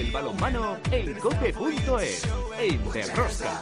el 0.00 0.10
balonmano 0.10 0.78
en 0.90 1.14
cope.es, 1.14 2.22
en 2.58 2.92
Derrosca. 2.92 3.60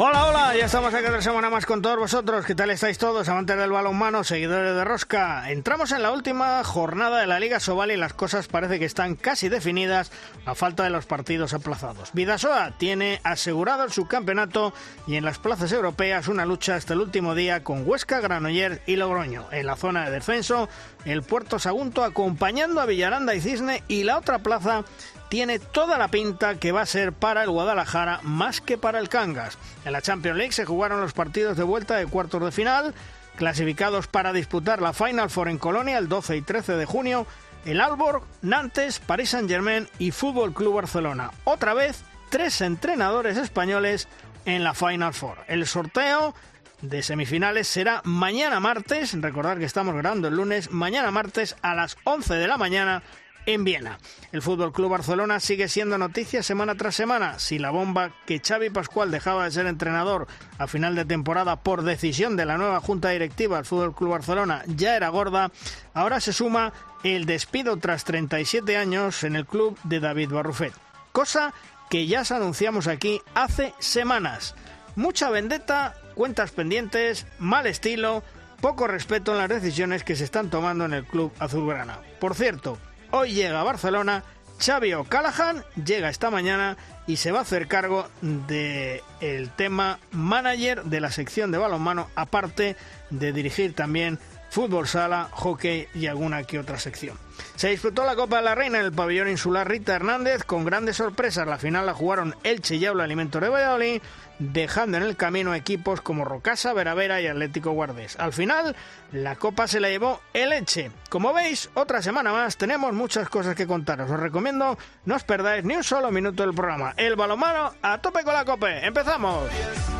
Hola, 0.00 0.26
hola, 0.26 0.56
ya 0.56 0.66
estamos 0.66 0.94
aquí 0.94 1.06
otra 1.06 1.20
semana 1.20 1.50
más 1.50 1.66
con 1.66 1.82
todos 1.82 1.98
vosotros. 1.98 2.46
¿Qué 2.46 2.54
tal 2.54 2.70
estáis 2.70 2.98
todos, 2.98 3.28
amantes 3.28 3.58
del 3.58 3.72
balonmano, 3.72 4.22
seguidores 4.22 4.76
de 4.76 4.84
Rosca? 4.84 5.50
Entramos 5.50 5.90
en 5.90 6.02
la 6.02 6.12
última 6.12 6.62
jornada 6.62 7.18
de 7.18 7.26
la 7.26 7.40
Liga 7.40 7.58
Sobal 7.58 7.90
y 7.90 7.96
las 7.96 8.12
cosas 8.12 8.46
parece 8.46 8.78
que 8.78 8.84
están 8.84 9.16
casi 9.16 9.48
definidas 9.48 10.12
a 10.46 10.54
falta 10.54 10.84
de 10.84 10.90
los 10.90 11.06
partidos 11.06 11.52
aplazados. 11.52 12.10
Vidasoa 12.12 12.78
tiene 12.78 13.20
asegurado 13.24 13.82
el 13.82 13.90
subcampeonato 13.90 14.72
y 15.08 15.16
en 15.16 15.24
las 15.24 15.40
plazas 15.40 15.72
europeas 15.72 16.28
una 16.28 16.46
lucha 16.46 16.76
hasta 16.76 16.94
el 16.94 17.00
último 17.00 17.34
día 17.34 17.64
con 17.64 17.82
Huesca, 17.84 18.20
Granoller 18.20 18.82
y 18.86 18.94
Logroño. 18.94 19.46
En 19.50 19.66
la 19.66 19.74
zona 19.74 20.04
de 20.04 20.12
descenso, 20.12 20.68
el 21.06 21.24
Puerto 21.24 21.58
Sagunto 21.58 22.04
acompañando 22.04 22.80
a 22.80 22.86
Villaranda 22.86 23.34
y 23.34 23.40
Cisne 23.40 23.82
y 23.88 24.04
la 24.04 24.18
otra 24.18 24.38
plaza 24.38 24.84
tiene 25.28 25.58
toda 25.58 25.98
la 25.98 26.08
pinta 26.08 26.56
que 26.56 26.72
va 26.72 26.82
a 26.82 26.86
ser 26.86 27.12
para 27.12 27.42
el 27.42 27.50
Guadalajara 27.50 28.20
más 28.22 28.60
que 28.60 28.78
para 28.78 28.98
el 28.98 29.08
Cangas. 29.08 29.58
En 29.84 29.92
la 29.92 30.02
Champions 30.02 30.38
League 30.38 30.52
se 30.52 30.64
jugaron 30.64 31.00
los 31.00 31.12
partidos 31.12 31.56
de 31.56 31.64
vuelta 31.64 31.96
de 31.96 32.06
cuartos 32.06 32.42
de 32.42 32.52
final, 32.52 32.94
clasificados 33.36 34.06
para 34.06 34.32
disputar 34.32 34.80
la 34.80 34.92
Final 34.92 35.30
Four 35.30 35.48
en 35.48 35.58
Colonia 35.58 35.98
el 35.98 36.08
12 36.08 36.36
y 36.36 36.42
13 36.42 36.72
de 36.74 36.86
junio, 36.86 37.26
el 37.64 37.80
Alborg, 37.80 38.22
Nantes, 38.42 38.98
Paris 38.98 39.30
Saint-Germain 39.30 39.88
y 39.98 40.10
Fútbol 40.10 40.54
Club 40.54 40.74
Barcelona. 40.74 41.30
Otra 41.44 41.74
vez, 41.74 42.02
tres 42.30 42.60
entrenadores 42.60 43.36
españoles 43.36 44.08
en 44.44 44.64
la 44.64 44.74
Final 44.74 45.12
Four. 45.12 45.38
El 45.46 45.66
sorteo 45.66 46.34
de 46.80 47.02
semifinales 47.02 47.66
será 47.68 48.00
mañana 48.04 48.60
martes, 48.60 49.20
recordar 49.20 49.58
que 49.58 49.64
estamos 49.64 49.94
grabando 49.94 50.28
el 50.28 50.36
lunes, 50.36 50.70
mañana 50.70 51.10
martes 51.10 51.56
a 51.60 51.74
las 51.74 51.98
11 52.04 52.34
de 52.34 52.48
la 52.48 52.56
mañana 52.56 53.02
en 53.46 53.64
Viena. 53.64 53.98
El 54.32 54.42
Fútbol 54.42 54.72
Club 54.72 54.90
Barcelona 54.90 55.40
sigue 55.40 55.68
siendo 55.68 55.98
noticia 55.98 56.42
semana 56.42 56.74
tras 56.74 56.94
semana. 56.94 57.38
Si 57.38 57.58
la 57.58 57.70
bomba 57.70 58.12
que 58.26 58.40
Xavi 58.40 58.70
Pascual 58.70 59.10
dejaba 59.10 59.44
de 59.44 59.50
ser 59.50 59.66
entrenador 59.66 60.26
a 60.58 60.66
final 60.66 60.94
de 60.94 61.04
temporada 61.04 61.56
por 61.56 61.82
decisión 61.82 62.36
de 62.36 62.46
la 62.46 62.58
nueva 62.58 62.80
junta 62.80 63.10
directiva 63.10 63.56
del 63.56 63.64
Fútbol 63.64 63.94
Club 63.94 64.10
Barcelona 64.10 64.62
ya 64.66 64.96
era 64.96 65.08
gorda, 65.08 65.50
ahora 65.94 66.20
se 66.20 66.32
suma 66.32 66.72
el 67.04 67.26
despido 67.26 67.76
tras 67.76 68.04
37 68.04 68.76
años 68.76 69.24
en 69.24 69.36
el 69.36 69.46
club 69.46 69.78
de 69.84 70.00
David 70.00 70.30
Barrufet. 70.30 70.72
Cosa 71.12 71.54
que 71.88 72.06
ya 72.06 72.22
os 72.22 72.32
anunciamos 72.32 72.86
aquí 72.86 73.20
hace 73.34 73.72
semanas. 73.78 74.54
Mucha 74.96 75.30
vendetta, 75.30 75.94
cuentas 76.14 76.50
pendientes, 76.50 77.26
mal 77.38 77.66
estilo, 77.66 78.22
poco 78.60 78.86
respeto 78.86 79.32
en 79.32 79.38
las 79.38 79.48
decisiones 79.48 80.04
que 80.04 80.16
se 80.16 80.24
están 80.24 80.50
tomando 80.50 80.84
en 80.84 80.92
el 80.92 81.04
club 81.04 81.32
azulgrana. 81.38 82.00
Por 82.20 82.34
cierto, 82.34 82.78
Hoy 83.10 83.32
llega 83.32 83.60
a 83.60 83.64
Barcelona, 83.64 84.22
Xavi 84.60 84.92
O'Callaghan 84.92 85.64
llega 85.82 86.10
esta 86.10 86.30
mañana 86.30 86.76
y 87.06 87.16
se 87.16 87.32
va 87.32 87.38
a 87.38 87.42
hacer 87.42 87.66
cargo 87.68 88.06
del 88.20 89.00
el 89.20 89.50
tema 89.50 89.98
manager 90.10 90.84
de 90.84 91.00
la 91.00 91.10
sección 91.10 91.50
de 91.50 91.58
balonmano, 91.58 92.08
aparte 92.14 92.76
de 93.08 93.32
dirigir 93.32 93.74
también 93.74 94.18
fútbol 94.50 94.86
sala, 94.88 95.28
hockey 95.32 95.88
y 95.94 96.06
alguna 96.06 96.44
que 96.44 96.58
otra 96.58 96.78
sección. 96.78 97.16
Se 97.54 97.68
disputó 97.68 98.04
la 98.04 98.16
Copa 98.16 98.36
de 98.38 98.42
la 98.42 98.54
Reina 98.54 98.78
en 98.78 98.84
el 98.84 98.92
pabellón 98.92 99.28
insular 99.28 99.68
Rita 99.68 99.94
Hernández 99.94 100.44
con 100.44 100.64
grandes 100.64 100.96
sorpresas. 100.96 101.46
La 101.46 101.58
final 101.58 101.86
la 101.86 101.94
jugaron 101.94 102.34
Elche 102.42 102.76
y 102.76 102.86
Aula 102.86 103.04
Alimento 103.04 103.40
de 103.40 103.48
Valladolid, 103.48 104.02
dejando 104.38 104.96
en 104.96 105.02
el 105.02 105.16
camino 105.16 105.54
equipos 105.54 106.00
como 106.00 106.24
Rocasa, 106.24 106.72
Veravera 106.72 107.20
y 107.20 107.26
Atlético 107.26 107.72
Guardés. 107.72 108.18
Al 108.18 108.32
final, 108.32 108.76
la 109.12 109.36
Copa 109.36 109.66
se 109.66 109.80
la 109.80 109.88
llevó 109.88 110.20
el 110.32 110.52
Elche. 110.52 110.90
Como 111.10 111.32
veis, 111.32 111.70
otra 111.74 112.02
semana 112.02 112.32
más, 112.32 112.56
tenemos 112.56 112.92
muchas 112.92 113.28
cosas 113.28 113.54
que 113.54 113.66
contaros. 113.66 114.10
Os 114.10 114.20
recomiendo 114.20 114.78
no 115.04 115.16
os 115.16 115.24
perdáis 115.24 115.64
ni 115.64 115.74
un 115.74 115.84
solo 115.84 116.10
minuto 116.10 116.42
del 116.42 116.54
programa. 116.54 116.94
El 116.96 117.16
balomano 117.16 117.72
a 117.82 117.98
tope 117.98 118.22
con 118.24 118.34
la 118.34 118.44
Copa. 118.44 118.70
¡Empezamos! 118.78 119.97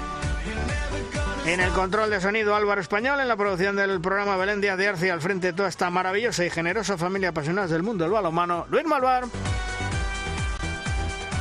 En 1.49 1.61
el 1.61 1.71
control 1.71 2.11
de 2.11 2.21
sonido 2.21 2.55
Álvaro 2.55 2.79
Español, 2.79 3.21
en 3.21 3.27
la 3.27 3.35
producción 3.35 3.75
del 3.75 4.03
programa 4.03 4.37
Belén 4.37 4.61
Díaz 4.61 4.77
de 4.77 4.87
Arce, 4.87 5.11
al 5.11 5.23
frente 5.23 5.47
de 5.47 5.53
toda 5.55 5.71
esta 5.71 5.89
maravillosa 5.89 6.45
y 6.45 6.51
generosa 6.51 6.99
familia 6.99 7.31
apasionada 7.31 7.69
del 7.69 7.83
mundo 7.83 8.05
del 8.05 8.13
balonmano, 8.13 8.67
Luis 8.69 8.85
Malvar. 8.85 9.25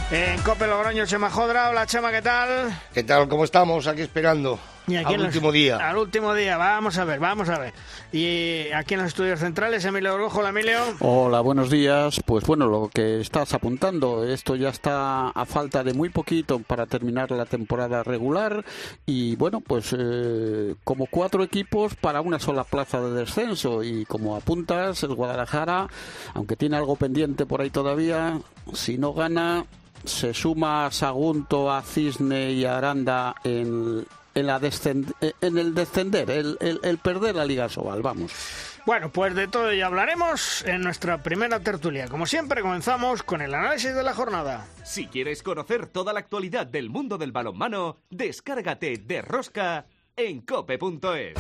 En 0.10 0.40
Cope 0.42 0.68
Logroño, 0.68 1.06
Chema 1.06 1.30
Jodra. 1.30 1.70
Hola, 1.70 1.86
Chema, 1.86 2.12
¿qué 2.12 2.22
tal? 2.22 2.72
¿Qué 2.94 3.04
tal? 3.04 3.28
¿Cómo 3.28 3.44
estamos? 3.44 3.88
Aquí 3.88 4.02
esperando. 4.02 4.58
Y 4.88 4.96
aquí 4.96 5.16
al 5.16 5.20
los- 5.20 5.28
último 5.36 5.52
día. 5.52 5.76
Al 5.86 5.98
último 5.98 6.34
día, 6.34 6.56
vamos 6.56 6.98
a 6.98 7.04
ver, 7.04 7.20
vamos 7.20 7.50
a 7.50 7.60
ver. 7.60 7.74
Y 8.14 8.72
aquí 8.74 8.94
en 8.94 9.02
los 9.02 9.10
estudios 9.10 9.42
centrales, 9.42 9.84
Emilio 9.84 10.14
Orgojo, 10.14 10.40
hola 10.40 10.48
Emilio. 10.52 10.80
Hola, 11.02 11.42
buenos 11.42 11.70
días. 11.70 12.22
Pues 12.26 12.46
bueno, 12.46 12.68
lo 12.68 12.88
que 12.88 13.20
estás 13.20 13.54
apuntando, 13.54 14.24
esto 14.24 14.56
ya 14.56 14.70
está 14.70 15.28
a 15.28 15.46
falta 15.46 15.84
de 15.84 15.94
muy 15.94 16.08
poquito 16.08 16.60
para 16.60 16.86
terminar 16.86 17.30
la 17.32 17.44
temporada 17.46 18.02
regular 18.04 18.64
y 19.06 19.36
bueno, 19.36 19.60
pues 19.60 19.94
eh, 20.00 20.76
como 20.86 21.08
cuatro 21.08 21.44
equipos 21.44 21.96
para 21.96 22.22
una 22.22 22.40
sola 22.40 22.64
plaza 22.64 23.02
de 23.02 23.12
descenso 23.12 23.84
y 23.84 24.06
como 24.06 24.38
apuntas, 24.38 25.04
el 25.04 25.16
Guadalajara, 25.16 25.88
aunque 26.34 26.56
tiene 26.56 26.78
algo 26.78 26.96
pendiente 26.96 27.46
por 27.46 27.60
ahí 27.60 27.70
todavía, 27.72 28.40
si 28.74 28.98
no 28.98 29.12
gana, 29.14 29.66
se 30.06 30.34
suma 30.34 30.86
a 30.86 30.92
Sagunto, 30.92 31.72
a 31.72 31.82
Cisne 31.82 32.52
y 32.52 32.66
a 32.66 32.78
Aranda 32.78 33.36
en... 33.44 34.06
En, 34.36 34.46
la 34.46 34.62
descend- 34.62 35.16
en 35.42 35.58
el 35.58 35.74
descender, 35.74 36.30
el, 36.30 36.60
el- 36.62 36.80
el 36.84 37.00
perder 37.00 37.36
la 37.36 37.44
Liga 37.44 37.70
Sobal, 37.70 38.04
vamos. 38.04 38.32
Bueno, 38.86 39.12
pues 39.12 39.34
de 39.34 39.48
todo 39.48 39.74
ya 39.74 39.88
hablaremos 39.88 40.64
en 40.66 40.82
nuestra 40.82 41.24
primera 41.24 41.60
tertulia. 41.60 42.08
Como 42.08 42.28
siempre, 42.28 42.62
comenzamos 42.62 43.24
con 43.24 43.42
el 43.42 43.56
análisis 43.56 43.96
de 43.96 44.04
la 44.04 44.14
jornada. 44.14 44.68
Si 44.86 45.08
quieres 45.08 45.42
conocer 45.42 45.88
toda 45.88 46.14
la 46.14 46.20
actualidad 46.20 46.68
del 46.68 46.92
mundo 46.92 47.18
del 47.18 47.32
balonmano, 47.32 47.98
descárgate 48.12 48.98
de 48.98 49.24
Rosca 49.24 49.88
en 50.16 50.42
cope.es. 50.42 51.34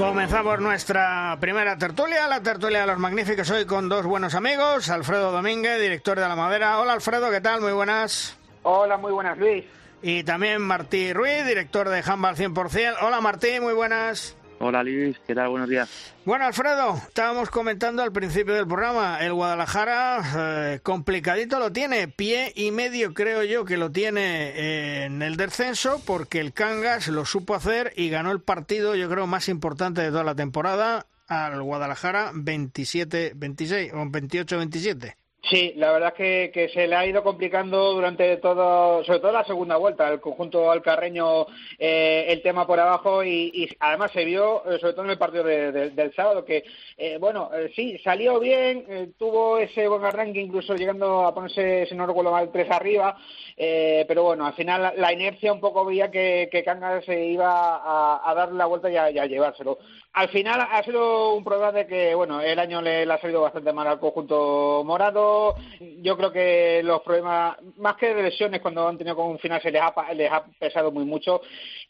Comenzamos 0.00 0.58
nuestra 0.60 1.36
primera 1.40 1.76
tertulia, 1.76 2.26
la 2.26 2.42
tertulia 2.42 2.80
de 2.80 2.86
los 2.86 2.98
magníficos 2.98 3.50
hoy 3.50 3.66
con 3.66 3.90
dos 3.90 4.06
buenos 4.06 4.34
amigos, 4.34 4.88
Alfredo 4.88 5.30
Domínguez, 5.30 5.78
director 5.78 6.18
de 6.18 6.26
La 6.26 6.34
Madera. 6.34 6.80
Hola 6.80 6.94
Alfredo, 6.94 7.30
¿qué 7.30 7.42
tal? 7.42 7.60
Muy 7.60 7.72
buenas. 7.72 8.34
Hola, 8.62 8.96
muy 8.96 9.12
buenas, 9.12 9.36
Luis. 9.36 9.62
Y 10.00 10.24
también 10.24 10.62
Martí 10.62 11.12
Ruiz, 11.12 11.44
director 11.44 11.90
de 11.90 12.02
Handball 12.02 12.34
100%. 12.34 12.96
Hola 13.02 13.20
Martí, 13.20 13.60
muy 13.60 13.74
buenas. 13.74 14.38
Hola 14.62 14.82
Luis, 14.82 15.18
¿qué 15.26 15.34
tal? 15.34 15.48
Buenos 15.48 15.70
días. 15.70 15.88
Bueno, 16.26 16.44
Alfredo, 16.44 16.94
estábamos 16.94 17.48
comentando 17.48 18.02
al 18.02 18.12
principio 18.12 18.52
del 18.52 18.66
programa, 18.66 19.18
el 19.20 19.32
Guadalajara 19.32 20.74
eh, 20.74 20.80
complicadito 20.82 21.58
lo 21.58 21.72
tiene, 21.72 22.08
pie 22.08 22.52
y 22.54 22.70
medio 22.70 23.14
creo 23.14 23.42
yo 23.42 23.64
que 23.64 23.78
lo 23.78 23.90
tiene 23.90 24.50
eh, 24.50 25.04
en 25.06 25.22
el 25.22 25.38
descenso, 25.38 26.02
porque 26.04 26.40
el 26.40 26.52
Cangas 26.52 27.08
lo 27.08 27.24
supo 27.24 27.54
hacer 27.54 27.94
y 27.96 28.10
ganó 28.10 28.32
el 28.32 28.42
partido, 28.42 28.94
yo 28.94 29.08
creo, 29.08 29.26
más 29.26 29.48
importante 29.48 30.02
de 30.02 30.10
toda 30.10 30.24
la 30.24 30.34
temporada 30.34 31.06
al 31.26 31.62
Guadalajara 31.62 32.30
27-26 32.34 33.94
o 33.94 34.04
28-27. 34.04 35.14
Sí, 35.42 35.72
la 35.76 35.90
verdad 35.92 36.10
es 36.10 36.14
que, 36.16 36.50
que 36.52 36.68
se 36.68 36.86
le 36.86 36.94
ha 36.94 37.06
ido 37.06 37.22
complicando 37.22 37.94
durante 37.94 38.36
todo, 38.36 39.02
sobre 39.04 39.20
todo 39.20 39.32
la 39.32 39.44
segunda 39.44 39.78
vuelta, 39.78 40.06
el 40.12 40.20
conjunto 40.20 40.70
alcarreño, 40.70 41.46
eh, 41.78 42.26
el 42.28 42.42
tema 42.42 42.66
por 42.66 42.78
abajo 42.78 43.24
y, 43.24 43.50
y 43.54 43.68
además 43.80 44.12
se 44.12 44.26
vio, 44.26 44.62
eh, 44.70 44.78
sobre 44.78 44.92
todo 44.92 45.04
en 45.06 45.12
el 45.12 45.18
partido 45.18 45.42
de- 45.44 45.72
de- 45.72 45.90
del 45.90 46.14
sábado, 46.14 46.44
que, 46.44 46.62
eh, 46.98 47.16
bueno, 47.18 47.50
eh, 47.54 47.70
sí, 47.74 47.96
salió 48.04 48.38
bien, 48.38 48.84
eh, 48.86 49.08
tuvo 49.18 49.56
ese 49.56 49.88
buen 49.88 50.04
arranque, 50.04 50.40
incluso 50.42 50.74
llegando 50.76 51.24
a 51.24 51.34
ponerse, 51.34 51.86
si 51.86 51.94
no 51.94 52.06
recuerdo 52.06 52.32
mal, 52.32 52.50
tres 52.52 52.70
arriba, 52.70 53.16
eh, 53.62 54.06
pero 54.08 54.22
bueno, 54.22 54.46
al 54.46 54.54
final 54.54 54.94
la, 54.96 55.12
inercia 55.12 55.52
un 55.52 55.60
poco 55.60 55.84
veía 55.84 56.10
que, 56.10 56.48
que 56.50 56.64
Cangas 56.64 57.04
se 57.04 57.26
iba 57.26 57.76
a, 57.76 58.22
a 58.24 58.34
dar 58.34 58.52
la 58.52 58.64
vuelta 58.64 58.90
y 58.90 58.96
a, 58.96 59.10
y 59.10 59.28
llevárselo. 59.28 59.76
Al 60.14 60.30
final 60.30 60.62
ha 60.62 60.82
sido 60.82 61.34
un 61.34 61.44
problema 61.44 61.70
de 61.70 61.86
que, 61.86 62.14
bueno, 62.14 62.40
el 62.40 62.58
año 62.58 62.80
le, 62.80 63.02
ha 63.02 63.20
salido 63.20 63.42
bastante 63.42 63.74
mal 63.74 63.86
al 63.86 64.00
conjunto 64.00 64.82
morado, 64.82 65.56
yo 65.78 66.16
creo 66.16 66.32
que 66.32 66.80
los 66.82 67.02
problemas, 67.02 67.58
más 67.76 67.96
que 67.96 68.14
de 68.14 68.22
lesiones 68.22 68.62
cuando 68.62 68.88
han 68.88 68.96
tenido 68.96 69.14
con 69.14 69.26
un 69.26 69.38
final 69.38 69.60
se 69.60 69.70
les 69.70 69.82
ha, 69.82 69.94
les 70.14 70.32
ha 70.32 70.42
pesado 70.58 70.90
muy 70.90 71.04
mucho 71.04 71.42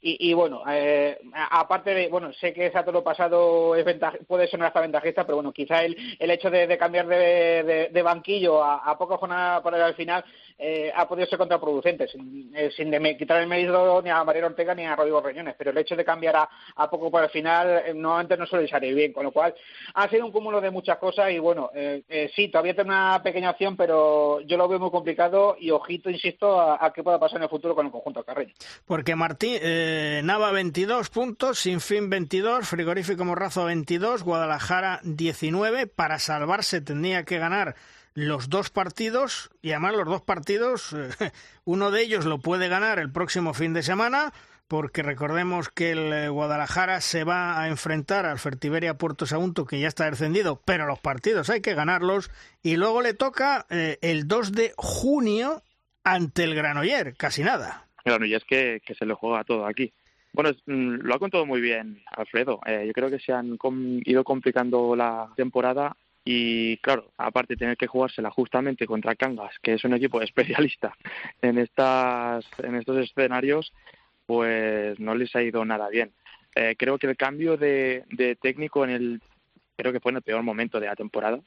y, 0.03 0.33
bueno, 0.33 0.63
eh, 0.69 1.19
aparte 1.51 1.93
de, 1.95 2.09
bueno, 2.09 2.33
sé 2.33 2.55
que 2.55 2.67
ese 2.67 2.91
lo 2.91 3.05
pasado 3.05 3.77
es 3.77 3.85
puede 4.27 4.49
ser 4.49 4.63
hasta 4.63 4.81
ventajista, 4.81 5.25
pero 5.25 5.37
bueno, 5.37 5.53
quizá 5.53 5.85
el, 5.85 5.95
el 6.19 6.31
hecho 6.31 6.51
de, 6.51 6.77
cambiar 6.79 7.07
de, 7.07 8.03
banquillo 8.03 8.65
a, 8.65 8.79
a 8.79 8.97
poca 8.99 9.19
jornada 9.19 9.63
para 9.63 9.87
el 9.87 9.95
final 9.95 10.25
eh, 10.63 10.93
ha 10.95 11.09
podido 11.09 11.27
ser 11.27 11.39
contraproducente, 11.39 12.07
sin, 12.07 12.55
eh, 12.55 12.71
sin 12.77 12.93
quitar 13.17 13.41
el 13.41 13.49
mérito 13.49 14.03
ni 14.03 14.11
a 14.11 14.23
Mariano 14.23 14.49
Ortega 14.49 14.75
ni 14.75 14.85
a 14.85 14.95
Rodrigo 14.95 15.23
Reñones, 15.23 15.55
pero 15.57 15.71
el 15.71 15.79
hecho 15.79 15.97
de 15.97 16.05
cambiar 16.05 16.37
a, 16.77 16.91
poco 16.91 17.11
para 17.11 17.27
el 17.27 17.31
final 17.31 17.83
eh, 17.87 17.95
nuevamente 17.95 18.37
no 18.37 18.45
suele 18.45 18.69
salir 18.69 18.95
bien, 18.95 19.15
con 19.15 19.25
lo 19.25 19.33
cual 19.33 19.55
ha 19.95 20.09
sido 20.11 20.27
un 20.27 20.33
cúmulo 20.33 20.61
de 20.61 20.71
muchas 20.71 20.99
cosas 20.99 21.31
y 21.31 21.39
bueno, 21.39 21.71
sí, 22.35 22.49
todavía 22.49 22.75
tiene 22.75 22.91
una 22.91 23.23
pequeña 23.23 23.51
opción, 23.51 23.75
pero 23.75 24.41
yo 24.43 24.59
lo 24.59 24.69
veo 24.69 24.79
muy 24.79 24.91
complicado 24.91 25.57
y 25.59 25.71
ojito, 25.71 26.11
insisto, 26.11 26.61
a, 26.61 26.93
qué 26.93 27.03
pueda 27.03 27.19
pasar 27.19 27.39
en 27.39 27.45
el 27.45 27.49
futuro 27.49 27.75
con 27.75 27.87
el 27.87 27.93
conjunto 27.93 28.23
Carreño. 28.23 28.53
Porque 28.85 29.17
Martín, 29.17 29.59
Nava 30.25 30.53
22 30.53 31.09
puntos, 31.09 31.61
Sinfín 31.61 32.11
22, 32.11 32.69
Frigorífico 32.69 33.25
Morrazo 33.25 33.65
22, 33.65 34.25
Guadalajara 34.25 35.01
19, 35.05 35.87
para 35.87 36.19
salvarse 36.19 36.81
tendría 36.81 37.25
que 37.25 37.39
ganar 37.39 37.77
los 38.15 38.51
dos 38.51 38.71
partidos 38.71 39.51
y 39.63 39.71
además 39.71 39.95
los 39.95 40.07
dos 40.07 40.23
partidos, 40.23 40.93
eh, 40.93 41.31
uno 41.65 41.91
de 41.91 42.03
ellos 42.03 42.25
lo 42.25 42.39
puede 42.39 42.69
ganar 42.69 42.99
el 42.99 43.11
próximo 43.11 43.55
fin 43.55 43.73
de 43.73 43.83
semana 43.83 44.33
porque 44.69 45.03
recordemos 45.03 45.69
que 45.69 45.91
el 45.91 46.13
eh, 46.13 46.29
Guadalajara 46.29 47.01
se 47.01 47.25
va 47.25 47.61
a 47.61 47.69
enfrentar 47.69 48.27
al 48.27 48.39
Fertiberia 48.39 48.95
Puerto 48.95 49.27
Sagunto 49.27 49.65
que 49.65 49.81
ya 49.81 49.89
está 49.89 50.09
descendido, 50.09 50.61
pero 50.65 50.87
los 50.87 51.01
partidos 51.01 51.51
hay 51.51 51.61
que 51.61 51.75
ganarlos 51.75 52.31
y 52.63 52.77
luego 52.77 53.03
le 53.03 53.15
toca 53.15 53.67
eh, 53.71 53.99
el 54.01 54.29
2 54.29 54.53
de 54.53 54.73
junio 54.77 55.63
ante 56.05 56.45
el 56.45 56.55
Granoller, 56.55 57.15
casi 57.17 57.43
nada. 57.43 57.87
Granollers 58.05 58.45
que, 58.45 58.81
se 58.97 59.07
le 59.07 59.15
juega 59.15 59.45
todo 59.45 59.67
aquí. 59.67 59.93
Bueno, 60.33 60.51
mm, 60.67 61.01
lo 61.03 61.15
ha 61.15 61.19
contado 61.19 61.45
muy 61.45 61.61
bien 61.61 62.03
Alfredo. 62.17 62.61
yo 62.65 62.93
creo 62.93 63.11
que 63.11 63.19
se 63.19 63.33
han 63.33 63.59
ido 64.05 64.25
complicando 64.25 64.95
la 64.95 65.29
temporada 65.37 65.97
y 66.25 66.77
claro, 66.79 67.13
aparte 67.17 67.55
de 67.55 67.59
tener 67.59 67.77
que 67.77 67.87
jugársela 67.87 68.31
justamente 68.31 68.87
contra 68.87 69.15
Cangas, 69.15 69.59
que 69.63 69.75
es 69.75 69.85
un 69.85 69.95
equipo 69.95 70.21
especialista 70.21 70.95
en 71.43 71.59
estas 71.59 72.47
en 72.63 72.75
estos 72.75 72.99
escenarios, 72.99 73.73
pues 74.27 74.99
no 75.01 75.15
les 75.15 75.35
ha 75.35 75.43
ido 75.43 75.65
nada 75.65 75.89
bien. 75.89 76.13
Eh, 76.55 76.75
creo 76.79 76.99
que 76.99 77.07
el 77.07 77.17
cambio 77.17 77.57
de, 77.57 78.05
técnico 78.41 78.85
en 78.85 78.91
el 78.91 79.21
creo 79.77 79.93
que 79.93 80.01
fue 80.01 80.13
en 80.13 80.17
el 80.17 80.23
peor 80.23 80.43
momento 80.43 80.79
de 80.79 80.87
la 80.87 80.97
temporada. 80.97 81.41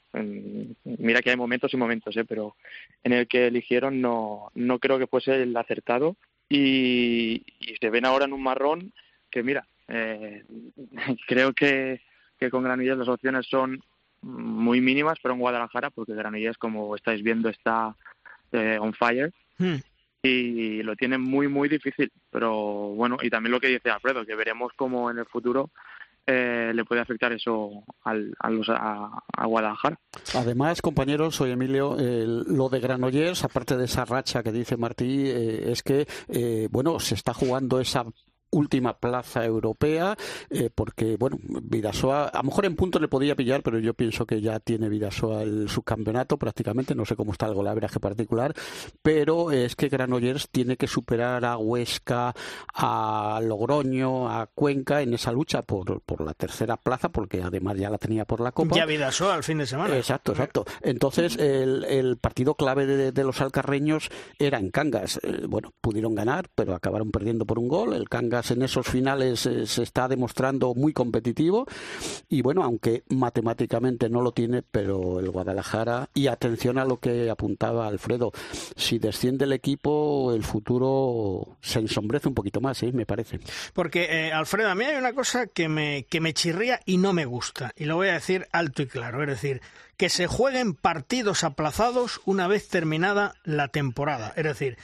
mira 0.83 1.21
que 1.21 1.29
hay 1.29 1.37
momentos 1.37 1.71
y 1.73 1.77
momentos, 1.77 2.17
¿eh? 2.17 2.25
pero 2.25 2.55
en 3.03 3.13
el 3.13 3.27
que 3.27 3.45
eligieron 3.47 4.01
no, 4.01 4.51
no 4.55 4.79
creo 4.79 4.97
que 4.97 5.05
fuese 5.05 5.43
el 5.43 5.55
acertado 5.55 6.15
y, 6.49 7.45
se 7.79 7.89
ven 7.89 8.05
ahora 8.05 8.25
en 8.25 8.33
un 8.33 8.41
marrón 8.41 8.91
que, 9.29 9.43
mira, 9.43 9.67
eh, 9.87 10.43
creo 11.27 11.53
que, 11.53 12.01
que 12.39 12.49
con 12.49 12.63
Granillas 12.63 12.97
las 12.97 13.07
opciones 13.07 13.45
son 13.47 13.83
muy 14.23 14.81
mínimas, 14.81 15.19
pero 15.21 15.33
en 15.33 15.39
Guadalajara, 15.39 15.89
porque 15.89 16.15
Granollers, 16.15 16.57
como 16.57 16.95
estáis 16.95 17.21
viendo, 17.21 17.49
está 17.49 17.95
eh, 18.51 18.77
on 18.79 18.93
fire. 18.93 19.33
Hmm. 19.57 19.75
Y 20.23 20.81
lo 20.83 20.95
tiene 20.95 21.17
muy, 21.17 21.47
muy 21.47 21.67
difícil. 21.67 22.11
Pero 22.31 22.53
bueno, 22.95 23.17
y 23.21 23.29
también 23.29 23.51
lo 23.51 23.59
que 23.59 23.67
dice 23.67 23.89
Alfredo, 23.89 24.25
que 24.25 24.35
veremos 24.35 24.71
cómo 24.75 25.11
en 25.11 25.19
el 25.19 25.25
futuro 25.25 25.69
eh, 26.25 26.71
le 26.73 26.85
puede 26.85 27.01
afectar 27.01 27.33
eso 27.33 27.83
al, 28.05 28.33
a, 28.39 29.21
a, 29.35 29.45
Guadalajara. 29.45 29.99
Además, 30.33 30.81
compañeros, 30.81 31.35
soy 31.35 31.51
Emilio, 31.51 31.97
lo 31.97 32.69
de 32.69 32.79
Granollers, 32.79 33.43
aparte 33.43 33.75
de 33.75 33.83
esa 33.83 34.05
racha 34.05 34.41
que 34.41 34.53
dice 34.53 34.77
Martí, 34.77 35.27
eh, 35.27 35.71
es 35.71 35.83
que, 35.83 36.07
bueno, 36.71 37.01
se 37.01 37.15
está 37.15 37.33
jugando 37.33 37.81
esa 37.81 38.05
última 38.53 38.97
plaza 38.97 39.45
europea, 39.45 40.15
eh, 40.50 40.69
porque, 40.73 41.17
bueno, 41.17 41.38
Vidasoa, 41.41 42.27
a 42.27 42.38
lo 42.38 42.44
mejor 42.44 42.65
en 42.65 42.75
punto 42.75 43.00
le 43.00 43.07
podía 43.07 43.35
pillar, 43.35 43.61
pero 43.63 43.79
yo 43.79 43.94
pienso 43.94 44.25
que 44.25 44.41
ya 44.41 44.59
tiene 44.59 44.89
Vidasoa 44.89 45.44
el 45.44 45.69
subcampeonato 45.69 46.38
prácticamente, 46.38 46.95
no 46.95 47.05
sé 47.05 47.15
cómo 47.15 47.31
está 47.31 47.47
el 47.47 47.53
golaveraje 47.53 48.00
particular, 48.00 48.53
pero 49.01 49.51
es 49.51 49.75
que 49.75 49.89
Granollers 49.89 50.50
tiene 50.50 50.77
que 50.77 50.88
superar 50.88 51.45
a 51.45 51.57
Huesca, 51.57 52.33
a 52.73 53.39
Logroño, 53.44 54.29
a 54.29 54.47
Cuenca 54.47 55.01
en 55.01 55.13
esa 55.13 55.31
lucha 55.31 55.61
por, 55.61 56.01
por 56.01 56.21
la 56.21 56.33
tercera 56.33 56.77
plaza, 56.77 57.09
porque 57.09 57.41
además 57.41 57.77
ya 57.77 57.89
la 57.89 57.97
tenía 57.97 58.25
por 58.25 58.39
la 58.39 58.51
Copa. 58.51 58.75
Ya 58.75 58.85
Vidasoa 58.85 59.33
al 59.35 59.44
fin 59.44 59.57
de 59.57 59.65
semana. 59.65 59.97
Exacto, 59.97 60.31
exacto. 60.31 60.65
Entonces, 60.81 61.38
el, 61.38 61.83
el 61.85 62.17
partido 62.17 62.56
clave 62.56 62.85
de, 62.85 63.23
los 63.23 63.41
alcarreños 63.41 64.09
era 64.39 64.59
en 64.59 64.69
Cangas. 64.69 65.19
Eh, 65.23 65.45
bueno, 65.47 65.73
pudieron 65.81 66.15
ganar, 66.15 66.49
pero 66.56 66.75
acabaron 66.75 67.11
perdiendo 67.11 67.45
por 67.45 67.59
un 67.59 67.67
gol. 67.67 67.94
El 67.94 68.09
Cangas 68.09 68.43
en 68.51 68.63
esos 68.63 68.88
finales 68.88 69.45
eh, 69.45 69.66
se 69.66 69.84
está 69.84 70.07
demostrando 70.07 70.74
muy 70.74 70.94
competitivo 70.94 71.66
y 72.30 72.42
bueno, 72.42 72.63
aunque 72.63 73.04
matemáticamente 73.10 74.10
no 74.10 74.22
lo 74.22 74.31
tiene, 74.31 74.62
pero 74.62 75.19
el 75.19 75.30
Guadalajara, 75.30 76.10
y 76.13 76.28
atención 76.28 76.78
a 76.78 76.86
lo 76.86 77.00
que 77.00 77.30
apuntaba 77.30 77.88
Alfredo, 77.88 78.31
si 78.75 79.00
desciende 79.00 79.45
el 79.45 79.54
equipo, 79.54 80.34
el 80.34 80.44
futuro 80.44 81.57
se 81.62 81.80
ensombrece 81.80 82.28
un 82.28 82.34
poquito 82.34 82.62
más, 82.62 82.81
¿eh? 82.84 82.92
me 82.92 83.06
parece. 83.06 83.40
Porque, 83.74 84.28
eh, 84.28 84.31
Alfredo, 84.31 84.69
a 84.69 84.75
mí 84.75 84.86
hay 84.86 84.95
una 84.95 85.13
cosa 85.13 85.48
que 85.48 85.69
me, 85.69 86.06
que 86.10 86.22
me 86.22 86.34
chirría 86.34 86.80
y 86.86 86.98
no 86.98 87.13
me 87.13 87.25
gusta, 87.25 87.74
y 87.75 87.86
lo 87.86 87.95
voy 87.95 88.10
a 88.10 88.13
decir 88.13 88.48
alto 88.51 88.81
y 88.81 88.88
claro, 88.88 89.22
es 89.24 89.30
decir, 89.30 89.62
que 89.98 90.10
se 90.10 90.28
jueguen 90.28 90.74
partidos 90.74 91.44
aplazados 91.44 92.22
una 92.25 92.48
vez 92.48 92.68
terminada 92.68 93.36
la 93.44 93.68
temporada. 93.68 94.34
Es 94.36 94.44
decir, 94.44 94.78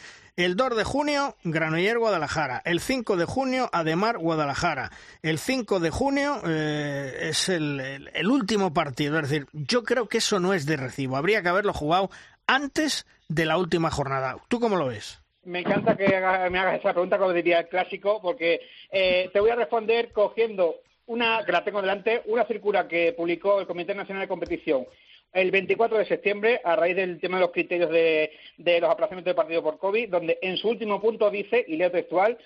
el 0.46 0.56
2 0.56 0.78
de 0.78 0.84
junio, 0.86 1.36
Granoller 1.44 2.00
Guadalajara. 2.00 2.62
El 2.64 2.80
5 2.80 3.18
de 3.18 3.26
junio, 3.26 3.70
Ademar 3.74 4.18
Guadalajara. 4.18 4.90
El 5.22 5.38
5 5.38 5.82
de 5.82 5.90
junio 5.90 6.40
eh, 6.48 7.28
es 7.30 7.50
el, 7.50 8.10
último 8.26 8.74
partido. 8.74 9.20
Es 9.20 9.30
decir, 9.30 9.48
yo 9.52 9.84
creo 9.84 10.08
que 10.08 10.20
eso 10.20 10.40
no 10.40 10.54
es 10.54 10.66
de 10.66 10.78
recibo. 10.78 11.18
Habría 11.18 11.42
que 11.42 11.50
haberlo 11.50 11.74
jugado 11.74 12.10
antes 12.48 13.06
de 13.28 13.46
la 13.46 13.58
última 13.58 13.92
jornada. 13.92 14.38
¿Tú 14.48 14.62
cómo 14.62 14.78
lo 14.78 14.88
ves? 14.88 15.22
Me 15.44 15.60
encanta 15.60 15.98
que 15.98 16.08
me 16.08 16.60
hagas 16.60 16.80
esa 16.80 16.94
pregunta, 16.94 17.18
como 17.18 17.34
diría 17.34 17.60
el 17.60 17.68
clásico, 17.68 18.22
porque 18.22 18.62
eh, 18.94 19.30
te 19.34 19.42
voy 19.42 19.50
a 19.50 19.56
responder 19.56 20.14
cogiendo 20.14 20.76
una, 21.08 21.44
que 21.44 21.52
la 21.52 21.66
tengo 21.66 21.82
delante, 21.82 22.22
una 22.28 22.46
circular 22.46 22.88
que 22.88 23.12
publicó 23.12 23.60
el 23.60 23.68
Comité 23.68 23.94
Nacional 23.94 24.22
de 24.22 24.30
Competición 24.30 24.86
el 25.34 25.52
24 25.52 25.98
de 25.98 26.06
septiembre, 26.06 26.62
a 26.64 26.76
raíz 26.76 26.96
del 26.96 27.20
tema 27.20 27.38
de 27.38 27.42
los 27.42 27.52
criterios 27.52 27.90
de, 27.90 28.32
los 28.58 28.90
aplazamientos 28.90 29.32
de 29.32 29.36
partido 29.36 29.64
por 29.64 29.78
COVID, 29.78 30.10
donde 30.10 30.40
en 30.42 30.58
su 30.58 30.70
último 30.70 31.00
punto 31.02 31.30
dice, 31.30 31.64
y 31.68 31.76
leo 31.76 31.92
textual, 31.92 32.38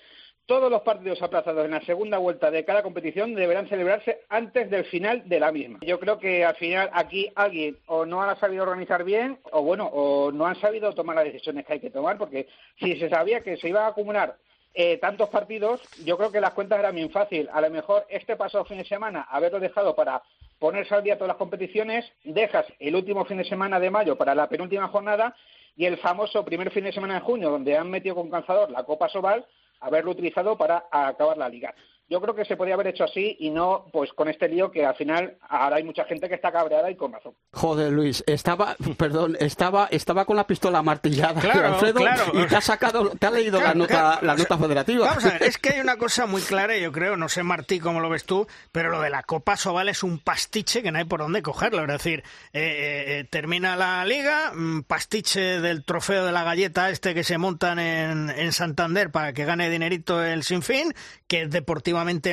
todos 0.46 0.70
los 0.70 0.82
partidos 0.82 1.22
aplazados 1.22 1.64
en 1.64 1.70
la 1.70 1.80
segunda 1.82 2.18
vuelta 2.18 2.50
de 2.50 2.66
cada 2.66 2.82
competición 2.82 3.34
deberán 3.34 3.66
celebrarse 3.66 4.20
antes 4.28 4.68
del 4.68 4.84
final 4.84 5.26
de 5.26 5.40
la 5.40 5.50
misma. 5.50 5.78
Yo 5.80 5.98
creo 5.98 6.18
que 6.18 6.44
al 6.44 6.54
final 6.56 6.90
aquí 6.92 7.30
alguien 7.34 7.78
o 7.86 8.04
no 8.04 8.22
ha 8.22 8.36
sabido 8.36 8.64
organizar 8.64 9.04
bien 9.04 9.38
o 9.52 9.62
bueno, 9.62 9.86
o 9.86 10.30
no 10.32 10.44
han 10.44 10.60
sabido 10.60 10.92
tomar 10.92 11.16
las 11.16 11.24
decisiones 11.24 11.64
que 11.64 11.74
hay 11.74 11.80
que 11.80 11.90
tomar, 11.90 12.18
porque 12.18 12.46
si 12.78 12.96
se 12.96 13.08
sabía 13.08 13.40
que 13.40 13.56
se 13.56 13.70
iba 13.70 13.86
a 13.86 13.88
acumular 13.88 14.36
eh, 14.74 14.98
tantos 14.98 15.30
partidos, 15.30 15.80
yo 16.04 16.18
creo 16.18 16.30
que 16.30 16.40
las 16.40 16.52
cuentas 16.52 16.78
eran 16.78 16.96
bien 16.96 17.10
fácil. 17.10 17.48
A 17.52 17.60
lo 17.62 17.70
mejor 17.70 18.04
este 18.10 18.36
pasado 18.36 18.64
fin 18.64 18.78
de 18.78 18.84
semana 18.84 19.22
haberlo 19.30 19.60
dejado 19.60 19.94
para 19.94 20.20
ponerse 20.64 20.94
al 20.94 21.02
día 21.02 21.16
todas 21.16 21.28
las 21.28 21.36
competiciones, 21.36 22.10
dejas 22.24 22.64
el 22.78 22.96
último 22.96 23.26
fin 23.26 23.36
de 23.36 23.44
semana 23.44 23.78
de 23.78 23.90
mayo 23.90 24.16
para 24.16 24.34
la 24.34 24.48
penúltima 24.48 24.88
jornada 24.88 25.36
y 25.76 25.84
el 25.84 25.98
famoso 25.98 26.42
primer 26.42 26.70
fin 26.70 26.84
de 26.84 26.92
semana 26.92 27.16
de 27.16 27.20
junio, 27.20 27.50
donde 27.50 27.76
han 27.76 27.90
metido 27.90 28.14
con 28.14 28.30
cansador 28.30 28.70
la 28.70 28.82
Copa 28.82 29.10
Sobal, 29.10 29.44
haberlo 29.80 30.12
utilizado 30.12 30.56
para 30.56 30.86
acabar 30.90 31.36
la 31.36 31.50
liga 31.50 31.74
yo 32.08 32.20
creo 32.20 32.34
que 32.34 32.44
se 32.44 32.56
podía 32.56 32.74
haber 32.74 32.88
hecho 32.88 33.04
así 33.04 33.36
y 33.40 33.50
no 33.50 33.86
pues 33.92 34.12
con 34.12 34.28
este 34.28 34.48
lío 34.48 34.70
que 34.70 34.84
al 34.84 34.94
final 34.94 35.38
ahora 35.48 35.76
hay 35.76 35.84
mucha 35.84 36.04
gente 36.04 36.28
que 36.28 36.34
está 36.34 36.52
cabreada 36.52 36.90
y 36.90 36.96
con 36.96 37.12
razón. 37.12 37.34
Joder, 37.52 37.92
Luis, 37.92 38.22
estaba, 38.26 38.76
perdón, 38.98 39.36
estaba 39.40 39.88
estaba 39.90 40.24
con 40.24 40.36
la 40.36 40.46
pistola 40.46 40.82
martillada, 40.82 41.40
claro, 41.40 41.68
Alfredo, 41.68 42.00
y 42.34 42.46
te 42.46 42.56
ha 42.56 42.60
sacado, 42.60 43.10
te 43.10 43.26
ha 43.26 43.30
leído 43.30 43.60
la 43.60 43.74
nota 43.74 44.18
la 44.22 44.36
nota 44.36 44.58
federativa. 44.58 45.06
Vamos 45.06 45.24
a 45.24 45.30
ver, 45.30 45.42
es 45.44 45.58
que 45.58 45.70
hay 45.70 45.80
una 45.80 45.96
cosa 45.96 46.26
muy 46.26 46.42
clara, 46.42 46.76
yo 46.76 46.92
creo, 46.92 47.16
no 47.16 47.28
sé 47.28 47.42
Martí 47.42 47.80
cómo 47.80 48.00
lo 48.00 48.08
ves 48.10 48.24
tú, 48.24 48.46
pero 48.70 48.90
lo 48.90 49.00
de 49.00 49.10
la 49.10 49.22
Copa 49.22 49.56
Sobal 49.56 49.88
es 49.88 50.02
un 50.02 50.18
pastiche 50.18 50.82
que 50.82 50.92
no 50.92 50.98
hay 50.98 51.04
por 51.04 51.20
dónde 51.20 51.42
cogerlo, 51.42 51.82
es 51.82 51.88
decir, 51.88 52.22
eh, 52.52 52.60
eh, 52.62 53.18
eh, 53.18 53.24
termina 53.24 53.76
la 53.76 54.04
liga, 54.04 54.52
mm, 54.54 54.82
pastiche 54.82 55.60
del 55.60 55.84
trofeo 55.84 56.24
de 56.26 56.32
la 56.32 56.44
galleta 56.44 56.90
este 56.90 57.14
que 57.14 57.24
se 57.24 57.38
montan 57.38 57.78
en, 57.78 58.30
en 58.30 58.52
Santander 58.52 59.10
para 59.10 59.32
que 59.32 59.44
gane 59.44 59.70
dinerito 59.70 60.22
el 60.22 60.42
Sinfín, 60.42 60.92
que 61.26 61.42
es 61.42 61.50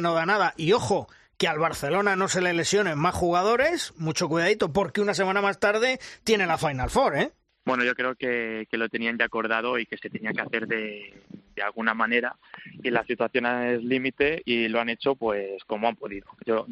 no 0.02 0.14
da 0.14 0.26
nada. 0.26 0.54
Y 0.58 0.74
ojo, 0.74 1.08
que 1.38 1.48
al 1.48 1.60
Barcelona 1.60 2.16
no 2.16 2.28
se 2.28 2.42
le 2.42 2.54
lesionen 2.54 2.98
más 2.98 3.16
jugadores, 3.16 3.94
mucho 3.98 4.30
cuidadito, 4.30 4.72
porque 4.72 5.02
una 5.02 5.14
semana 5.14 5.42
más 5.42 5.60
tarde 5.60 6.00
tiene 6.24 6.46
la 6.46 6.58
Final 6.58 6.90
Four, 6.90 7.18
¿eh? 7.18 7.32
Bueno, 7.66 7.84
yo 7.84 7.94
creo 7.94 8.16
que, 8.16 8.68
lo 8.72 8.90
tenían 8.90 9.18
ya 9.18 9.26
acordado 9.26 9.78
y 9.78 9.86
que 9.86 9.98
se 9.98 10.10
tenía 10.10 10.34
que 10.34 10.42
hacer 10.42 10.68
de, 10.68 11.14
de 11.56 11.62
alguna 11.62 11.94
manera 11.94 12.36
y 12.84 12.90
la 12.90 13.04
situación 13.06 13.46
es 13.46 13.84
límite 13.84 14.42
y 14.46 14.68
lo 14.68 14.80
han 14.80 14.90
hecho 14.90 15.16
pues 15.16 15.64
como 15.66 15.88
han 15.88 15.96
podido. 15.96 16.28
Yo, 16.46 16.66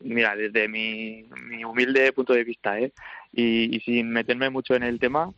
mira, 0.00 0.36
desde 0.36 0.68
mi, 0.68 1.24
mi 1.48 1.64
humilde 1.64 2.12
punto 2.12 2.34
de 2.34 2.44
vista, 2.44 2.78
¿eh? 2.78 2.92
y, 3.32 3.74
y 3.74 3.80
sin 3.80 4.10
meterme 4.10 4.50
mucho 4.50 4.74
en 4.74 4.82
el 4.82 4.98
tema, 4.98 5.32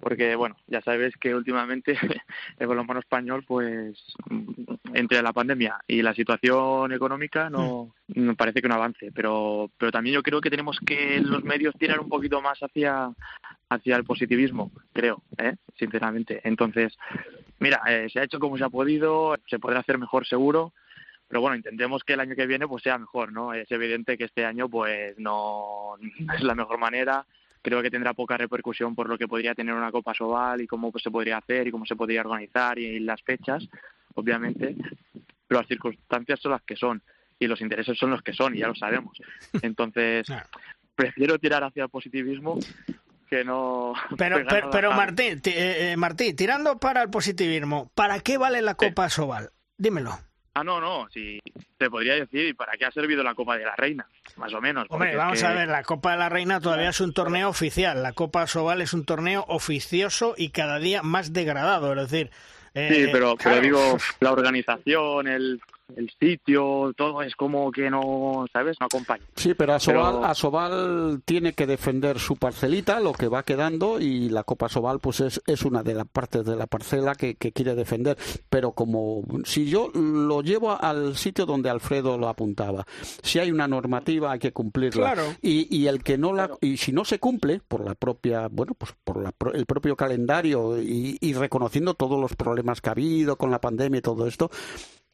porque 0.00 0.34
bueno, 0.34 0.56
ya 0.66 0.80
sabes 0.80 1.14
que 1.16 1.34
últimamente 1.34 1.96
el 2.58 2.66
balonmano 2.66 3.00
español, 3.00 3.44
pues 3.46 4.02
entre 4.94 5.22
la 5.22 5.32
pandemia 5.32 5.78
y 5.86 6.02
la 6.02 6.14
situación 6.14 6.92
económica 6.92 7.50
no, 7.50 7.94
me 8.08 8.34
parece 8.34 8.62
que 8.62 8.68
no 8.68 8.74
avance, 8.74 9.12
pero 9.14 9.70
pero 9.78 9.92
también 9.92 10.14
yo 10.14 10.22
creo 10.22 10.40
que 10.40 10.50
tenemos 10.50 10.78
que 10.84 11.20
los 11.20 11.44
medios 11.44 11.74
tirar 11.78 12.00
un 12.00 12.08
poquito 12.08 12.40
más 12.40 12.58
hacia 12.62 13.10
hacia 13.68 13.96
el 13.96 14.04
positivismo, 14.04 14.72
creo, 14.92 15.22
¿eh? 15.38 15.54
sinceramente. 15.78 16.40
Entonces, 16.42 16.96
mira, 17.60 17.80
eh, 17.86 18.08
se 18.12 18.18
ha 18.18 18.24
hecho 18.24 18.40
como 18.40 18.58
se 18.58 18.64
ha 18.64 18.68
podido, 18.68 19.36
se 19.46 19.60
podrá 19.60 19.78
hacer 19.78 19.96
mejor 19.96 20.26
seguro, 20.26 20.72
pero 21.28 21.40
bueno, 21.40 21.56
intentemos 21.56 22.02
que 22.02 22.14
el 22.14 22.20
año 22.20 22.34
que 22.34 22.46
viene 22.46 22.66
pues 22.66 22.82
sea 22.82 22.98
mejor, 22.98 23.32
¿no? 23.32 23.54
Es 23.54 23.70
evidente 23.70 24.18
que 24.18 24.24
este 24.24 24.44
año 24.44 24.68
pues 24.68 25.16
no 25.18 25.94
es 26.34 26.42
la 26.42 26.56
mejor 26.56 26.78
manera 26.78 27.24
creo 27.62 27.82
que 27.82 27.90
tendrá 27.90 28.14
poca 28.14 28.36
repercusión 28.36 28.94
por 28.94 29.08
lo 29.08 29.18
que 29.18 29.28
podría 29.28 29.54
tener 29.54 29.74
una 29.74 29.92
Copa 29.92 30.14
Sobal 30.14 30.60
y 30.60 30.66
cómo 30.66 30.90
pues, 30.90 31.02
se 31.02 31.10
podría 31.10 31.38
hacer 31.38 31.66
y 31.66 31.70
cómo 31.70 31.86
se 31.86 31.96
podría 31.96 32.20
organizar 32.20 32.78
y, 32.78 33.00
las 33.00 33.22
fechas, 33.22 33.66
obviamente, 34.14 34.76
pero 35.46 35.60
las 35.60 35.68
circunstancias 35.68 36.40
son 36.40 36.52
las 36.52 36.62
que 36.62 36.76
son 36.76 37.02
y 37.38 37.46
los 37.46 37.60
intereses 37.60 37.96
son 37.98 38.10
los 38.10 38.22
que 38.22 38.32
son 38.32 38.54
y 38.54 38.58
ya 38.58 38.68
lo 38.68 38.74
sabemos. 38.74 39.16
Entonces, 39.62 40.26
prefiero 40.94 41.38
tirar 41.38 41.64
hacia 41.64 41.84
el 41.84 41.90
positivismo 41.90 42.58
que 43.28 43.44
no... 43.44 43.94
Pero, 44.18 44.44
pero, 44.48 44.70
pero 44.70 44.90
Martín, 44.92 45.40
eh, 45.44 45.94
Martín, 45.96 46.34
tirando 46.34 46.78
para 46.78 47.00
el 47.00 47.10
positivismo, 47.10 47.90
¿para 47.94 48.18
qué 48.18 48.38
vale 48.38 48.60
la 48.60 48.74
Copa 48.74 49.08
Sobal? 49.08 49.50
Dímelo. 49.78 50.18
Ah, 50.54 50.64
no, 50.64 50.80
no, 50.80 51.08
sí, 51.10 51.40
te 51.78 51.88
podría 51.88 52.14
decir, 52.14 52.56
¿para 52.56 52.72
qué 52.72 52.84
ha 52.84 52.90
servido 52.90 53.22
la 53.22 53.34
Copa 53.34 53.56
de 53.56 53.64
la 53.64 53.76
Reina? 53.76 54.06
Más 54.36 54.52
o 54.52 54.60
menos. 54.60 54.86
Hombre, 54.90 55.14
vamos 55.14 55.42
a 55.44 55.52
ver, 55.52 55.68
la 55.68 55.84
Copa 55.84 56.12
de 56.12 56.18
la 56.18 56.28
Reina 56.28 56.60
todavía 56.60 56.90
es 56.90 57.00
un 57.00 57.14
torneo 57.14 57.48
oficial, 57.48 58.02
la 58.02 58.12
Copa 58.12 58.46
Sobal 58.48 58.82
es 58.82 58.92
un 58.92 59.04
torneo 59.04 59.44
oficioso 59.46 60.34
y 60.36 60.50
cada 60.50 60.78
día 60.80 61.02
más 61.02 61.32
degradado, 61.32 61.92
es 61.92 62.10
decir... 62.10 62.30
sí, 62.74 62.80
eh, 62.80 63.08
pero, 63.12 63.36
pero 63.36 63.60
digo, 63.60 63.96
la 64.18 64.32
organización, 64.32 65.28
el 65.28 65.60
el 65.96 66.10
sitio, 66.18 66.92
todo 66.96 67.22
es 67.22 67.34
como 67.36 67.70
que 67.70 67.90
no, 67.90 68.46
¿sabes? 68.52 68.76
No 68.80 68.86
acompaña. 68.86 69.24
Sí, 69.36 69.54
pero 69.54 69.74
Asobal, 69.74 71.22
tiene 71.24 71.52
que 71.52 71.66
defender 71.66 72.18
su 72.18 72.36
parcelita, 72.36 73.00
lo 73.00 73.12
que 73.12 73.28
va 73.28 73.42
quedando, 73.42 74.00
y 74.00 74.28
la 74.28 74.44
Copa 74.44 74.66
Asobal 74.66 75.00
pues 75.00 75.20
es, 75.20 75.42
es 75.46 75.64
una 75.64 75.82
de 75.82 75.94
las 75.94 76.06
partes 76.06 76.44
de 76.44 76.56
la 76.56 76.66
parcela 76.66 77.14
que, 77.14 77.36
quiere 77.36 77.74
defender. 77.74 78.16
Pero 78.48 78.72
como 78.72 79.22
si 79.44 79.66
yo 79.66 79.90
lo 79.94 80.42
llevo 80.42 80.80
al 80.80 81.16
sitio 81.16 81.46
donde 81.46 81.70
Alfredo 81.70 82.18
lo 82.18 82.28
apuntaba, 82.28 82.86
si 83.22 83.38
hay 83.38 83.50
una 83.50 83.66
normativa 83.66 84.32
hay 84.32 84.38
que 84.38 84.52
cumplirla. 84.52 85.14
Y, 85.42 85.74
y 85.74 85.86
el 85.86 86.02
que 86.02 86.18
no 86.18 86.32
la, 86.32 86.50
y 86.60 86.76
si 86.76 86.92
no 86.92 87.04
se 87.04 87.18
cumple 87.18 87.60
por 87.66 87.84
la 87.84 87.94
propia, 87.94 88.48
bueno, 88.48 88.74
pues 88.74 88.94
por 89.04 89.22
la, 89.22 89.32
el 89.52 89.66
propio 89.66 89.96
calendario 89.96 90.80
y, 90.80 91.18
y 91.20 91.32
reconociendo 91.34 91.94
todos 91.94 92.20
los 92.20 92.36
problemas 92.36 92.80
que 92.80 92.88
ha 92.88 92.92
habido 92.92 93.36
con 93.36 93.50
la 93.50 93.60
pandemia 93.60 93.98
y 93.98 94.02
todo 94.02 94.26
esto, 94.26 94.50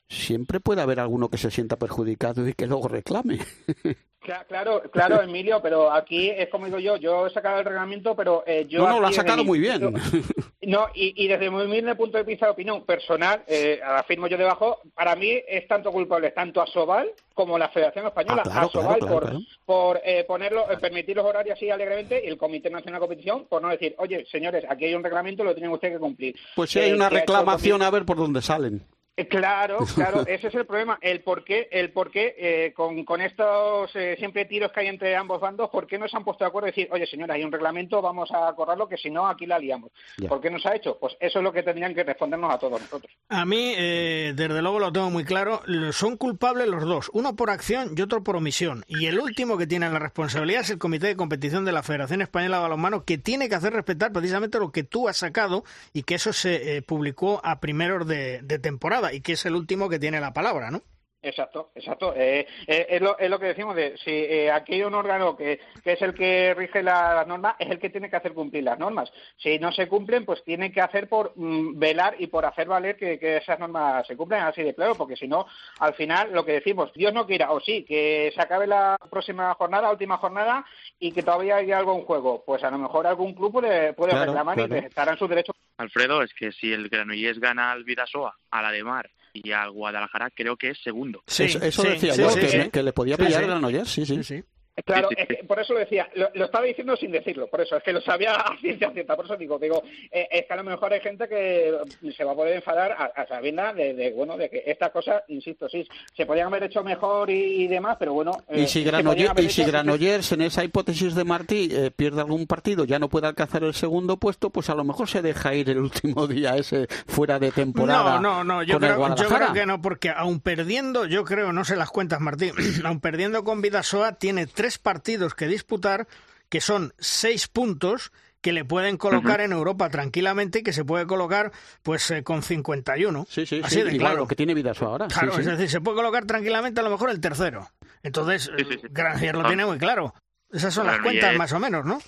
siempre 0.08 0.60
puede 0.60 0.82
haber 0.82 1.00
alguno 1.00 1.28
que 1.28 1.38
se 1.38 1.50
sienta 1.50 1.76
perjudicado 1.76 2.46
y 2.46 2.54
que 2.54 2.66
luego 2.66 2.88
reclame. 2.88 3.38
Claro, 4.48 4.82
claro, 4.90 5.22
Emilio, 5.22 5.60
pero 5.62 5.92
aquí 5.92 6.30
es 6.30 6.48
como 6.48 6.66
digo 6.66 6.80
yo, 6.80 6.96
yo 6.96 7.28
he 7.28 7.30
sacado 7.30 7.60
el 7.60 7.64
reglamento, 7.64 8.16
pero 8.16 8.42
eh, 8.44 8.66
yo... 8.68 8.80
No, 8.80 8.88
no, 8.88 9.00
lo 9.00 9.06
ha 9.06 9.12
sacado 9.12 9.44
muy 9.44 9.60
bien. 9.60 9.94
No, 10.62 10.88
y, 10.94 11.28
desde 11.28 11.48
mi 11.48 11.62
humilde 11.62 11.94
punto 11.94 12.18
de 12.18 12.24
vista 12.24 12.46
de 12.46 12.52
opinión 12.52 12.84
personal, 12.84 13.44
eh, 13.46 13.78
afirmo 13.84 14.26
yo 14.26 14.36
debajo, 14.36 14.80
para 14.94 15.14
mí 15.14 15.30
es 15.46 15.68
tanto 15.68 15.92
culpable 15.92 16.32
tanto 16.32 16.60
a 16.60 16.66
Sobal 16.66 17.08
como 17.34 17.56
la 17.56 17.68
Federación 17.68 18.08
Española, 18.08 18.42
ah, 18.50 18.62
a 18.62 18.68
Sobal 18.68 18.98
por, 18.98 19.32
por 19.64 20.00
eh, 20.04 20.24
ponerlo, 20.24 20.68
eh, 20.68 20.76
permitir 20.78 21.14
los 21.14 21.24
horarios 21.24 21.56
así 21.56 21.70
alegremente 21.70 22.20
y 22.24 22.26
el 22.26 22.36
Comité 22.36 22.68
Nacional 22.68 23.00
de 23.00 23.06
Competición 23.06 23.46
por 23.48 23.62
no 23.62 23.68
decir, 23.68 23.94
oye, 23.98 24.26
señores, 24.28 24.64
aquí 24.68 24.86
hay 24.86 24.94
un 24.94 25.04
reglamento, 25.04 25.44
lo 25.44 25.54
tienen 25.54 25.70
ustedes 25.70 25.94
que 25.94 26.00
cumplir. 26.00 26.34
Pues 26.56 26.70
si 26.70 26.80
hay 26.80 26.90
una 26.90 27.10
reclamación, 27.10 27.82
a 27.82 27.90
ver 27.90 28.04
por 28.04 28.16
dónde 28.16 28.42
salen. 28.42 28.82
Eh, 29.16 29.26
claro, 29.28 29.78
claro, 29.94 30.20
ese 30.26 30.48
es 30.48 30.54
el 30.54 30.66
problema. 30.66 30.98
El 31.00 31.22
por 31.22 31.42
qué, 31.42 31.68
el 31.72 31.90
por 31.90 32.10
qué 32.10 32.34
eh, 32.38 32.72
con, 32.74 33.02
con, 33.04 33.22
estos 33.22 33.90
eh, 33.94 34.14
siempre 34.18 34.44
tiros 34.44 34.70
que 34.72 34.80
hay 34.80 34.88
entre 34.88 35.16
ambos 35.16 35.40
bandos, 35.40 35.70
¿por 35.70 35.86
qué 35.86 35.98
no 35.98 36.06
se 36.06 36.16
han 36.18 36.24
puesto 36.24 36.44
de 36.44 36.48
acuerdo 36.48 36.68
y 36.68 36.72
decir, 36.72 36.88
oye, 36.92 37.06
señora, 37.06 37.34
hay 37.34 37.42
un 37.42 37.50
reglamento, 37.50 38.02
vamos 38.02 38.30
a 38.30 38.48
acordarlo, 38.48 38.86
que 38.86 38.98
si 38.98 39.08
no, 39.08 39.26
aquí 39.26 39.46
la 39.46 39.58
liamos? 39.58 39.90
¿Por 40.28 40.40
qué 40.40 40.50
no 40.50 40.58
se 40.58 40.68
ha 40.68 40.76
hecho? 40.76 40.98
Pues 41.00 41.16
eso 41.18 41.38
es 41.38 41.42
lo 41.42 41.52
que 41.52 41.62
tendrían 41.62 41.94
que 41.94 42.04
respondernos 42.04 42.52
a 42.52 42.58
todos 42.58 42.80
nosotros. 42.80 43.10
A 43.30 43.46
mí, 43.46 43.74
desde 43.74 44.60
luego, 44.62 44.78
lo 44.78 44.92
tengo 44.92 45.10
muy 45.10 45.24
claro. 45.24 45.62
Son 45.92 46.16
culpables 46.18 46.68
los 46.68 46.84
dos, 46.84 47.10
uno 47.14 47.36
por 47.36 47.50
acción 47.50 47.94
y 47.96 48.02
otro 48.02 48.22
por 48.22 48.36
omisión. 48.36 48.84
Y 48.86 49.06
el 49.06 49.18
último 49.18 49.56
que 49.56 49.66
tiene 49.66 49.88
la 49.88 49.98
responsabilidad 49.98 50.60
es 50.60 50.70
el 50.70 50.78
Comité 50.78 51.06
de 51.06 51.16
Competición 51.16 51.64
de 51.64 51.72
la 51.72 51.82
Federación 51.82 52.20
Española 52.20 52.58
de 52.58 52.62
Balonmano, 52.64 53.04
que 53.04 53.16
tiene 53.16 53.48
que 53.48 53.54
hacer 53.54 53.72
respetar 53.72 54.12
precisamente 54.12 54.58
lo 54.58 54.72
que 54.72 54.82
tú 54.82 55.08
has 55.08 55.16
sacado 55.16 55.64
y 55.94 56.02
que 56.02 56.16
eso 56.16 56.32
se 56.32 56.82
publicó 56.82 57.40
a 57.42 57.60
primeros 57.60 58.06
de 58.06 58.58
temporada 58.58 59.05
y 59.12 59.20
que 59.20 59.32
es 59.32 59.46
el 59.46 59.54
último 59.54 59.88
que 59.88 59.98
tiene 59.98 60.20
la 60.20 60.32
palabra, 60.32 60.70
¿no? 60.70 60.82
Exacto, 61.26 61.70
exacto. 61.74 62.14
Eh, 62.14 62.46
eh, 62.68 62.86
es, 62.88 63.02
lo, 63.02 63.18
es, 63.18 63.28
lo, 63.28 63.40
que 63.40 63.46
decimos 63.46 63.74
de 63.74 63.96
si 63.98 64.12
eh, 64.12 64.48
aquí 64.48 64.74
hay 64.74 64.84
un 64.84 64.94
órgano 64.94 65.36
que, 65.36 65.58
que 65.82 65.94
es 65.94 66.02
el 66.02 66.14
que 66.14 66.54
rige 66.54 66.84
las 66.84 67.26
normas, 67.26 67.56
es 67.58 67.68
el 67.68 67.80
que 67.80 67.90
tiene 67.90 68.08
que 68.08 68.14
hacer 68.14 68.32
cumplir 68.32 68.62
las 68.62 68.78
normas. 68.78 69.12
Si 69.36 69.58
no 69.58 69.72
se 69.72 69.88
cumplen, 69.88 70.24
pues 70.24 70.44
tiene 70.44 70.70
que 70.70 70.80
hacer 70.80 71.08
por 71.08 71.32
mm, 71.34 71.80
velar 71.80 72.14
y 72.20 72.28
por 72.28 72.46
hacer 72.46 72.68
valer 72.68 72.96
que, 72.96 73.18
esas 73.38 73.58
normas 73.58 74.06
se 74.06 74.16
cumplen 74.16 74.42
así 74.42 74.62
de 74.62 74.76
claro, 74.76 74.94
porque 74.94 75.16
si 75.16 75.26
no, 75.26 75.46
al 75.80 75.94
final 75.94 76.32
lo 76.32 76.44
que 76.44 76.52
decimos, 76.52 76.92
Dios 76.94 77.12
no 77.12 77.26
quiera, 77.26 77.50
o 77.50 77.58
sí, 77.58 77.84
que 77.84 78.30
se 78.32 78.40
acabe 78.40 78.68
la 78.68 78.96
próxima 79.10 79.52
jornada, 79.54 79.90
última 79.90 80.18
jornada, 80.18 80.64
y 81.00 81.10
que 81.10 81.24
todavía 81.24 81.56
haya 81.56 81.78
algo 81.78 81.96
en 81.96 82.04
juego. 82.04 82.44
Pues 82.46 82.62
a 82.62 82.70
lo 82.70 82.78
mejor 82.78 83.08
algún 83.08 83.34
club 83.34 83.50
puede, 83.50 83.94
puede 83.94 84.16
reclamar 84.16 84.60
y 84.60 84.74
estará 84.76 85.12
en 85.12 85.18
su 85.18 85.26
derecho. 85.26 85.52
Alfredo, 85.78 86.22
es 86.22 86.32
que 86.34 86.52
si 86.52 86.72
el 86.72 86.88
Granollers 86.88 87.40
gana 87.40 87.72
al 87.72 87.82
Vidasoa, 87.82 88.36
a 88.52 88.62
la 88.62 88.70
de 88.70 88.84
Mar 88.84 89.10
y 89.42 89.52
al 89.52 89.70
Guadalajara 89.70 90.30
creo 90.30 90.56
que 90.56 90.70
es 90.70 90.78
segundo. 90.82 91.22
Sí, 91.26 91.44
eso, 91.44 91.82
decía 91.82 92.14
yo, 92.14 92.28
que, 92.70 92.82
le 92.82 92.92
podía 92.92 93.16
pillar 93.16 93.42
el 93.42 93.48
Granollers, 93.48 93.90
sí, 93.90 94.04
sí. 94.06 94.44
Claro, 94.84 95.08
por 95.48 95.58
eso 95.58 95.72
lo 95.72 95.78
decía, 95.80 96.08
lo, 96.14 96.28
estaba 96.44 96.64
diciendo 96.64 96.96
sin 96.96 97.10
decirlo, 97.10 97.46
por 97.46 97.62
eso, 97.62 97.76
es 97.76 97.82
que 97.82 97.92
lo 97.92 98.00
sabía 98.02 98.32
a 98.34 98.56
ciencia 98.58 98.90
cierta, 98.90 99.16
por 99.16 99.24
eso 99.24 99.36
digo, 99.36 99.58
digo, 99.58 99.82
eh, 100.10 100.28
es 100.30 100.46
que 100.46 100.52
a 100.52 100.56
lo 100.56 100.64
mejor 100.64 100.92
hay 100.92 101.00
gente 101.00 101.26
que 101.28 101.72
se 102.14 102.24
va 102.24 102.32
a 102.32 102.34
poder 102.34 102.56
enfadar 102.56 102.92
a, 102.92 103.04
a 103.04 103.26
sabienda 103.26 103.72
de, 103.72 104.12
bueno, 104.14 104.36
de 104.36 104.50
que 104.50 104.62
estas 104.66 104.90
cosas, 104.90 105.22
insisto, 105.28 105.66
sí, 105.68 105.86
se 106.14 106.26
podían 106.26 106.48
haber 106.48 106.64
hecho 106.64 106.84
mejor 106.84 107.30
y, 107.30 107.66
demás, 107.68 107.96
pero 107.98 108.12
bueno... 108.12 108.32
y 108.52 108.64
eh, 108.64 108.66
si 108.68 108.84
Granollers, 108.84 110.32
en 110.32 110.42
esa 110.42 110.62
hipótesis 110.62 111.14
de 111.14 111.24
Martí 111.24 111.68
eh, 111.72 111.90
pierde 111.90 112.20
algún 112.20 112.46
partido, 112.46 112.84
ya 112.84 112.98
no 112.98 113.08
puede 113.08 113.28
alcanzar 113.28 113.64
el 113.64 113.74
segundo 113.74 114.18
puesto, 114.18 114.50
pues 114.50 114.68
a 114.68 114.74
lo 114.74 114.84
mejor 114.84 115.08
se 115.08 115.22
deja 115.22 115.54
ir 115.54 115.70
el 115.70 115.78
último 115.78 116.26
día 116.26 116.54
ese 116.56 116.86
fuera 117.06 117.38
de 117.38 117.50
temporada. 117.50 118.20
No, 118.20 118.44
no, 118.44 118.44
no, 118.44 118.62
yo, 118.62 118.78
creo, 118.78 119.14
yo 119.16 119.28
creo 119.28 119.52
que 119.54 119.64
no, 119.64 119.80
porque 119.80 120.10
aún 120.10 120.40
perdiendo, 120.40 121.06
yo 121.06 121.24
creo, 121.24 121.52
no 121.52 121.64
sé 121.64 121.76
las 121.76 121.90
cuentas, 121.90 122.20
Martín, 122.20 122.52
aún 122.84 123.00
perdiendo 123.00 123.42
con 123.42 123.62
Vidasoa, 123.62 124.12
tiene 124.12 124.46
tres 124.46 124.65
partidos 124.78 125.34
que 125.34 125.46
disputar, 125.46 126.06
que 126.48 126.60
son 126.60 126.92
seis 126.98 127.48
puntos 127.48 128.12
que 128.40 128.52
le 128.52 128.64
pueden 128.64 128.96
colocar 128.96 129.40
en 129.40 129.50
Europa 129.50 129.88
tranquilamente 129.90 130.60
y 130.60 130.62
que 130.62 130.72
se 130.72 130.84
puede 130.84 131.06
colocar 131.06 131.50
pues 131.82 132.10
eh, 132.12 132.22
con 132.22 132.42
51. 132.42 133.26
Sí, 133.28 133.44
sí, 133.44 133.60
Así 133.64 133.82
De 133.82 133.96
claro. 133.98 134.28
que 134.28 134.36
tiene 134.36 134.54
Vidas 134.54 134.80
ahora. 134.82 135.08
Claro, 135.08 135.36
es 135.38 135.46
decir, 135.46 135.68
se 135.68 135.80
puede 135.80 135.96
colocar 135.96 136.26
tranquilamente 136.26 136.80
a 136.80 136.84
lo 136.84 136.90
mejor 136.90 137.10
el 137.10 137.20
tercero. 137.20 137.68
Entonces, 138.04 138.50
Grancier 138.90 139.34
lo 139.34 139.48
tiene 139.48 139.66
muy 139.66 139.78
claro. 139.78 140.14
Esas 140.52 140.72
son 140.72 140.86
las 140.86 141.00
cuentas 141.00 141.36
más 141.36 141.52
o 141.52 141.58
menos, 141.58 141.84
¿no? 141.84 141.98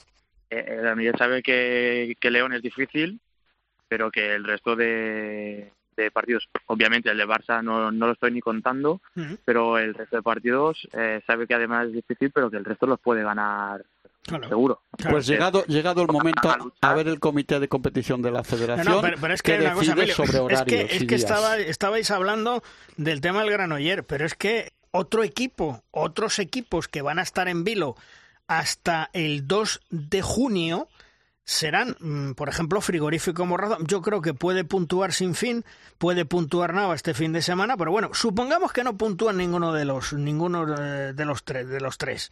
Eh, 0.50 0.64
eh 0.68 1.12
sabe 1.18 1.42
que, 1.42 2.14
que 2.20 2.30
León 2.30 2.52
es 2.52 2.62
difícil, 2.62 3.20
pero 3.88 4.10
que 4.10 4.34
el 4.34 4.44
resto 4.44 4.76
de, 4.76 5.72
de 6.02 6.10
partidos, 6.10 6.48
obviamente 6.66 7.10
el 7.10 7.18
de 7.18 7.26
Barça 7.26 7.62
no, 7.62 7.90
no 7.90 8.06
lo 8.06 8.12
estoy 8.12 8.32
ni 8.32 8.40
contando, 8.40 9.00
pero 9.44 9.78
el 9.78 9.94
resto 9.94 10.16
de 10.16 10.22
partidos 10.22 10.88
eh, 10.92 11.20
sabe 11.26 11.46
que 11.46 11.54
además 11.54 11.88
es 11.88 11.94
difícil, 11.94 12.30
pero 12.30 12.50
que 12.50 12.56
el 12.56 12.64
resto 12.64 12.86
los 12.86 13.00
puede 13.00 13.22
ganar 13.22 13.84
seguro. 14.48 14.82
Pues 15.10 15.26
llegado 15.26 15.64
llegado 15.64 16.02
el 16.02 16.08
momento 16.08 16.54
a, 16.80 16.94
ver 16.94 17.08
el 17.08 17.18
comité 17.18 17.60
de 17.60 17.68
competición 17.68 18.20
de 18.20 18.30
la 18.30 18.44
federación 18.44 19.00
pero, 19.00 19.32
es 19.32 19.42
que, 19.42 19.56
sobre 20.12 20.38
horarios 20.38 20.60
es 20.60 20.64
que, 20.64 20.96
es 20.96 21.04
que 21.06 21.14
estaba, 21.14 21.56
estabais 21.58 22.10
hablando 22.10 22.62
del 22.96 23.20
tema 23.20 23.40
del 23.40 23.50
Granoller, 23.50 24.04
pero 24.04 24.26
es 24.26 24.34
que 24.34 24.72
otro 24.90 25.22
equipo, 25.22 25.82
otros 25.90 26.38
equipos 26.38 26.88
que 26.88 27.02
van 27.02 27.18
a 27.18 27.22
estar 27.22 27.48
en 27.48 27.64
vilo 27.64 27.96
hasta 28.46 29.10
el 29.12 29.46
2 29.46 29.80
de 29.90 30.22
junio 30.22 30.88
serán, 31.48 31.96
mm, 31.98 32.32
por 32.32 32.50
ejemplo, 32.50 32.82
frigorífico 32.82 33.46
Morrazo. 33.46 33.78
Yo 33.80 34.02
creo 34.02 34.20
que 34.20 34.34
puede 34.34 34.64
puntuar 34.64 35.14
sin 35.14 35.34
fin, 35.34 35.64
puede 35.96 36.26
puntuar 36.26 36.74
Nava 36.74 36.94
este 36.94 37.14
fin 37.14 37.32
de 37.32 37.40
semana, 37.40 37.78
pero 37.78 37.90
bueno, 37.90 38.10
supongamos 38.12 38.70
que 38.70 38.84
no 38.84 38.98
puntúan 38.98 39.38
ninguno 39.38 39.72
de 39.72 39.86
los, 39.86 40.12
ninguno 40.12 40.66
de 40.66 41.24
los 41.24 41.44
tres, 41.44 41.66
de 41.66 41.80
los 41.80 41.96
tres. 41.96 42.30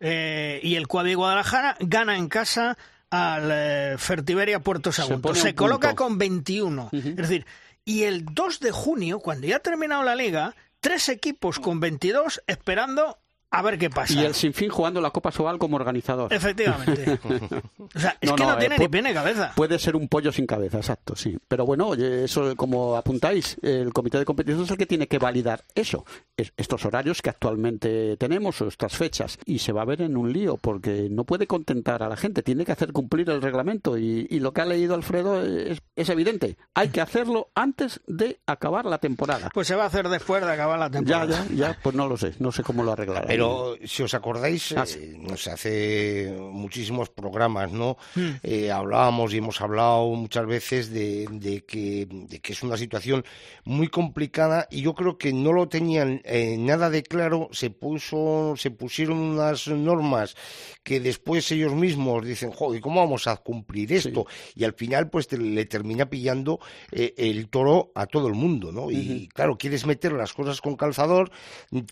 Eh, 0.00 0.58
y 0.64 0.74
el 0.74 0.88
Cuadri 0.88 1.14
Guadalajara 1.14 1.76
gana 1.78 2.16
en 2.16 2.28
casa 2.28 2.76
al 3.08 3.50
eh, 3.52 3.94
Fertiberia 3.98 4.58
Puerto 4.58 4.90
Sagunto. 4.90 5.32
Se, 5.36 5.54
coloca 5.54 5.94
con 5.94 6.18
21. 6.18 6.90
Es 6.92 7.16
decir, 7.16 7.46
y 7.84 8.02
el 8.02 8.24
2 8.24 8.58
de 8.58 8.72
junio, 8.72 9.20
cuando 9.20 9.46
ya 9.46 9.58
ha 9.58 9.60
terminado 9.60 10.02
la 10.02 10.16
liga, 10.16 10.56
tres 10.80 11.08
equipos 11.08 11.60
con 11.60 11.78
22 11.78 12.42
esperando 12.48 13.18
a 13.50 13.62
ver 13.62 13.78
qué 13.78 13.90
pasa. 13.90 14.12
Y 14.12 14.24
el 14.24 14.34
Sinfín 14.34 14.70
jugando 14.70 15.00
la 15.00 15.10
Copa 15.10 15.30
Sobal 15.30 15.58
como 15.58 15.76
organizador. 15.76 16.32
Efectivamente. 16.32 17.18
o 17.78 17.98
sea, 17.98 18.16
es 18.20 18.32
que 18.32 18.44
no, 18.44 18.54
eh, 18.54 18.56
tiene 18.58 18.78
ni 18.78 18.88
pie 18.88 19.02
ni 19.02 19.12
cabeza. 19.12 19.52
Puede 19.54 19.78
ser 19.78 19.96
un 19.96 20.08
pollo 20.08 20.32
sin 20.32 20.46
cabeza, 20.46 20.78
exacto, 20.78 21.14
sí. 21.16 21.38
Pero 21.46 21.64
bueno, 21.64 21.88
oye, 21.88 22.24
eso 22.24 22.54
como 22.56 22.96
apuntáis, 22.96 23.56
el 23.62 23.92
comité 23.92 24.18
de 24.18 24.24
competición 24.24 24.64
es 24.64 24.70
el 24.70 24.76
que 24.76 24.86
tiene 24.86 25.06
que 25.06 25.18
validar 25.18 25.64
eso, 25.74 26.04
estos 26.36 26.84
horarios 26.84 27.22
que 27.22 27.30
actualmente 27.30 28.16
tenemos 28.16 28.60
o 28.60 28.68
estas 28.68 28.96
fechas. 28.96 29.38
Y 29.44 29.60
se 29.60 29.72
va 29.72 29.82
a 29.82 29.86
ver 29.86 30.02
en 30.02 30.16
un 30.16 30.32
lío 30.32 30.56
porque 30.56 31.08
no 31.10 31.24
puede 31.24 31.46
contentar 31.46 32.02
a 32.02 32.08
la 32.08 32.16
gente, 32.16 32.42
tiene 32.42 32.64
que 32.64 32.72
hacer 32.72 32.92
cumplir 32.92 33.30
el 33.30 33.42
reglamento. 33.42 33.96
Y, 33.96 34.26
lo 34.36 34.52
que 34.52 34.60
ha 34.60 34.66
leído 34.66 34.94
Alfredo 34.94 35.42
es, 35.42 35.80
es, 35.96 36.08
evidente, 36.10 36.56
hay 36.74 36.90
que 36.90 37.00
hacerlo 37.00 37.48
antes 37.54 38.00
de 38.06 38.38
acabar 38.46 38.84
la 38.84 38.98
temporada. 38.98 39.50
Pues 39.52 39.66
se 39.66 39.74
va 39.74 39.84
a 39.84 39.86
hacer 39.86 40.08
después 40.08 40.44
de 40.44 40.52
acabar 40.52 40.78
la 40.78 40.90
temporada. 40.90 41.26
Ya, 41.26 41.44
ya, 41.48 41.54
ya, 41.54 41.78
pues 41.82 41.96
no 41.96 42.06
lo 42.06 42.16
sé, 42.16 42.34
no 42.38 42.52
sé 42.52 42.62
cómo 42.62 42.84
lo 42.84 42.92
arreglará. 42.92 43.35
Pero 43.36 43.76
si 43.84 44.02
os 44.02 44.14
acordáis, 44.14 44.72
ah, 44.72 44.84
eh, 44.88 45.16
hace 45.52 46.34
muchísimos 46.38 47.10
programas, 47.10 47.70
¿no? 47.70 47.96
Hmm. 48.14 48.30
Eh, 48.42 48.70
hablábamos 48.70 49.34
y 49.34 49.38
hemos 49.38 49.60
hablado 49.60 50.06
muchas 50.08 50.46
veces 50.46 50.90
de, 50.90 51.64
que, 51.66 52.08
es 52.42 52.62
una 52.62 52.76
situación 52.76 53.24
muy 53.64 53.88
complicada 53.88 54.66
y 54.70 54.82
yo 54.82 54.94
creo 54.94 55.18
que 55.18 55.32
no 55.32 55.52
lo 55.52 55.68
tenían 55.68 56.22
eh, 56.24 56.56
nada 56.58 56.88
de 56.90 57.02
claro. 57.02 57.48
Se 57.52 57.70
puso, 57.70 58.54
se 58.56 58.70
pusieron 58.70 59.18
unas 59.18 59.68
normas 59.68 60.34
que 60.82 61.00
después 61.00 61.50
ellos 61.52 61.74
mismos 61.74 62.24
dicen, 62.24 62.52
joder, 62.52 62.80
¿cómo 62.80 63.00
vamos 63.00 63.26
a 63.26 63.36
cumplir 63.36 63.92
esto? 63.92 64.26
Y 64.54 64.64
al 64.64 64.72
final, 64.72 65.10
pues 65.10 65.30
le 65.32 65.64
termina 65.66 66.08
pillando 66.08 66.60
el 66.90 67.48
toro 67.48 67.92
a 67.94 68.06
todo 68.06 68.28
el 68.28 68.34
mundo, 68.34 68.72
¿no? 68.72 68.90
Y 68.90 69.28
claro, 69.28 69.58
quieres 69.58 69.84
meter 69.84 70.12
las 70.12 70.32
cosas 70.32 70.60
con 70.60 70.76
calzador, 70.76 71.30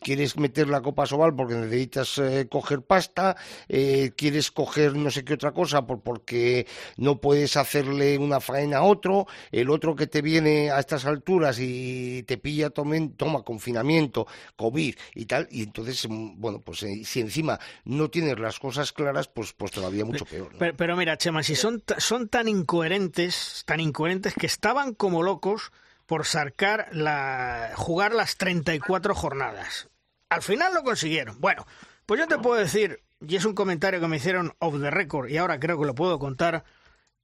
quieres 0.00 0.36
meter 0.36 0.68
la 0.68 0.80
copa 0.80 1.06
porque 1.34 1.54
necesitas 1.54 2.18
eh, 2.18 2.46
coger 2.50 2.82
pasta, 2.82 3.36
eh, 3.68 4.12
quieres 4.16 4.50
coger 4.50 4.96
no 4.96 5.10
sé 5.10 5.24
qué 5.24 5.34
otra 5.34 5.52
cosa 5.52 5.86
por, 5.86 6.00
porque 6.00 6.66
no 6.96 7.20
puedes 7.20 7.56
hacerle 7.56 8.18
una 8.18 8.40
faena 8.40 8.78
a 8.78 8.82
otro, 8.82 9.26
el 9.52 9.70
otro 9.70 9.96
que 9.96 10.06
te 10.06 10.22
viene 10.22 10.70
a 10.70 10.80
estas 10.80 11.04
alturas 11.06 11.58
y 11.60 12.22
te 12.24 12.38
pilla 12.38 12.70
toma 12.70 13.42
confinamiento, 13.44 14.26
COVID 14.56 14.94
y 15.14 15.26
tal, 15.26 15.48
y 15.50 15.62
entonces, 15.62 16.08
mm, 16.08 16.40
bueno, 16.40 16.60
pues 16.60 16.82
eh, 16.82 17.02
si 17.04 17.20
encima 17.20 17.58
no 17.84 18.10
tienes 18.10 18.38
las 18.38 18.58
cosas 18.58 18.92
claras, 18.92 19.28
pues, 19.28 19.52
pues 19.52 19.70
todavía 19.70 20.04
mucho 20.04 20.24
peor. 20.24 20.52
Pero, 20.76 20.96
mira, 20.96 21.16
Chema, 21.16 21.42
si 21.42 21.54
son, 21.54 21.82
son 21.98 22.28
tan 22.28 22.48
incoherentes, 22.48 23.62
tan 23.66 23.80
incoherentes 23.80 24.34
que 24.34 24.46
estaban 24.46 24.94
como 24.94 25.22
locos 25.22 25.72
por 26.06 26.26
sacar 26.26 26.88
la, 26.92 27.72
jugar 27.76 28.14
las 28.14 28.36
34 28.36 29.14
jornadas. 29.14 29.88
Al 30.28 30.42
final 30.42 30.74
lo 30.74 30.82
consiguieron. 30.82 31.40
Bueno, 31.40 31.66
pues 32.06 32.20
yo 32.20 32.26
te 32.26 32.38
puedo 32.38 32.60
decir, 32.60 33.02
y 33.20 33.36
es 33.36 33.44
un 33.44 33.54
comentario 33.54 34.00
que 34.00 34.08
me 34.08 34.16
hicieron 34.16 34.54
off 34.58 34.80
the 34.80 34.90
record, 34.90 35.30
y 35.30 35.36
ahora 35.38 35.58
creo 35.58 35.78
que 35.78 35.86
lo 35.86 35.94
puedo 35.94 36.18
contar, 36.18 36.64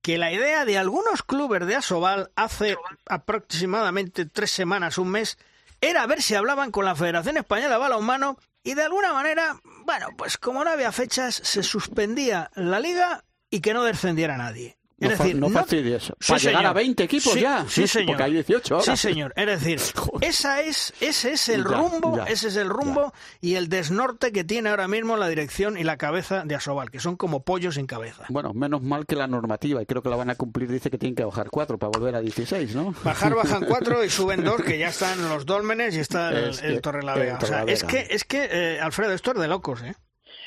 que 0.03 0.19
la 0.19 0.33
idea 0.33 0.65
de 0.65 0.79
algunos 0.79 1.23
clubes 1.23 1.67
de 1.67 1.77
Asobal 1.77 2.31
hace 2.37 2.77
aproximadamente 3.07 4.25
tres 4.25 4.51
semanas, 4.51 4.99
un 4.99 5.11
mes, 5.11 5.39
era 5.81 6.07
ver 6.07 6.23
si 6.23 6.35
hablaban 6.35 6.71
con 6.71 6.85
la 6.85 6.95
Federación 6.95 7.37
Española 7.37 7.75
de 7.75 7.81
Balonmano 7.81 8.39
y 8.63 8.75
de 8.75 8.85
alguna 8.85 9.13
manera, 9.13 9.61
bueno, 9.85 10.09
pues 10.17 10.37
como 10.39 10.65
no 10.65 10.71
había 10.71 10.93
fechas, 10.93 11.35
se 11.35 11.63
suspendía 11.63 12.51
la 12.55 12.81
liga 12.81 13.25
y 13.51 13.61
que 13.61 13.75
no 13.75 13.85
descendiera 13.85 14.37
nadie. 14.37 14.80
Es 15.01 15.19
decir, 15.19 15.37
no, 15.37 15.49
fastidies. 15.49 16.13
Para 16.27 16.39
llegar 16.39 16.67
a 16.67 16.73
20 16.75 17.05
equipos 17.05 17.35
ya. 17.35 17.65
Sí, 17.67 17.87
señor. 17.87 18.09
Porque 18.09 18.23
hay 18.23 18.33
18 18.35 18.75
ahora. 18.75 18.97
Sí, 18.97 18.97
señor. 18.97 19.33
Es 19.35 19.47
decir, 19.47 19.81
esa 20.21 20.61
es, 20.61 20.93
ese 21.01 21.33
es 21.33 21.49
el 21.49 21.65
rumbo, 21.65 22.23
ese 22.27 22.49
es 22.49 22.57
el 22.57 22.69
rumbo 22.69 23.13
y 23.41 23.55
el 23.55 23.69
desnorte 23.69 24.31
que 24.31 24.45
tiene 24.45 24.69
ahora 24.69 24.89
mismo 24.89 25.17
la 25.17 25.29
dirección 25.29 25.79
y 25.79 25.85
la 25.85 25.97
cabeza 25.97 26.43
de 26.45 26.55
Asobal, 26.55 26.91
que 26.91 27.01
son 27.01 27.17
como 27.17 27.45
pollos 27.45 27.77
sin 27.77 27.87
cabeza. 27.87 28.25
Bueno, 28.29 28.53
menos 28.53 28.83
mal 28.83 29.07
que 29.07 29.17
la 29.17 29.27
normativa, 29.27 29.83
y 29.83 29.87
creo 29.87 30.03
que 30.03 30.11
la 30.11 30.17
van 30.17 30.31
a 30.31 30.35
cumplir, 30.35 30.71
dice 30.71 30.91
que 30.91 30.99
tienen 30.99 31.15
que 31.15 31.25
bajar 31.25 31.49
4 31.51 31.79
para 31.79 31.91
volver 31.91 32.15
a 32.15 32.21
16, 32.21 32.75
¿no? 32.75 32.95
Bajar, 33.03 33.35
bajan 33.35 33.65
4 33.69 34.05
y 34.05 34.11
suben 34.11 34.45
2, 34.45 34.63
que 34.63 34.79
ya 34.79 34.89
están 34.89 35.29
los 35.29 35.47
Dólmenes 35.47 35.97
y 35.97 36.01
está 36.01 36.31
el, 36.31 36.59
el 36.63 36.81
Torrelavega. 36.81 37.39
O 37.41 37.47
sea, 37.47 37.65
es 37.65 37.85
que, 37.85 38.07
es 38.11 38.25
que 38.25 38.49
eh, 38.51 38.81
Alfredo, 38.81 39.15
esto 39.15 39.33
es 39.33 39.41
de 39.41 39.49
locos, 39.49 39.83
¿eh? 39.83 39.95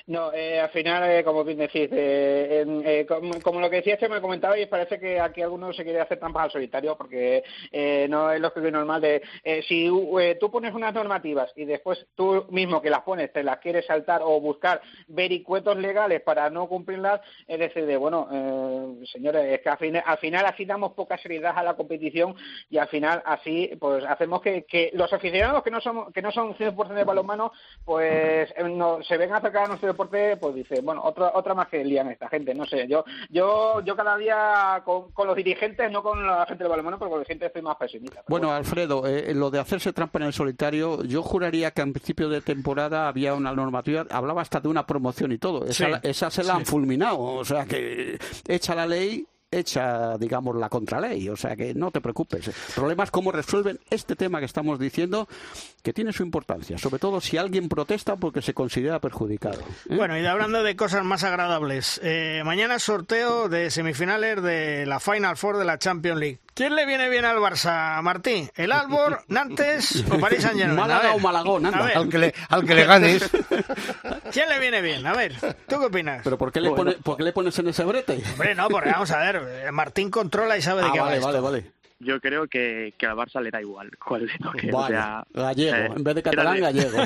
No, 0.05 0.33
eh, 0.33 0.59
al 0.59 0.69
final, 0.71 1.09
eh, 1.09 1.23
como 1.23 1.45
bien 1.45 1.59
decís, 1.59 1.87
eh, 1.93 2.65
eh 2.83 3.05
como, 3.41 3.61
lo 3.61 3.69
que 3.69 3.77
decía 3.77 3.93
este 3.93 4.09
me 4.09 4.19
comentaba 4.19 4.59
y 4.59 4.65
parece 4.65 4.99
que 4.99 5.17
aquí 5.17 5.41
algunos 5.41 5.77
se 5.77 5.85
quiere 5.85 6.01
hacer 6.01 6.19
trampas 6.19 6.43
al 6.43 6.51
solitario 6.51 6.97
porque 6.97 7.41
eh, 7.71 8.07
no 8.09 8.29
es 8.29 8.41
lo 8.41 8.51
que 8.51 8.59
es 8.59 8.71
normal 8.73 8.99
de 8.99 9.21
si 9.65 9.87
tú 10.41 10.51
pones 10.51 10.73
unas 10.73 10.93
normativas 10.93 11.53
y 11.55 11.63
después 11.63 12.05
tú 12.15 12.45
mismo 12.49 12.81
que 12.81 12.89
las 12.89 13.03
pones 13.03 13.31
te 13.31 13.43
las 13.43 13.59
quieres 13.59 13.85
saltar 13.85 14.21
o 14.25 14.41
buscar 14.41 14.81
vericuetos 15.07 15.77
legales 15.77 16.21
para 16.21 16.49
no 16.49 16.67
cumplirlas, 16.67 17.21
es 17.47 17.59
decir, 17.59 17.85
de 17.85 17.95
bueno, 17.95 18.27
señores, 19.05 19.53
es 19.53 19.61
que 19.61 19.69
al, 19.69 19.77
final, 19.77 20.03
al 20.05 20.17
final 20.17 20.45
así 20.45 20.65
damos 20.65 20.91
poca 20.93 21.17
seriedad 21.17 21.57
a 21.57 21.63
la 21.63 21.75
competición 21.75 22.35
y 22.69 22.77
al 22.77 22.89
final 22.89 23.23
así 23.25 23.71
pues 23.79 24.03
hacemos 24.03 24.41
que, 24.41 24.65
que 24.65 24.91
los 24.95 25.13
aficionados 25.13 25.63
que 25.63 25.71
no 25.71 25.79
son 25.79 26.11
que 26.11 26.21
no 26.21 26.31
son 26.33 26.55
100% 26.55 26.89
de 26.89 27.03
balonmano 27.05 27.53
pues 27.85 28.53
no, 28.65 29.01
se 29.03 29.17
ven 29.17 29.31
atacados 29.31 29.67
a 29.67 29.69
nuestro 29.69 29.92
deporte, 29.93 30.37
pues 30.37 30.55
dice, 30.55 30.81
bueno, 30.81 31.01
otra 31.03 31.31
otra 31.33 31.53
más 31.53 31.67
que 31.67 31.83
lían 31.83 32.09
esta 32.09 32.27
gente, 32.29 32.53
no 32.53 32.65
sé, 32.65 32.87
yo 32.87 33.05
yo 33.29 33.81
yo 33.81 33.95
cada 33.95 34.17
día 34.17 34.81
con, 34.83 35.11
los 35.25 35.35
dirigentes, 35.35 35.91
no 35.91 36.03
con 36.03 36.25
la 36.25 36.45
gente 36.45 36.63
del 36.63 36.69
balonmano, 36.69 36.99
pero 36.99 37.11
con 37.11 37.19
la 37.19 37.25
gente 37.25 37.45
estoy 37.45 37.61
más 37.61 37.77
pesimista. 37.77 38.23
Bueno, 38.27 38.51
Alfredo, 38.51 39.07
eh, 39.07 39.33
lo 39.33 39.49
de 39.49 39.59
hacerse 39.59 39.93
trampa 39.93 40.19
en 40.19 40.25
el 40.25 40.33
solitario, 40.33 41.03
yo 41.03 41.23
juraría 41.23 41.71
que 41.71 41.81
a 41.81 41.85
principio 41.85 42.29
de 42.29 42.41
temporada 42.41 43.07
había 43.07 43.33
una 43.33 43.53
normativa, 43.53 44.05
hablaba 44.09 44.41
hasta 44.41 44.59
de 44.59 44.67
una 44.67 44.85
promoción 44.85 45.31
y 45.31 45.37
todo, 45.37 45.65
esa, 45.65 45.99
esa 46.03 46.29
se 46.29 46.43
la 46.43 46.55
han 46.55 46.65
fulminado, 46.65 47.19
o 47.19 47.45
sea 47.45 47.65
que 47.65 48.17
echa 48.47 48.75
la 48.75 48.85
ley 48.85 49.27
hecha, 49.57 50.17
digamos, 50.17 50.55
la 50.55 50.69
contraley. 50.69 51.29
O 51.29 51.35
sea 51.35 51.55
que 51.55 51.73
no 51.73 51.91
te 51.91 52.01
preocupes. 52.01 52.47
El 52.47 52.53
problema 52.75 53.03
es 53.03 53.11
cómo 53.11 53.31
resuelven 53.31 53.79
este 53.89 54.15
tema 54.15 54.39
que 54.39 54.45
estamos 54.45 54.79
diciendo, 54.79 55.27
que 55.81 55.93
tiene 55.93 56.13
su 56.13 56.23
importancia, 56.23 56.77
sobre 56.77 56.99
todo 56.99 57.21
si 57.21 57.37
alguien 57.37 57.69
protesta 57.69 58.15
porque 58.15 58.41
se 58.41 58.53
considera 58.53 58.99
perjudicado. 58.99 59.61
¿eh? 59.89 59.95
Bueno, 59.95 60.17
y 60.17 60.25
hablando 60.25 60.63
de 60.63 60.75
cosas 60.75 61.03
más 61.03 61.23
agradables, 61.23 61.99
eh, 62.03 62.41
mañana 62.45 62.79
sorteo 62.79 63.49
de 63.49 63.71
semifinales 63.71 64.41
de 64.41 64.85
la 64.85 64.99
Final 64.99 65.37
Four 65.37 65.57
de 65.57 65.65
la 65.65 65.77
Champions 65.77 66.19
League. 66.19 66.39
¿Quién 66.55 66.75
le 66.75 66.85
viene 66.85 67.09
bien 67.09 67.25
al 67.25 67.37
Barça, 67.37 67.99
Martín? 68.03 68.47
¿El 68.55 68.71
Albor, 68.71 69.21
Nantes 69.27 70.05
o 70.11 70.19
París 70.19 70.43
Saint 70.43 70.59
Germain? 70.59 70.77
Málaga 70.77 71.15
o 71.15 71.19
Malagón, 71.19 71.65
Al 71.65 72.09
que, 72.09 72.17
le, 72.19 72.33
al 72.49 72.65
que 72.65 72.75
le 72.75 72.85
ganes. 72.85 73.31
¿Quién 74.31 74.49
le 74.49 74.59
viene 74.59 74.81
bien? 74.81 75.05
A 75.07 75.13
ver, 75.13 75.33
¿tú 75.67 75.79
qué 75.79 75.85
opinas? 75.85 76.21
¿Pero 76.23 76.37
por 76.37 76.51
qué 76.51 76.61
le, 76.61 76.69
por 76.71 77.17
qué 77.17 77.23
le 77.23 77.33
pones 77.33 77.57
en 77.57 77.69
ese 77.69 77.83
brete? 77.83 78.21
Hombre, 78.33 78.53
no, 78.53 78.67
porque 78.69 78.91
vamos 78.91 79.09
a 79.09 79.19
ver, 79.19 79.41
eh, 79.47 79.71
Martín 79.71 80.11
controla 80.11 80.55
y 80.55 80.61
sabe 80.61 80.83
de 80.83 80.89
ah, 80.89 80.91
qué 80.93 80.99
vale, 80.99 81.19
va 81.19 81.25
vale, 81.25 81.39
vale. 81.39 81.71
Yo 81.99 82.19
creo 82.19 82.47
que, 82.47 82.93
que 82.97 83.05
al 83.07 83.15
Barça 83.15 83.41
le 83.41 83.49
da 83.49 83.59
igual 83.59 83.89
cuál 84.05 84.29
que, 84.59 84.67
gallego, 84.67 85.75
eh, 85.75 85.91
en 85.95 86.03
vez 86.03 86.15
de 86.15 86.23
catalán, 86.23 86.59
gallego. 86.59 86.97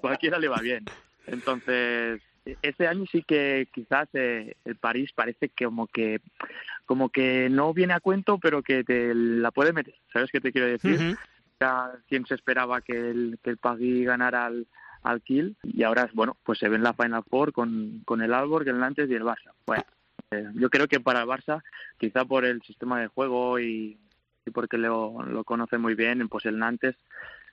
cualquiera 0.00 0.38
le 0.38 0.46
va 0.46 0.58
bien. 0.58 0.84
Entonces, 1.26 2.20
este 2.62 2.86
año 2.86 3.04
sí 3.10 3.24
que 3.26 3.68
quizás 3.72 4.08
eh, 4.12 4.54
el 4.64 4.76
París 4.76 5.10
parece 5.14 5.48
que 5.48 5.64
como 5.64 5.86
que 5.86 6.20
como 6.86 7.08
que 7.08 7.48
no 7.50 7.72
viene 7.72 7.94
a 7.94 8.00
cuento, 8.00 8.38
pero 8.38 8.62
que 8.62 8.84
te 8.84 9.14
la 9.14 9.50
puede 9.50 9.72
meter. 9.72 9.94
¿Sabes 10.12 10.30
qué 10.30 10.40
te 10.40 10.52
quiero 10.52 10.68
decir? 10.68 11.16
quien 12.08 12.26
se 12.26 12.34
esperaba 12.34 12.82
que 12.82 12.92
el, 12.92 13.38
que 13.42 13.50
el 13.50 13.56
Pagui 13.56 14.04
ganara 14.04 14.46
al, 14.46 14.66
al 15.02 15.22
Kiel 15.22 15.56
y 15.62 15.82
ahora, 15.82 16.10
bueno, 16.12 16.36
pues 16.42 16.58
se 16.58 16.68
ve 16.68 16.76
en 16.76 16.82
la 16.82 16.92
Final 16.92 17.24
Four 17.28 17.52
con, 17.52 18.02
con 18.04 18.20
el 18.20 18.34
Alborg, 18.34 18.68
el 18.68 18.78
Nantes 18.78 19.08
y 19.08 19.14
el 19.14 19.22
Barça. 19.22 19.52
Bueno, 19.66 19.84
eh, 20.30 20.46
yo 20.54 20.68
creo 20.68 20.88
que 20.88 21.00
para 21.00 21.22
el 21.22 21.28
Barça, 21.28 21.62
quizá 21.96 22.24
por 22.24 22.44
el 22.44 22.60
sistema 22.62 23.00
de 23.00 23.06
juego 23.06 23.58
y, 23.58 23.98
y 24.44 24.50
porque 24.50 24.76
lo, 24.76 25.22
lo 25.22 25.44
conoce 25.44 25.78
muy 25.78 25.94
bien, 25.94 26.28
pues 26.28 26.44
el 26.44 26.58
Nantes, 26.58 26.96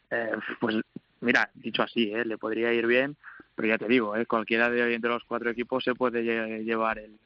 eh, 0.09 0.31
pues 0.59 0.75
mira, 1.21 1.49
dicho 1.53 1.83
así, 1.83 2.11
eh, 2.11 2.25
le 2.25 2.37
podría 2.37 2.73
ir 2.73 2.87
bien, 2.87 3.15
pero 3.55 3.69
ya 3.69 3.77
te 3.77 3.87
digo, 3.87 4.15
eh, 4.17 4.25
cualquiera 4.25 4.69
de, 4.69 4.99
de 4.99 5.07
los 5.07 5.23
cuatro 5.23 5.51
equipos 5.51 5.83
se 5.83 5.95
puede 5.95 6.23
llevar 6.63 6.99
el, 6.99 7.17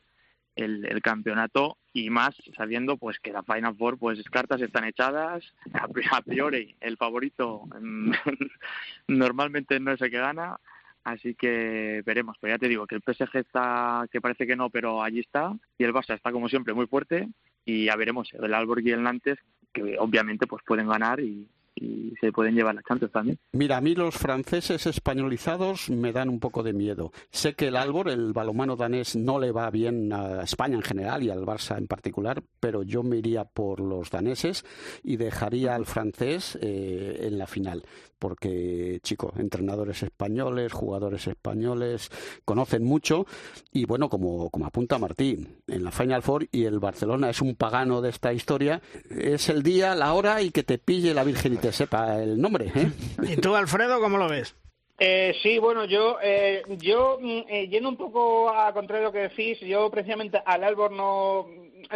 el, 0.55 1.01
campeonato 1.01 1.77
y 1.93 2.09
más 2.09 2.35
sabiendo 2.55 2.97
pues 2.97 3.19
que 3.19 3.31
la 3.31 3.43
Final 3.43 3.75
Four 3.75 3.97
pues 3.97 4.23
cartas 4.29 4.61
están 4.61 4.85
echadas 4.85 5.43
a 5.73 6.21
priori 6.21 6.75
el 6.79 6.97
favorito 6.97 7.63
mm, 7.79 8.11
normalmente 9.07 9.79
no 9.79 9.91
es 9.91 10.01
el 10.01 10.11
que 10.11 10.17
gana 10.17 10.57
así 11.05 11.35
que 11.35 12.01
veremos. 12.05 12.35
Pero 12.41 12.55
ya 12.55 12.59
te 12.59 12.67
digo 12.67 12.85
que 12.87 12.95
el 12.95 13.01
PSG 13.01 13.37
está 13.37 14.05
que 14.11 14.19
parece 14.19 14.45
que 14.45 14.55
no 14.55 14.69
pero 14.69 15.01
allí 15.01 15.21
está 15.21 15.53
y 15.77 15.83
el 15.83 15.93
Barça 15.93 16.15
está 16.15 16.31
como 16.31 16.49
siempre 16.49 16.73
muy 16.73 16.87
fuerte 16.87 17.29
y 17.63 17.85
ya 17.85 17.95
veremos 17.95 18.33
el 18.33 18.53
Alborg 18.53 18.85
y 18.85 18.91
el 18.91 19.03
Nantes 19.03 19.37
que 19.71 19.97
obviamente 19.99 20.47
pues 20.47 20.63
pueden 20.65 20.87
ganar 20.87 21.19
y, 21.19 21.47
y 21.75 22.13
se 22.21 22.31
pueden 22.31 22.55
llevar 22.55 22.75
las 22.75 22.85
Champions 22.85 23.11
también. 23.11 23.37
Mira, 23.51 23.77
a 23.77 23.81
mí 23.81 23.95
los 23.95 24.15
franceses 24.15 24.85
españolizados 24.85 25.89
me 25.89 26.11
dan 26.11 26.29
un 26.29 26.39
poco 26.39 26.63
de 26.63 26.73
miedo. 26.73 27.11
Sé 27.31 27.53
que 27.53 27.67
el 27.67 27.75
Albor, 27.75 28.09
el 28.09 28.33
balomano 28.33 28.75
danés, 28.75 29.15
no 29.15 29.39
le 29.39 29.51
va 29.51 29.69
bien 29.69 30.11
a 30.13 30.43
España 30.43 30.75
en 30.75 30.81
general 30.81 31.23
y 31.23 31.29
al 31.29 31.45
Barça 31.45 31.77
en 31.77 31.87
particular, 31.87 32.41
pero 32.59 32.83
yo 32.83 33.03
me 33.03 33.17
iría 33.17 33.43
por 33.43 33.79
los 33.79 34.09
daneses 34.09 34.65
y 35.03 35.17
dejaría 35.17 35.75
al 35.75 35.85
francés 35.85 36.57
eh, 36.61 37.19
en 37.21 37.37
la 37.37 37.47
final 37.47 37.83
porque, 38.19 38.99
chico, 39.03 39.33
entrenadores 39.37 40.01
españoles, 40.03 40.73
jugadores 40.73 41.27
españoles, 41.27 42.09
conocen 42.43 42.83
mucho 42.83 43.25
y, 43.71 43.85
bueno, 43.85 44.09
como, 44.09 44.49
como 44.49 44.65
apunta 44.65 44.97
Martín, 44.97 45.57
en 45.67 45.83
la 45.83 45.91
Final 45.91 46.23
Four 46.23 46.47
y 46.51 46.65
el 46.65 46.79
Barcelona 46.79 47.29
es 47.29 47.41
un 47.41 47.55
pagano 47.55 48.01
de 48.01 48.09
esta 48.09 48.33
historia, 48.33 48.81
es 49.09 49.49
el 49.49 49.63
día, 49.63 49.95
la 49.95 50.13
hora 50.13 50.41
y 50.41 50.51
que 50.51 50.63
te 50.63 50.77
pille 50.77 51.13
la 51.13 51.23
Virgen 51.23 51.53
te 51.65 51.71
sepa 51.71 52.21
el 52.21 52.39
nombre. 52.39 52.71
¿eh? 52.75 52.91
¿Y 53.27 53.37
tú, 53.37 53.55
Alfredo, 53.55 53.99
cómo 53.99 54.17
lo 54.17 54.29
ves? 54.29 54.55
Eh, 54.99 55.35
sí, 55.41 55.57
bueno, 55.57 55.85
yo, 55.85 56.17
eh, 56.21 56.63
yo 56.77 57.17
mm, 57.19 57.41
eh, 57.49 57.67
yendo 57.69 57.89
un 57.89 57.97
poco 57.97 58.49
a 58.49 58.71
contrario 58.71 59.05
de 59.05 59.07
lo 59.07 59.11
que 59.11 59.35
decís, 59.35 59.59
yo 59.59 59.89
precisamente 59.89 60.41
al 60.45 60.63
Albor 60.63 60.91
no, 60.91 61.47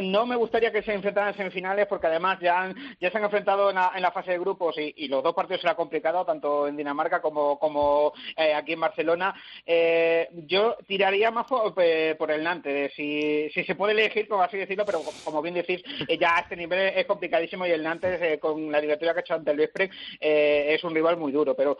no 0.01 0.25
me 0.25 0.35
gustaría 0.35 0.71
que 0.71 0.83
se 0.83 0.93
enfrentaran 0.93 1.29
en 1.29 1.37
semifinales 1.37 1.87
porque 1.87 2.07
además 2.07 2.39
ya, 2.41 2.73
ya 2.99 3.11
se 3.11 3.17
han 3.17 3.23
enfrentado 3.23 3.69
en 3.69 3.75
la, 3.75 4.11
fase 4.11 4.31
de 4.31 4.39
grupos 4.39 4.75
y, 4.77 5.07
los 5.07 5.23
dos 5.23 5.33
partidos 5.33 5.61
será 5.61 5.75
complicado, 5.75 6.25
tanto 6.25 6.67
en 6.67 6.77
Dinamarca 6.77 7.21
como, 7.21 7.57
como 7.59 8.13
eh, 8.35 8.53
aquí 8.53 8.73
en 8.73 8.79
Barcelona. 8.79 9.33
Eh, 9.65 10.29
yo 10.47 10.77
tiraría 10.87 11.31
más 11.31 11.47
por, 11.47 12.31
el 12.31 12.43
Nantes, 12.43 12.93
si, 12.95 13.49
si 13.53 13.63
se 13.63 13.75
puede 13.75 13.93
elegir, 13.93 14.27
por 14.27 14.43
así 14.43 14.57
decirlo, 14.57 14.85
pero 14.85 15.01
como 15.23 15.41
bien 15.41 15.55
decís, 15.55 15.81
ya 16.19 16.37
a 16.37 16.39
este 16.41 16.55
nivel 16.55 16.93
es 16.95 17.05
complicadísimo 17.05 17.65
y 17.65 17.71
el 17.71 17.83
Nantes, 17.83 18.39
con 18.39 18.71
la 18.71 18.81
directiva 18.81 19.13
que 19.13 19.19
ha 19.19 19.21
hecho 19.21 19.33
ante 19.33 19.51
el 19.51 19.57
Vespre, 19.57 19.89
es 20.19 20.83
un 20.83 20.93
rival 20.93 21.17
muy 21.17 21.31
duro. 21.31 21.55
Pero 21.55 21.77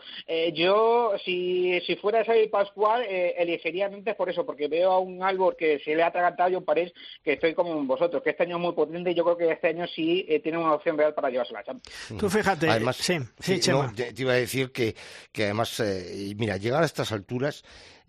yo 0.52 1.12
si, 1.24 1.80
si 1.86 1.96
fuera 1.96 2.20
ese 2.20 2.48
Pascual, 2.48 3.04
eh, 3.08 3.34
elegiría 3.38 3.86
antes 3.86 4.14
por 4.14 4.28
eso, 4.28 4.44
porque 4.44 4.68
veo 4.68 4.90
a 4.90 4.98
un 4.98 5.22
Albor 5.22 5.56
que 5.56 5.78
se 5.80 5.94
le 5.94 6.02
ha 6.02 6.08
atragantado 6.08 6.50
y 6.50 6.56
un 6.56 6.64
París 6.64 6.92
que 7.22 7.34
estoy 7.34 7.54
como 7.54 7.70
vosotros, 8.00 8.22
que 8.22 8.30
este 8.30 8.42
año 8.44 8.56
es 8.56 8.62
muy 8.62 8.72
potente 8.72 9.10
y 9.10 9.14
yo 9.14 9.24
creo 9.24 9.36
que 9.36 9.52
este 9.52 9.68
año 9.68 9.86
sí 9.86 10.24
eh, 10.28 10.40
tiene 10.40 10.58
una 10.58 10.74
opción 10.74 10.96
real 10.96 11.14
para 11.14 11.30
llevarse 11.30 11.52
la 11.52 11.62
Champions. 11.62 12.18
Tú 12.18 12.28
fíjate, 12.28 12.68
además, 12.68 12.96
sí, 12.96 13.18
sí, 13.38 13.60
te, 13.60 14.14
iba 14.16 14.32
a 14.32 14.36
decir 14.36 14.72
que, 14.72 14.94
que 15.32 15.44
además, 15.44 15.78
eh, 15.80 16.34
mira, 16.36 16.56
llegar 16.56 16.82
a 16.82 16.86
estas 16.86 17.12
alturas 17.12 17.62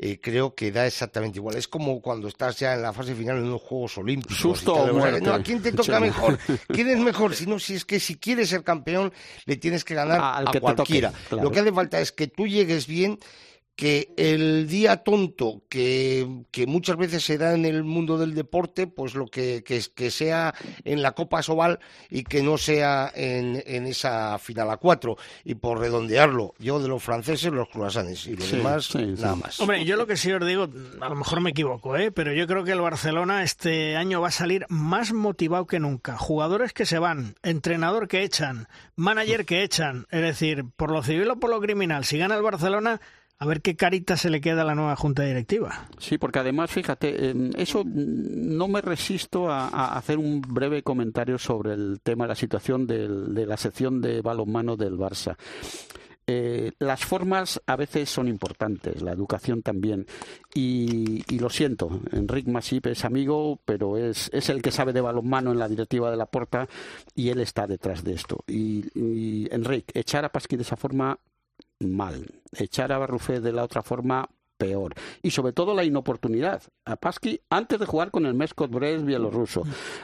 eh, 0.04 0.20
creo 0.20 0.56
que 0.56 0.72
da 0.72 0.88
exactamente 0.88 1.38
igual. 1.38 1.58
Es 1.58 1.68
como 1.68 2.02
cuando 2.02 2.28
estás 2.28 2.58
ya 2.58 2.74
en 2.74 2.82
la 2.82 2.92
fase 2.92 3.14
final 3.14 3.38
en 3.38 3.52
los 3.52 3.62
Juegos 3.62 4.00
Olímpicos. 4.00 4.36
Susto 4.36 4.76
¿A 4.76 5.44
quién 5.44 5.62
te 5.62 5.72
toca 5.72 6.00
mejor? 6.00 6.40
¿Quién 6.68 6.90
es 6.90 6.98
mejor? 6.98 7.36
Si 7.36 7.46
no, 7.46 7.60
si 7.60 7.76
es 7.76 7.86
que 7.86 8.00
si 8.00 8.18
quieres 8.18 8.50
ser 8.50 8.64
campeón, 8.64 9.14
le 9.46 9.58
tienes 9.58 9.84
que 9.84 9.94
ganar 9.94 10.20
a, 10.20 10.60
cualquiera. 10.60 11.14
Lo 11.30 11.52
que 11.52 11.60
hace 11.60 11.72
falta 11.72 12.02
es 12.02 12.12
que 12.12 12.26
tú 12.26 12.48
llegues 12.48 12.88
bien 12.88 13.20
que 13.76 14.14
el 14.18 14.68
día 14.68 14.98
tonto 14.98 15.64
que, 15.70 16.46
muchas 16.68 16.98
veces 16.98 17.24
se 17.24 17.38
da 17.38 17.54
en 17.54 17.66
el 17.66 17.84
mundo 17.84 18.18
del 18.18 18.36
deporte, 18.36 18.88
pues 18.88 19.16
lo 19.16 19.28
que, 19.28 19.64
que, 19.64 19.82
que 19.96 20.12
sea 20.12 20.54
en 20.84 21.02
la 21.02 21.14
Copa 21.14 21.42
Sobal 21.42 21.80
y 22.10 22.24
que 22.24 22.44
no 22.44 22.58
sea 22.58 23.12
en, 23.16 23.62
en, 23.66 23.88
esa 23.88 24.38
final 24.40 24.70
a 24.70 24.78
cuatro. 24.78 25.18
Y 25.44 25.56
por 25.56 25.80
redondearlo, 25.80 26.54
yo 26.60 26.80
de 26.80 26.88
los 26.88 27.02
franceses, 27.02 27.52
los 27.52 27.70
croissants 27.70 28.28
y 28.28 28.36
los 28.36 28.52
demás, 28.52 28.94
nada 28.96 29.36
más. 29.36 29.60
Hombre, 29.60 29.84
yo 29.86 29.96
lo 29.96 30.06
que 30.06 30.18
sí 30.18 30.32
os 30.32 30.46
digo, 30.46 30.70
a 31.00 31.10
lo 31.10 31.16
mejor 31.16 31.42
me 31.42 31.50
equivoco, 31.50 31.98
¿eh? 31.98 32.12
pero 32.12 32.34
yo 32.34 32.46
creo 32.48 32.64
que 32.64 32.72
el 32.72 32.82
Barcelona 32.82 33.44
este 33.44 33.96
año 33.98 34.22
va 34.22 34.28
a 34.28 34.32
salir 34.32 34.66
más 34.70 35.14
motivado 35.14 35.66
que 35.66 35.80
nunca. 35.80 36.18
Jugadores 36.18 36.74
que 36.74 36.86
se 36.86 37.00
van, 37.00 37.36
entrenador 37.42 38.08
que 38.08 38.24
echan, 38.24 38.68
manager 38.96 39.46
que 39.46 39.64
echan. 39.64 40.06
Es 40.12 40.22
decir, 40.22 40.66
por 40.76 40.92
lo 40.92 41.04
civil 41.04 41.30
o 41.32 41.40
por 41.40 41.50
lo 41.50 41.60
criminal, 41.60 42.06
si 42.06 42.18
gana 42.18 42.36
el 42.36 42.44
Barcelona 42.44 43.02
a 43.42 43.46
ver 43.48 43.64
qué 43.64 43.76
carita 43.76 44.18
se 44.18 44.30
le 44.30 44.40
queda 44.40 44.62
a 44.62 44.66
la 44.66 44.76
nueva 44.76 44.96
junta 44.96 45.24
directiva. 45.24 45.88
Sí, 45.98 46.20
porque 46.20 46.38
además, 46.38 46.70
fíjate, 46.70 47.34
eso 47.58 47.84
no 47.84 48.68
me 48.68 48.82
resisto 48.82 49.50
a, 49.50 49.98
hacer 49.98 50.20
un 50.20 50.42
breve 50.42 50.84
comentario 50.84 51.40
sobre 51.40 51.74
el 51.74 52.02
tema, 52.04 52.28
la 52.28 52.36
situación 52.36 52.86
de 52.86 53.46
la 53.48 53.58
sección 53.58 54.00
de 54.00 54.22
balonmano 54.22 54.78
del 54.78 54.96
Barça. 54.96 55.38
Eh, 56.28 56.72
las 56.78 57.04
formas 57.04 57.60
a 57.66 57.76
veces 57.76 58.10
son 58.10 58.28
importantes, 58.28 59.02
la 59.02 59.12
educación 59.12 59.64
también. 59.64 60.06
Y, 60.54 61.24
lo 61.40 61.50
siento, 61.50 62.00
Enrique 62.12 62.52
Masip 62.52 62.86
es 62.86 63.04
amigo, 63.06 63.60
pero 63.66 63.98
es, 63.98 64.30
es, 64.32 64.50
el 64.50 64.62
que 64.62 64.72
sabe 64.72 64.94
de 64.94 65.02
balonmano 65.02 65.52
en 65.52 65.58
la 65.58 65.68
directiva 65.68 66.12
de 66.12 66.18
la 66.18 66.28
Porta 66.28 66.68
y 67.16 67.30
él 67.30 67.40
está 67.40 67.66
detrás 67.66 68.04
de 68.04 68.14
esto. 68.14 68.44
Y, 68.48 68.86
y 68.94 69.48
Enrique, 69.52 70.00
echar 70.00 70.26
a 70.26 70.30
Pasqui 70.30 70.58
de 70.58 70.62
esa 70.62 70.78
forma 70.78 71.18
mal. 71.88 72.42
Echar 72.52 72.92
a 72.92 72.98
Barrufé 72.98 73.40
de 73.40 73.54
la 73.54 73.64
otra 73.64 73.82
forma 73.82 74.30
peor. 74.62 74.94
Y 75.24 75.32
sobre 75.32 75.54
todo 75.54 75.74
la 75.74 75.84
inoportunidad. 75.84 76.62
A 76.86 76.96
Pasqui, 76.96 77.42
antes 77.50 77.80
de 77.80 77.86
jugar 77.88 78.12
con 78.12 78.28
el 78.28 78.36
Mescot 78.36 78.70
Brest 78.70 79.06
bielorruso. 79.06 79.64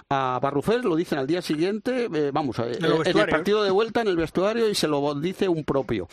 A 0.10 0.40
Barrufé 0.42 0.80
lo 0.80 0.96
dicen 0.96 1.20
al 1.20 1.28
día 1.28 1.44
siguiente, 1.44 2.10
eh, 2.12 2.32
vamos, 2.34 2.58
eh, 2.60 2.80
en 2.80 3.18
el 3.18 3.28
partido 3.28 3.64
de 3.64 3.70
vuelta 3.70 4.02
en 4.02 4.08
el 4.08 4.18
vestuario 4.18 4.68
y 4.68 4.74
se 4.74 4.88
lo 4.88 5.14
dice 5.14 5.48
un 5.48 5.64
propio. 5.64 6.08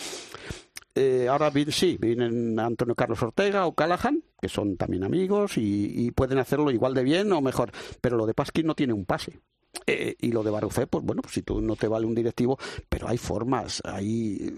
Eh, 0.95 1.27
ahora 1.29 1.51
sí, 1.71 1.97
vienen 1.99 2.61
Antonio 2.61 2.95
Carlos 2.95 3.21
Ortega 3.23 3.67
o 3.67 3.75
Callahan, 3.75 4.23
que 4.41 4.49
son 4.49 4.77
también 4.77 5.03
amigos 5.05 5.57
y, 5.57 6.07
y, 6.07 6.11
pueden 6.13 6.39
hacerlo 6.39 6.71
igual 6.71 6.95
de 6.95 7.03
bien 7.03 7.33
o 7.33 7.41
mejor. 7.41 7.73
Pero 8.01 8.17
lo 8.17 8.27
de 8.27 8.35
Pasqui 8.35 8.63
no 8.63 8.75
tiene 8.75 8.93
un 8.93 9.05
pase. 9.05 9.41
Eh, 9.87 10.17
y 10.21 10.33
lo 10.33 10.43
de 10.43 10.51
Barufé, 10.51 10.87
pues 10.87 11.05
bueno, 11.05 11.23
pues 11.23 11.35
si 11.35 11.43
tú 11.43 11.61
no 11.61 11.77
te 11.77 11.89
vale 11.89 12.07
un 12.07 12.15
directivo, 12.15 12.59
pero 12.89 13.09
hay 13.09 13.19
formas, 13.19 13.83
hay, 13.85 14.51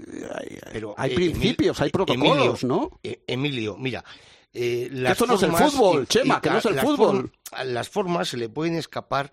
hay, 0.97 1.11
eh, 1.11 1.15
principios, 1.15 1.81
hay 1.81 1.91
protocolos, 1.91 2.65
¿no? 2.65 3.01
Eh, 3.03 3.23
Emilio, 3.27 3.77
mira. 3.77 4.05
Esto 4.53 5.27
no 5.27 5.35
es 5.35 5.43
el 5.43 5.53
fútbol, 5.53 6.07
Chema, 6.09 6.41
que 6.41 6.49
no 6.49 6.59
es 6.59 6.65
el 6.65 6.81
fútbol. 6.81 7.31
las 7.65 7.91
formas 7.91 8.29
se 8.29 8.39
le 8.39 8.49
pueden 8.49 8.77
escapar, 8.77 9.31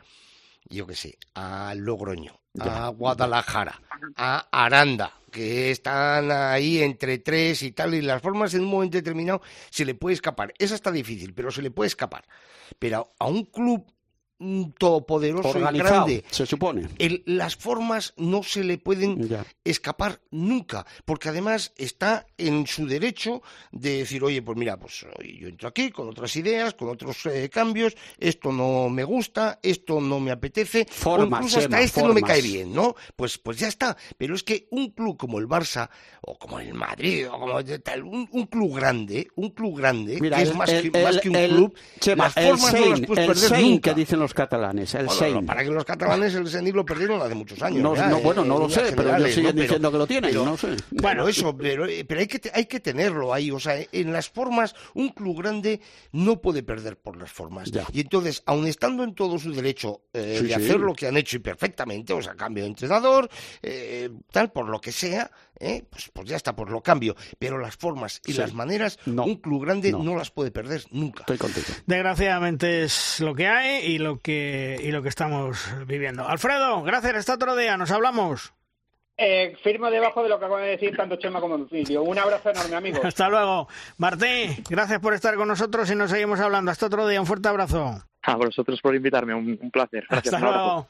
yo 0.68 0.86
qué 0.86 0.96
sé, 0.96 1.18
a 1.34 1.74
Logroño, 1.78 2.42
a 2.60 2.90
Guadalajara, 2.90 3.82
a 4.18 4.48
Aranda, 4.52 5.14
que 5.32 5.72
están 5.72 6.30
ahí 6.30 6.82
entre 6.82 7.20
tres 7.20 7.64
y 7.64 7.72
tal, 7.72 7.94
y 7.94 8.02
las 8.02 8.22
formas 8.22 8.54
en 8.54 8.62
un 8.62 8.68
momento 8.68 8.98
determinado 8.98 9.42
se 9.70 9.86
le 9.86 9.96
puede 9.96 10.16
escapar. 10.16 10.54
Esa 10.60 10.76
está 10.76 10.92
difícil, 10.92 11.34
pero 11.34 11.52
se 11.52 11.62
le 11.62 11.72
puede 11.72 11.88
escapar. 11.88 12.26
Pero 12.78 13.14
a 13.18 13.28
un 13.28 13.46
club 13.46 13.86
todopoderoso 14.78 15.58
y 15.58 15.78
grande. 15.78 16.24
Se 16.30 16.46
supone. 16.46 16.90
las 17.26 17.56
formas 17.56 18.14
no 18.18 18.44
se 18.44 18.64
le 18.64 18.78
pueden 18.78 19.30
escapar 19.64 20.22
nunca, 20.32 20.86
porque 21.06 21.30
además 21.30 21.74
está 21.78 22.26
en 22.38 22.68
su 22.68 22.88
derecho 22.88 23.42
de 23.72 24.00
decir, 24.00 24.24
oye, 24.24 24.42
pues 24.42 24.58
mira, 24.58 24.78
pues 24.78 25.06
yo 25.40 25.48
entro 25.48 25.70
aquí 25.70 25.92
con 25.92 26.10
otras 26.10 26.36
ideas, 26.36 26.74
con 26.74 26.90
otros 26.90 27.26
eh, 27.26 27.50
cambios, 27.50 27.96
esto 28.18 28.52
no 28.52 28.90
me 28.90 29.04
gusta, 29.04 29.60
esto 29.62 30.02
no 30.02 30.20
me 30.20 30.32
apetece, 30.32 30.86
formas, 30.90 31.42
incluso 31.42 31.60
hasta 31.60 31.82
este 31.82 32.04
no 32.04 32.14
me 32.14 32.22
cae 32.22 32.42
bien, 32.42 32.74
¿no? 32.74 32.96
Pues, 33.16 33.38
pues 33.38 33.58
ya 33.60 33.68
está. 33.68 33.96
Pero 34.18 34.36
es 34.36 34.44
que 34.44 34.68
un 34.72 34.92
club 34.92 35.18
como 35.18 35.40
el 35.40 35.48
Barça, 35.48 35.90
o 36.22 36.38
como 36.38 36.60
el 36.60 36.74
Madrid, 36.74 37.28
o 37.30 37.40
como 37.40 37.64
tal, 37.64 38.04
un, 38.04 38.28
club 38.48 38.76
grande, 38.76 39.28
un 39.36 39.50
club 39.52 39.78
grande, 39.78 40.20
que 40.20 40.42
es 40.42 40.56
más, 40.56 40.70
que, 40.70 40.92
más 41.04 41.20
que 41.20 41.30
un 41.30 41.36
club, 41.36 41.76
las 42.16 42.34
formas 42.34 42.74
no 42.74 42.90
las 42.90 43.02
puedes 43.02 43.28
perder 43.28 43.62
nunca. 43.62 43.94
dicen 43.94 44.20
los 44.20 44.33
catalanes, 44.34 44.94
el 44.96 45.08
bueno, 45.08 45.46
Para 45.46 45.64
que 45.64 45.70
los 45.70 45.86
catalanes 45.86 46.34
el 46.36 46.48
Senil 46.48 46.76
lo 46.76 46.86
perdieron 46.86 47.22
hace 47.22 47.36
muchos 47.36 47.62
años. 47.62 47.82
No, 47.82 47.96
no 47.96 48.20
bueno, 48.20 48.44
no 48.44 48.60
lo 48.60 48.70
sé, 48.70 48.94
pero 48.96 49.16
ellos 49.16 49.34
siguen 49.34 49.56
diciendo 49.56 49.92
que 49.92 49.98
lo 49.98 50.08
tienen, 50.08 50.34
no 50.34 50.58
sé. 50.58 50.76
Bueno, 50.92 51.28
eso, 51.28 51.56
pero, 51.56 51.86
pero 52.08 52.20
hay, 52.20 52.28
que, 52.28 52.52
hay 52.54 52.66
que 52.66 52.80
tenerlo 52.80 53.34
ahí. 53.34 53.52
O 53.52 53.60
sea, 53.60 53.76
en 53.92 54.12
las 54.12 54.30
formas, 54.30 54.76
un 54.94 55.10
club 55.10 55.42
grande 55.42 55.82
no 56.12 56.42
puede 56.42 56.64
perder 56.64 56.98
por 56.98 57.18
las 57.18 57.32
formas. 57.32 57.72
Y 57.92 58.02
entonces, 58.02 58.44
aun 58.46 58.68
estando 58.68 59.04
en 59.04 59.16
todo 59.16 59.38
su 59.40 59.52
derecho 59.52 60.02
eh, 60.14 60.42
de 60.44 60.56
hacer 60.56 60.80
lo 60.80 60.94
que 60.94 61.08
han 61.08 61.18
hecho 61.18 61.38
y 61.38 61.40
perfectamente, 61.40 62.14
o 62.14 62.22
sea, 62.22 62.36
cambio 62.36 62.64
de 62.64 62.70
entrenador, 62.70 63.30
eh, 63.62 64.10
tal, 64.32 64.52
por 64.52 64.70
lo 64.70 64.80
que 64.80 64.92
sea, 64.92 65.30
eh, 65.64 65.86
pues, 65.90 66.10
pues 66.14 66.28
ya 66.28 66.36
está, 66.36 66.56
por 66.56 66.70
lo 66.70 66.82
cambio. 66.82 67.16
Pero 67.40 67.58
las 67.58 67.78
formas 67.78 68.22
y 68.26 68.34
las 68.34 68.54
maneras, 68.54 69.00
un 69.06 69.36
club 69.38 69.64
grande 69.64 69.92
no. 69.92 70.16
las 70.16 70.30
puede 70.30 70.52
perder 70.52 70.84
nunca. 70.92 71.22
Estoy 71.22 71.38
contigo. 71.38 71.68
Desgraciadamente 71.86 72.84
es 72.84 73.20
lo 73.22 73.34
que 73.34 73.48
hay 73.48 73.86
y 73.86 73.98
lo 73.98 74.20
que, 74.20 74.80
y 74.84 74.92
lo 74.92 75.02
que 75.02 75.10
estamos 75.10 75.66
viviendo. 75.88 76.28
Alfredo, 76.28 76.84
gracias, 76.84 77.16
hasta 77.16 77.36
otro 77.36 77.56
día, 77.56 77.78
nos 77.78 77.92
hablamos. 77.92 78.54
Eh, 79.16 79.56
firmo 79.64 79.92
debajo 79.92 80.24
de 80.24 80.30
lo 80.30 80.40
que 80.40 80.46
acaba 80.46 80.62
de 80.62 80.72
decir 80.72 80.98
tanto 80.98 81.16
Chema 81.18 81.40
como 81.40 81.58
Lucilio. 81.58 82.02
Un 82.04 82.18
abrazo 82.18 82.50
enorme, 82.50 82.76
amigo. 82.76 83.00
Hasta 83.04 83.30
luego. 83.30 83.68
Martín, 83.98 84.64
gracias 84.70 85.00
por 85.00 85.14
estar 85.14 85.36
con 85.36 85.48
nosotros 85.48 85.90
y 85.92 85.96
nos 85.96 86.10
seguimos 86.10 86.40
hablando. 86.40 86.72
Hasta 86.72 86.88
otro 86.88 87.08
día. 87.08 87.22
Un 87.22 87.28
fuerte 87.28 87.48
abrazo. 87.48 88.04
A 88.24 88.36
vosotros 88.36 88.82
por 88.82 88.96
invitarme. 88.96 89.36
Un, 89.36 89.70
placer. 89.72 90.06
Hasta 90.10 90.40
luego. 90.40 90.88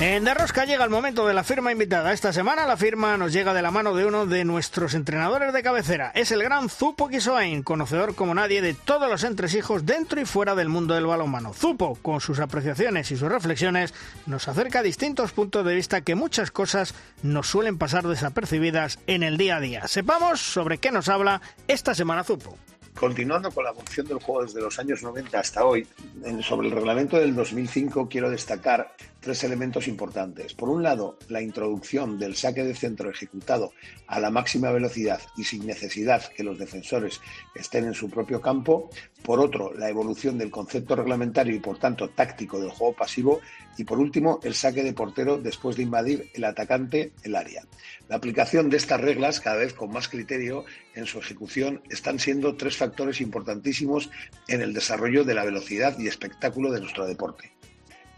En 0.00 0.24
Derrosca 0.24 0.64
llega 0.64 0.82
el 0.82 0.88
momento 0.88 1.26
de 1.26 1.34
la 1.34 1.44
firma 1.44 1.72
invitada. 1.72 2.14
Esta 2.14 2.32
semana 2.32 2.66
la 2.66 2.78
firma 2.78 3.18
nos 3.18 3.34
llega 3.34 3.52
de 3.52 3.60
la 3.60 3.70
mano 3.70 3.94
de 3.94 4.06
uno 4.06 4.24
de 4.24 4.46
nuestros 4.46 4.94
entrenadores 4.94 5.52
de 5.52 5.62
cabecera. 5.62 6.10
Es 6.14 6.32
el 6.32 6.42
gran 6.42 6.70
Zupo 6.70 7.10
Kisoain, 7.10 7.62
conocedor 7.62 8.14
como 8.14 8.34
nadie 8.34 8.62
de 8.62 8.72
todos 8.72 9.10
los 9.10 9.24
entresijos 9.24 9.84
dentro 9.84 10.18
y 10.18 10.24
fuera 10.24 10.54
del 10.54 10.70
mundo 10.70 10.94
del 10.94 11.04
balonmano. 11.04 11.52
Zupo, 11.52 11.98
con 12.00 12.22
sus 12.22 12.40
apreciaciones 12.40 13.10
y 13.10 13.18
sus 13.18 13.30
reflexiones, 13.30 13.92
nos 14.24 14.48
acerca 14.48 14.78
a 14.78 14.82
distintos 14.82 15.32
puntos 15.32 15.66
de 15.66 15.74
vista 15.74 16.00
que 16.00 16.14
muchas 16.14 16.50
cosas 16.50 16.94
nos 17.22 17.48
suelen 17.48 17.76
pasar 17.76 18.08
desapercibidas 18.08 19.00
en 19.06 19.22
el 19.22 19.36
día 19.36 19.56
a 19.56 19.60
día. 19.60 19.86
Sepamos 19.86 20.40
sobre 20.40 20.78
qué 20.78 20.92
nos 20.92 21.10
habla 21.10 21.42
esta 21.68 21.94
semana 21.94 22.24
Zupo. 22.24 22.56
Continuando 22.94 23.50
con 23.50 23.64
la 23.64 23.70
evolución 23.70 24.06
del 24.06 24.18
juego 24.18 24.44
desde 24.44 24.60
los 24.60 24.78
años 24.78 25.02
90 25.02 25.38
hasta 25.38 25.64
hoy, 25.64 25.86
sobre 26.42 26.68
el 26.68 26.74
reglamento 26.74 27.18
del 27.18 27.34
2005 27.34 28.08
quiero 28.08 28.30
destacar 28.30 28.94
tres 29.20 29.44
elementos 29.44 29.86
importantes. 29.86 30.54
Por 30.54 30.68
un 30.68 30.82
lado, 30.82 31.18
la 31.28 31.42
introducción 31.42 32.18
del 32.18 32.34
saque 32.34 32.64
de 32.64 32.74
centro 32.74 33.10
ejecutado 33.10 33.72
a 34.06 34.18
la 34.18 34.30
máxima 34.30 34.70
velocidad 34.70 35.20
y 35.36 35.44
sin 35.44 35.66
necesidad 35.66 36.24
que 36.34 36.42
los 36.42 36.58
defensores 36.58 37.20
estén 37.54 37.84
en 37.84 37.94
su 37.94 38.08
propio 38.08 38.40
campo. 38.40 38.90
Por 39.22 39.38
otro, 39.38 39.74
la 39.74 39.88
evolución 39.88 40.38
del 40.38 40.50
concepto 40.50 40.96
reglamentario 40.96 41.54
y 41.54 41.60
por 41.60 41.78
tanto 41.78 42.08
táctico 42.08 42.58
del 42.58 42.70
juego 42.70 42.94
pasivo. 42.94 43.40
Y 43.76 43.84
por 43.84 43.98
último, 43.98 44.40
el 44.42 44.54
saque 44.54 44.82
de 44.82 44.92
portero 44.92 45.38
después 45.38 45.76
de 45.76 45.82
invadir 45.82 46.30
el 46.34 46.44
atacante 46.44 47.12
el 47.22 47.36
área. 47.36 47.64
La 48.08 48.16
aplicación 48.16 48.70
de 48.70 48.78
estas 48.78 49.00
reglas, 49.00 49.40
cada 49.40 49.56
vez 49.56 49.74
con 49.74 49.90
más 49.90 50.08
criterio 50.08 50.64
en 50.94 51.06
su 51.06 51.18
ejecución, 51.18 51.82
están 51.90 52.18
siendo 52.18 52.56
tres 52.56 52.76
factores 52.76 53.20
importantísimos 53.20 54.10
en 54.48 54.62
el 54.62 54.72
desarrollo 54.72 55.24
de 55.24 55.34
la 55.34 55.44
velocidad 55.44 55.98
y 55.98 56.08
espectáculo 56.08 56.72
de 56.72 56.80
nuestro 56.80 57.06
deporte. 57.06 57.52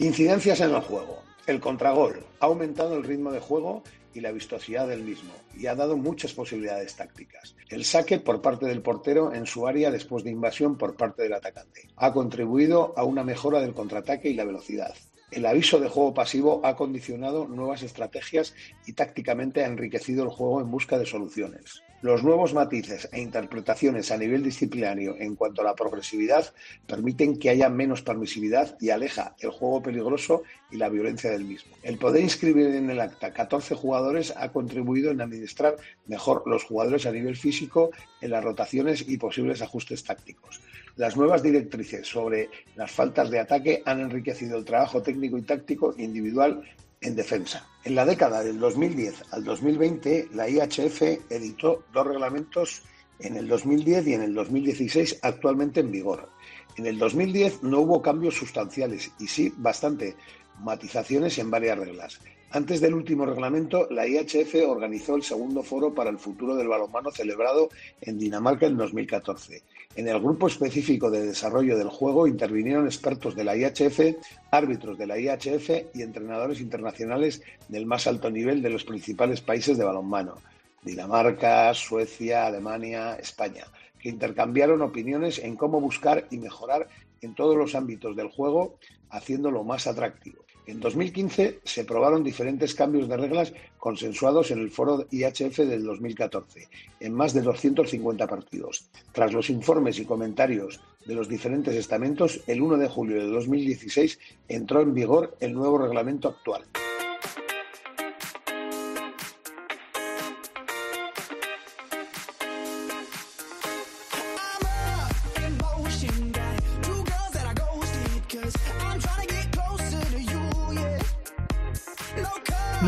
Incidencias 0.03 0.61
en 0.61 0.75
el 0.75 0.81
juego. 0.81 1.23
El 1.47 1.61
contragol 1.61 2.27
ha 2.41 2.47
aumentado 2.47 2.97
el 2.97 3.05
ritmo 3.05 3.31
de 3.31 3.39
juego 3.39 3.85
y 4.13 4.21
la 4.21 4.33
vistosidad 4.33 4.89
del 4.89 5.05
mismo 5.05 5.33
y 5.57 5.67
ha 5.67 5.77
dado 5.77 5.97
muchas 5.97 6.33
posibilidades 6.33 6.97
tácticas. 6.97 7.55
El 7.69 7.85
saque 7.85 8.19
por 8.19 8.43
parte 8.43 8.67
del 8.67 8.83
portero 8.83 9.33
en 9.33 9.47
su 9.47 9.65
área 9.65 9.93
después 9.93 10.25
de 10.25 10.33
invasión 10.33 10.77
por 10.77 10.97
parte 10.97 11.23
del 11.23 11.35
atacante 11.35 11.89
ha 11.95 12.13
contribuido 12.13 12.93
a 12.97 13.05
una 13.05 13.23
mejora 13.23 13.61
del 13.61 13.75
contraataque 13.75 14.29
y 14.29 14.35
la 14.35 14.45
velocidad. 14.45 14.93
El 15.31 15.47
aviso 15.47 15.79
de 15.79 15.89
juego 15.89 16.13
pasivo 16.13 16.61
ha 16.65 16.75
condicionado 16.75 17.47
nuevas 17.47 17.85
estrategias 17.85 18.57
y 18.89 18.95
tácticamente 18.95 19.63
ha 19.63 19.69
enriquecido 19.69 20.25
el 20.25 20.31
juego 20.31 20.61
en 20.61 20.69
busca 20.73 20.99
de 20.99 21.07
soluciones. 21.07 21.81
Los 22.03 22.25
nuevos 22.25 22.53
matices 22.53 23.09
e 23.13 23.21
interpretaciones 23.21 24.11
a 24.11 24.17
nivel 24.17 24.43
disciplinario 24.43 25.15
en 25.21 25.37
cuanto 25.37 25.61
a 25.61 25.65
la 25.65 25.77
progresividad 25.77 26.53
permiten 26.85 27.39
que 27.39 27.49
haya 27.49 27.69
menos 27.69 28.03
permisividad 28.03 28.77
y 28.81 28.91
aleja 28.91 29.37
el 29.39 29.51
juego 29.51 29.81
peligroso 29.85 30.43
y 30.73 30.79
la 30.79 30.89
violencia 30.89 31.31
del 31.31 31.45
mismo. 31.45 31.77
El 31.85 31.99
poder 31.99 32.25
inscribir 32.25 32.67
en 32.75 32.91
el 32.91 33.01
acta 33.01 33.33
14 33.33 33.77
jugadores 33.77 34.35
ha 34.37 34.51
contribuido 34.51 35.13
en 35.13 35.21
administrar 35.21 35.77
mejor 36.07 36.43
los 36.47 36.65
jugadores 36.65 37.07
a 37.07 37.13
nivel 37.13 37.37
físico 37.37 37.93
en 38.21 38.33
las 38.33 38.43
rotaciones 38.43 39.09
y 39.09 39.17
posibles 39.17 39.63
ajustes 39.63 40.03
tácticos. 40.03 40.61
Las 40.97 41.17
nuevas 41.17 41.41
directrices 41.41 42.09
sobre 42.09 42.51
las 42.75 42.91
faltas 42.91 43.31
de 43.31 43.39
ataque 43.39 43.81
han 43.87 44.01
enriquecido 44.01 44.59
el 44.59 44.65
trabajo 44.65 45.03
técnico 45.03 45.39
y 45.39 45.43
táctico 45.43 45.95
individual 45.97 46.65
en 47.03 47.17
defensa. 47.17 47.67
En 47.85 47.95
la 47.95 48.05
década 48.05 48.43
del 48.43 48.59
2010 48.59 49.25
al 49.33 49.45
2020, 49.45 50.29
la 50.33 50.49
IHF 50.49 51.03
editó 51.31 51.85
dos 51.93 52.07
reglamentos 52.07 52.83
en 53.19 53.37
el 53.37 53.49
2010 53.49 54.07
y 54.07 54.15
en 54.15 54.23
el 54.23 54.35
2016 54.35 55.19
actualmente 55.23 55.81
en 55.81 55.91
vigor. 55.91 56.31
En 56.77 56.87
el 56.87 56.99
2010 56.99 57.63
no 57.63 57.81
hubo 57.81 58.01
cambios 58.01 58.37
sustanciales 58.37 59.11
y 59.19 59.27
sí 59.27 59.53
bastante 59.57 60.17
matizaciones 60.61 61.39
en 61.39 61.51
varias 61.51 61.79
reglas. 61.79 62.21
Antes 62.51 62.83
del 62.83 62.95
último 62.95 63.25
reglamento, 63.25 63.89
la 63.91 64.07
IHF 64.07 64.55
organizó 64.69 65.17
el 65.17 65.23
segundo 65.23 65.63
foro 65.63 65.95
para 65.95 66.11
el 66.11 66.19
futuro 66.19 66.55
del 66.55 66.69
balonmano 66.69 67.11
celebrado 67.11 67.71
en 68.03 68.19
Dinamarca 68.19 68.67
en 68.67 68.77
2014. 68.77 69.63
En 69.95 70.09
el 70.09 70.19
grupo 70.21 70.47
específico 70.47 71.11
de 71.11 71.27
desarrollo 71.27 71.77
del 71.77 71.91
juego 71.91 72.27
intervinieron 72.27 72.87
expertos 72.87 73.37
de 73.37 73.45
la 73.45 73.55
IHF, 73.55 74.17
árbitros 74.51 74.97
de 74.97 75.07
la 75.07 75.19
IHF 75.19 75.69
y 75.93 76.01
entrenadores 76.01 76.61
internacionales 76.61 77.43
del 77.69 77.85
más 77.85 78.07
alto 78.07 78.31
nivel 78.31 78.63
de 78.63 78.71
los 78.71 78.85
principales 78.85 79.43
países 79.43 79.77
de 79.77 79.85
balonmano, 79.85 80.37
Dinamarca, 80.83 81.75
Suecia, 81.75 82.47
Alemania, 82.47 83.17
España, 83.17 83.67
que 83.99 84.09
intercambiaron 84.09 84.81
opiniones 84.81 85.39
en 85.39 85.57
cómo 85.57 85.79
buscar 85.79 86.27
y 86.31 86.39
mejorar 86.39 86.89
en 87.21 87.35
todos 87.35 87.55
los 87.55 87.75
ámbitos 87.75 88.17
del 88.17 88.29
juego, 88.29 88.79
haciéndolo 89.11 89.63
más 89.63 89.87
atractivo. 89.87 90.43
En 90.67 90.79
2015 90.79 91.61
se 91.65 91.85
probaron 91.85 92.23
diferentes 92.23 92.75
cambios 92.75 93.09
de 93.09 93.17
reglas 93.17 93.53
consensuados 93.79 94.53
en 94.53 94.61
el 94.61 94.71
foro 94.71 95.07
IHF 95.11 95.59
del 95.59 95.85
2014, 95.85 96.69
en 97.01 97.15
más 97.15 97.35
de 97.35 97.43
250 97.43 98.27
partidos. 98.29 98.89
Tras 99.11 99.33
los 99.33 99.51
informes 99.51 99.99
y 99.99 100.05
comentarios 100.05 100.81
de 101.05 101.15
los 101.15 101.29
diferentes 101.29 101.75
estamentos, 101.75 102.41
el 102.47 102.63
1 102.63 102.77
de 102.77 102.89
julio 102.89 103.17
de 103.17 103.31
2016 103.31 104.19
entró 104.49 104.83
en 104.83 104.95
vigor 104.95 105.37
el 105.41 105.53
nuevo 105.53 105.79
reglamento 105.79 106.29
actual. 106.29 106.63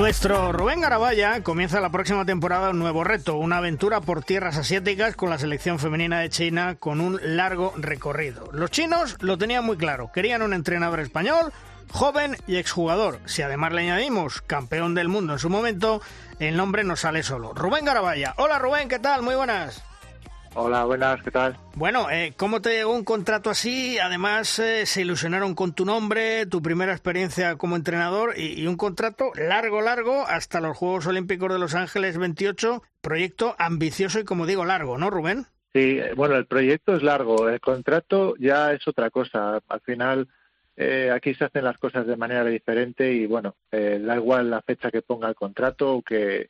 Nuestro 0.04 0.52
Rubén 0.52 0.82
Garabaya 0.82 1.42
comienza 1.42 1.80
la 1.80 1.88
próxima 1.88 2.26
temporada 2.26 2.68
un 2.68 2.78
nuevo 2.78 3.04
reto, 3.04 3.36
una 3.36 3.56
aventura 3.56 4.02
por 4.02 4.22
tierras 4.22 4.58
asiáticas 4.58 5.16
con 5.16 5.30
la 5.30 5.38
selección 5.38 5.78
femenina 5.78 6.20
de 6.20 6.28
China 6.28 6.76
con 6.78 7.00
un 7.00 7.18
largo 7.22 7.72
recorrido. 7.78 8.50
Los 8.52 8.70
chinos 8.70 9.16
lo 9.20 9.38
tenían 9.38 9.64
muy 9.64 9.78
claro, 9.78 10.12
querían 10.12 10.42
un 10.42 10.52
entrenador 10.52 11.00
español, 11.00 11.54
joven 11.90 12.36
y 12.46 12.56
exjugador. 12.56 13.18
Si 13.24 13.40
además 13.40 13.72
le 13.72 13.80
añadimos 13.80 14.42
campeón 14.42 14.94
del 14.94 15.08
mundo 15.08 15.32
en 15.32 15.38
su 15.38 15.48
momento, 15.48 16.02
el 16.38 16.54
nombre 16.54 16.84
nos 16.84 17.00
sale 17.00 17.22
solo. 17.22 17.54
Rubén 17.54 17.86
Garabaya. 17.86 18.34
Hola 18.36 18.58
Rubén, 18.58 18.90
¿qué 18.90 18.98
tal? 18.98 19.22
Muy 19.22 19.36
buenas. 19.36 19.82
Hola, 20.56 20.84
buenas, 20.84 21.20
¿qué 21.24 21.32
tal? 21.32 21.56
Bueno, 21.74 22.08
eh, 22.10 22.32
¿cómo 22.36 22.62
te 22.62 22.70
llegó 22.70 22.94
un 22.94 23.02
contrato 23.02 23.50
así? 23.50 23.98
Además, 23.98 24.60
eh, 24.60 24.86
se 24.86 25.00
ilusionaron 25.00 25.56
con 25.56 25.74
tu 25.74 25.84
nombre, 25.84 26.46
tu 26.46 26.62
primera 26.62 26.92
experiencia 26.92 27.56
como 27.56 27.74
entrenador 27.74 28.38
y, 28.38 28.64
un 28.68 28.76
contrato 28.76 29.32
largo, 29.34 29.80
largo, 29.80 30.24
hasta 30.28 30.60
los 30.60 30.76
Juegos 30.76 31.08
Olímpicos 31.08 31.52
de 31.52 31.58
Los 31.58 31.74
Ángeles 31.74 32.18
28. 32.18 32.84
Proyecto 33.00 33.56
ambicioso 33.58 34.20
y, 34.20 34.24
como 34.24 34.46
digo, 34.46 34.64
largo, 34.64 34.96
¿no, 34.96 35.10
Rubén? 35.10 35.46
Sí, 35.72 35.98
eh, 35.98 36.12
bueno, 36.14 36.36
el 36.36 36.46
proyecto 36.46 36.94
es 36.94 37.02
largo, 37.02 37.48
el 37.48 37.60
contrato 37.60 38.36
ya 38.38 38.72
es 38.72 38.86
otra 38.86 39.10
cosa. 39.10 39.60
Al 39.68 39.80
final, 39.80 40.28
aquí 41.12 41.34
se 41.34 41.46
hacen 41.46 41.64
las 41.64 41.78
cosas 41.78 42.06
de 42.06 42.16
manera 42.16 42.44
diferente 42.44 43.12
y, 43.12 43.26
bueno, 43.26 43.56
da 43.72 44.14
igual 44.14 44.50
la 44.50 44.62
fecha 44.62 44.92
que 44.92 45.02
ponga 45.02 45.28
el 45.28 45.34
contrato 45.34 45.94
o 45.94 46.02
que 46.02 46.48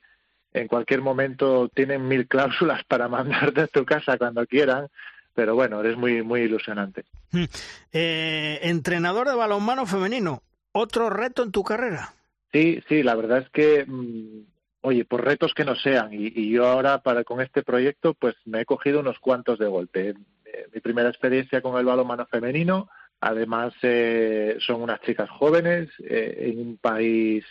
en 0.55 0.69
cualquier 0.69 1.03
momento 1.03 1.69
tienen 1.69 2.09
mil 2.09 2.27
cláusulas 2.29 2.83
para 2.85 3.09
mandarte 3.09 3.63
a 3.63 3.67
tu 3.67 3.85
casa 3.85 4.17
cuando 4.17 4.47
quieran, 4.47 4.89
pero 5.35 5.55
bueno, 5.55 5.81
eres 5.81 5.99
muy, 5.99 6.23
muy 6.23 6.43
ilusionante. 6.43 7.05
Hmm. 7.33 7.45
Eh, 7.93 8.61
entrenador 8.63 9.29
de 9.29 9.35
balonmano 9.35 9.85
femenino, 9.85 10.43
¿otro 10.73 11.11
reto 11.11 11.43
en 11.43 11.51
tu 11.51 11.65
carrera? 11.65 12.15
Sí, 12.53 12.83
sí, 12.89 13.03
la 13.03 13.17
verdad 13.17 13.39
es 13.39 13.51
que, 13.51 13.85
mm, 13.85 14.47
oye, 14.83 15.05
por 15.05 15.25
retos 15.25 15.53
que 15.55 15.65
no 15.65 15.75
sean, 15.75 16.11
y, 16.13 16.51
yo 16.51 16.67
ahora 16.67 17.03
para 17.03 17.25
con 17.25 17.41
este 17.41 17.65
proyecto, 17.65 18.15
pues 18.15 18.37
me 18.45 18.61
he 18.61 18.65
cogido 18.65 19.01
unos 19.01 19.19
cuantos 19.19 19.59
de 19.59 19.67
golpe. 19.67 20.15
Eh, 20.45 20.67
mi 20.73 20.81
primera 20.81 21.09
experiencia 21.09 21.61
con 21.61 21.77
el 21.79 21.85
balonmano 21.85 22.27
femenino, 22.27 22.89
Además, 23.21 23.73
eh, 23.81 24.59
son 24.59 24.83
unas 24.83 25.01
chicas 25.01 25.31
jóvenes 25.31 25.89
en 25.99 26.59
un 26.59 26.77
país 26.77 27.43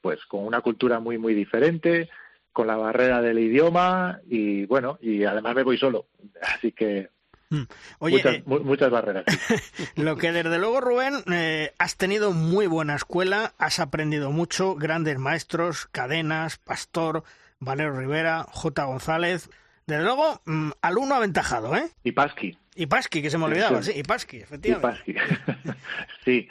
pues 0.00 0.24
con 0.24 0.46
una 0.46 0.62
cultura 0.62 1.00
muy 1.00 1.18
muy 1.18 1.34
diferente, 1.34 2.08
con 2.52 2.66
la 2.66 2.76
barrera 2.76 3.20
del 3.20 3.38
idioma 3.38 4.20
y 4.28 4.66
bueno, 4.66 4.98
y 5.00 5.24
además 5.24 5.54
me 5.54 5.62
voy 5.62 5.78
solo. 5.78 6.06
Así 6.42 6.72
que 6.72 7.10
hmm. 7.50 7.62
Oye, 7.98 8.42
muchas, 8.46 8.88
eh, 8.88 8.90
barreras. 8.90 9.24
lo 9.96 10.16
que 10.16 10.32
desde 10.32 10.58
luego, 10.58 10.80
Rubén, 10.80 11.14
eh, 11.32 11.72
has 11.78 11.96
tenido 11.96 12.32
muy 12.32 12.66
buena 12.66 12.94
escuela, 12.94 13.54
has 13.58 13.80
aprendido 13.80 14.30
mucho, 14.30 14.74
grandes 14.74 15.18
maestros, 15.18 15.86
Cadenas, 15.86 16.58
Pastor, 16.58 17.24
Valero 17.58 17.98
Rivera, 17.98 18.44
J. 18.50 18.84
González. 18.84 19.48
Desde 19.86 20.04
luego, 20.04 20.40
mm, 20.44 20.70
alumno 20.80 21.14
aventajado, 21.16 21.74
¿eh? 21.76 21.90
Y 22.04 22.12
Pasqui. 22.12 22.56
Y 22.74 22.86
Pasqui, 22.86 23.20
que 23.20 23.28
se 23.28 23.36
me 23.36 23.44
olvidaba, 23.44 23.82
sí, 23.82 23.92
y 23.94 24.02
Pasqui, 24.02 24.38
efectivamente. 24.38 25.10
Y 25.10 25.14
Pasqui. 25.14 25.72
sí, 26.24 26.48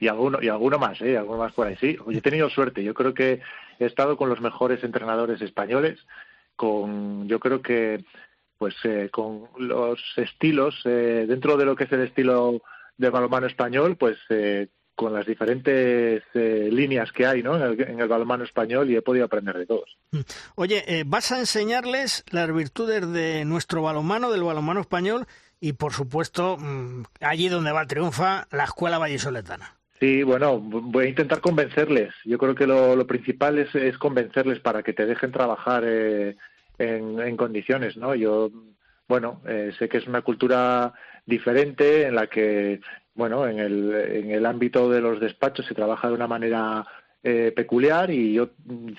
y 0.00 0.08
alguno, 0.08 0.38
y 0.42 0.48
alguno 0.48 0.78
más, 0.78 1.00
¿eh? 1.00 1.16
Alguno 1.16 1.38
más 1.38 1.52
por 1.52 1.66
ahí, 1.66 1.76
sí. 1.80 1.96
He 2.10 2.20
tenido 2.20 2.50
suerte. 2.50 2.84
Yo 2.84 2.92
creo 2.92 3.14
que 3.14 3.40
he 3.82 3.86
estado 3.86 4.16
con 4.16 4.28
los 4.28 4.40
mejores 4.40 4.82
entrenadores 4.84 5.40
españoles, 5.40 5.98
con, 6.56 7.28
yo 7.28 7.40
creo 7.40 7.62
que, 7.62 8.04
pues, 8.58 8.74
eh, 8.84 9.08
con 9.10 9.48
los 9.58 10.00
estilos, 10.16 10.80
eh, 10.84 11.26
dentro 11.28 11.56
de 11.56 11.64
lo 11.64 11.76
que 11.76 11.84
es 11.84 11.92
el 11.92 12.02
estilo 12.02 12.62
de 12.96 13.10
balonmano 13.10 13.46
español, 13.46 13.96
pues, 13.96 14.18
eh, 14.28 14.68
con 14.94 15.12
las 15.12 15.26
diferentes 15.26 16.22
eh, 16.34 16.68
líneas 16.70 17.12
que 17.12 17.26
hay 17.26 17.42
¿no? 17.42 17.56
en, 17.56 17.62
el, 17.62 17.80
en 17.80 18.00
el 18.00 18.08
balonmano 18.08 18.44
español 18.44 18.90
y 18.90 18.96
he 18.96 19.02
podido 19.02 19.24
aprender 19.24 19.56
de 19.58 19.66
todos. 19.66 19.96
Mm. 20.10 20.20
Oye, 20.54 20.84
eh, 20.86 21.04
vas 21.06 21.32
a 21.32 21.38
enseñarles 21.38 22.24
las 22.30 22.52
virtudes 22.54 23.10
de 23.10 23.44
nuestro 23.44 23.82
balonmano, 23.82 24.30
del 24.30 24.42
balonmano 24.42 24.80
español 24.80 25.26
y, 25.60 25.72
por 25.72 25.92
supuesto, 25.92 26.56
mm, 26.58 27.04
allí 27.20 27.48
donde 27.48 27.72
va 27.72 27.86
triunfa, 27.86 28.46
la 28.50 28.64
Escuela 28.64 28.98
Vallisoletana. 28.98 29.76
Sí, 30.02 30.24
bueno, 30.24 30.58
voy 30.58 31.04
a 31.04 31.08
intentar 31.10 31.40
convencerles. 31.40 32.12
Yo 32.24 32.36
creo 32.36 32.56
que 32.56 32.66
lo, 32.66 32.96
lo 32.96 33.06
principal 33.06 33.60
es, 33.60 33.72
es, 33.76 33.96
convencerles 33.98 34.58
para 34.58 34.82
que 34.82 34.92
te 34.92 35.06
dejen 35.06 35.30
trabajar 35.30 35.84
eh, 35.86 36.34
en, 36.76 37.36
condiciones, 37.36 37.96
¿no? 37.96 38.12
Yo, 38.16 38.50
bueno, 39.06 39.40
eh, 39.46 39.70
sé 39.78 39.88
que 39.88 39.98
es 39.98 40.08
una 40.08 40.22
cultura 40.22 40.92
diferente 41.24 42.04
en 42.08 42.16
la 42.16 42.26
que 42.26 42.80
bueno, 43.14 43.46
en 43.46 43.60
el, 43.60 43.94
en 43.94 44.30
el 44.32 44.44
ámbito 44.44 44.90
de 44.90 45.00
los 45.00 45.20
despachos 45.20 45.66
se 45.66 45.74
trabaja 45.74 46.08
de 46.08 46.14
una 46.14 46.26
manera 46.26 46.84
eh, 47.22 47.52
peculiar 47.54 48.10
y 48.10 48.32
yo 48.32 48.48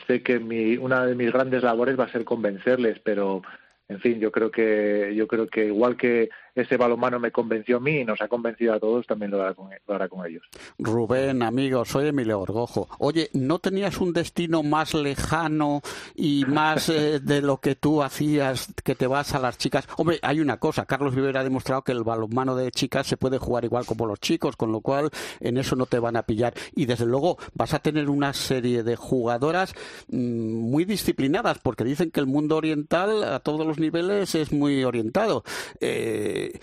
sé 0.08 0.24
que 0.24 0.39
mi, 0.39 0.78
una 0.78 1.06
de 1.06 1.16
mis 1.16 1.34
grandes 1.34 1.63
labores 1.63 2.00
va 2.00 2.06
a 2.06 2.12
ser 2.13 2.24
convencerles, 2.24 3.00
pero 3.00 3.42
en 3.89 4.00
fin, 4.00 4.19
yo 4.19 4.32
creo 4.32 4.50
que 4.50 5.13
yo 5.15 5.28
creo 5.28 5.48
que 5.48 5.65
igual 5.65 5.98
que 5.98 6.30
ese 6.56 6.78
balonmano 6.78 7.19
me 7.19 7.32
convenció 7.32 7.78
a 7.78 7.80
mí 7.80 8.00
y 8.00 8.06
nos 8.06 8.22
ha 8.22 8.28
convencido 8.28 8.74
a 8.74 8.80
todos, 8.80 9.08
también 9.08 9.32
lo 9.32 9.41
hará 9.41 9.54
con, 9.54 9.69
lo 9.88 9.93
hará 9.93 10.08
con 10.08 10.26
ellos. 10.26 10.43
Rubén, 10.78 11.41
amigo, 11.41 11.84
soy 11.84 12.08
Emilio 12.08 12.39
Orgojo. 12.39 12.88
Oye, 13.00 13.30
¿no 13.34 13.60
tenías 13.60 14.00
un 14.00 14.13
destino 14.13 14.62
más 14.62 14.93
lejano 14.93 15.82
y 16.15 16.46
más 16.46 16.89
eh, 16.89 17.19
de 17.19 17.41
lo 17.41 17.58
que 17.58 17.76
tú 17.76 18.04
hacías, 18.04 18.72
que 18.84 18.93
te 18.93 19.08
vas 19.08 19.34
a 19.34 19.39
las 19.39 19.58
chicas? 19.58 19.88
Hombre, 19.98 20.19
hay 20.22 20.41
una 20.41 20.58
cosa, 20.58 20.86
Carlos 20.86 21.15
Rivera 21.15 21.39
ha 21.39 21.43
demostrado 21.43 21.82
que 21.82 21.91
el 21.91 22.04
balonmano 22.04 22.56
de 22.56 22.69
chicas 22.72 23.08
se 23.08 23.17
puede 23.17 23.39
jugar 23.39 23.65
igual 23.65 23.86
como 23.86 24.06
los 24.06 24.19
chicos, 24.19 24.56
con 24.56 24.72
lo 24.72 24.82
cual 24.82 25.10
en 25.39 25.58
eso 25.58 25.76
no 25.76 25.88
te 25.88 26.00
van 26.00 26.15
a 26.15 26.24
pillar. 26.24 26.54
Y 26.76 26.86
desde 26.86 27.08
luego 27.08 27.38
vas 27.56 27.74
a 27.74 27.80
tener 27.80 28.10
una 28.10 28.32
serie 28.34 28.84
de 28.84 28.96
jugadoras 28.96 29.74
mmm, 30.10 30.69
muy 30.69 30.86
disciplinadas, 30.86 31.58
porque 31.58 31.84
dicen 31.84 32.12
que 32.12 32.19
el 32.19 32.28
mundo 32.28 32.58
oriental 32.58 33.24
a 33.24 33.39
todos 33.39 33.65
los 33.65 33.72
niveles 33.79 34.36
es 34.36 34.51
muy 34.51 34.83
orientado. 34.83 35.43
Eh, 35.79 36.59